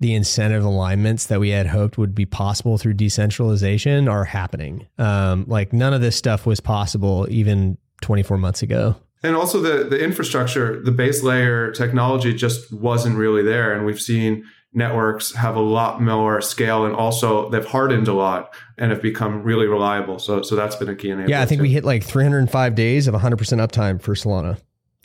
the 0.00 0.14
incentive 0.14 0.64
alignments 0.64 1.26
that 1.26 1.40
we 1.40 1.50
had 1.50 1.66
hoped 1.66 1.98
would 1.98 2.14
be 2.14 2.24
possible 2.24 2.78
through 2.78 2.94
decentralization 2.94 4.08
are 4.08 4.24
happening. 4.24 4.86
Um, 4.98 5.44
like, 5.48 5.72
none 5.72 5.92
of 5.92 6.00
this 6.00 6.16
stuff 6.16 6.46
was 6.46 6.60
possible 6.60 7.26
even 7.30 7.78
24 8.00 8.38
months 8.38 8.62
ago. 8.62 8.96
And 9.22 9.34
also, 9.34 9.60
the, 9.60 9.84
the 9.84 10.02
infrastructure, 10.02 10.80
the 10.80 10.92
base 10.92 11.22
layer 11.22 11.72
technology 11.72 12.32
just 12.32 12.72
wasn't 12.72 13.16
really 13.16 13.42
there. 13.42 13.72
And 13.72 13.84
we've 13.84 14.00
seen 14.00 14.44
networks 14.72 15.34
have 15.34 15.56
a 15.56 15.60
lot 15.60 16.00
more 16.00 16.40
scale 16.40 16.84
and 16.84 16.94
also 16.94 17.48
they've 17.48 17.64
hardened 17.64 18.06
a 18.06 18.12
lot 18.12 18.54
and 18.76 18.90
have 18.90 19.00
become 19.00 19.42
really 19.42 19.66
reliable. 19.66 20.18
So, 20.18 20.42
so 20.42 20.56
that's 20.56 20.76
been 20.76 20.88
a 20.88 20.94
key 20.94 21.08
enabler. 21.08 21.28
Yeah, 21.28 21.40
I 21.40 21.46
think 21.46 21.60
too. 21.60 21.62
we 21.62 21.70
hit 21.70 21.84
like 21.84 22.04
305 22.04 22.74
days 22.74 23.08
of 23.08 23.14
100% 23.14 23.36
uptime 23.66 24.00
for 24.00 24.14
Solana 24.14 24.60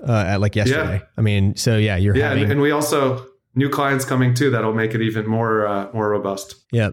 uh, 0.06 0.12
at 0.12 0.42
like 0.42 0.56
yesterday. 0.56 0.96
Yeah. 0.96 1.08
I 1.18 1.22
mean, 1.22 1.56
so 1.56 1.78
yeah, 1.78 1.96
you're 1.96 2.16
yeah, 2.16 2.30
having... 2.30 2.44
and, 2.44 2.52
and 2.54 2.62
we 2.62 2.72
also 2.72 3.26
new 3.56 3.70
clients 3.70 4.06
coming 4.06 4.34
too 4.34 4.50
that'll 4.50 4.74
make 4.74 4.94
it 4.94 5.02
even 5.02 5.28
more 5.28 5.68
uh, 5.68 5.90
more 5.94 6.10
robust. 6.10 6.56
Yeah. 6.72 6.92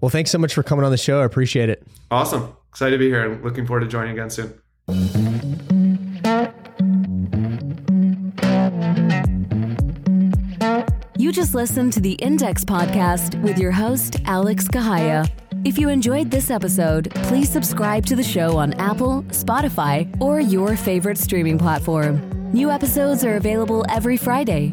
Well, 0.00 0.08
thanks 0.08 0.30
so 0.30 0.38
much 0.38 0.54
for 0.54 0.62
coming 0.62 0.84
on 0.84 0.90
the 0.90 0.96
show. 0.96 1.20
I 1.20 1.24
appreciate 1.24 1.68
it. 1.68 1.86
Awesome. 2.10 2.56
Excited 2.70 2.92
to 2.92 2.98
be 2.98 3.08
here 3.08 3.30
and 3.30 3.44
looking 3.44 3.66
forward 3.66 3.80
to 3.80 3.86
joining 3.86 4.12
again 4.12 4.30
soon. 4.30 4.54
You 11.16 11.32
just 11.32 11.54
listened 11.54 11.92
to 11.94 12.00
the 12.00 12.12
Index 12.14 12.64
Podcast 12.64 13.40
with 13.42 13.58
your 13.58 13.72
host, 13.72 14.16
Alex 14.24 14.66
Kehaya. 14.68 15.28
If 15.64 15.76
you 15.76 15.88
enjoyed 15.88 16.30
this 16.30 16.50
episode, 16.50 17.10
please 17.24 17.50
subscribe 17.50 18.06
to 18.06 18.16
the 18.16 18.22
show 18.22 18.56
on 18.56 18.72
Apple, 18.74 19.24
Spotify, 19.24 20.08
or 20.20 20.40
your 20.40 20.76
favorite 20.76 21.18
streaming 21.18 21.58
platform. 21.58 22.52
New 22.52 22.70
episodes 22.70 23.24
are 23.24 23.36
available 23.36 23.84
every 23.88 24.16
Friday. 24.16 24.72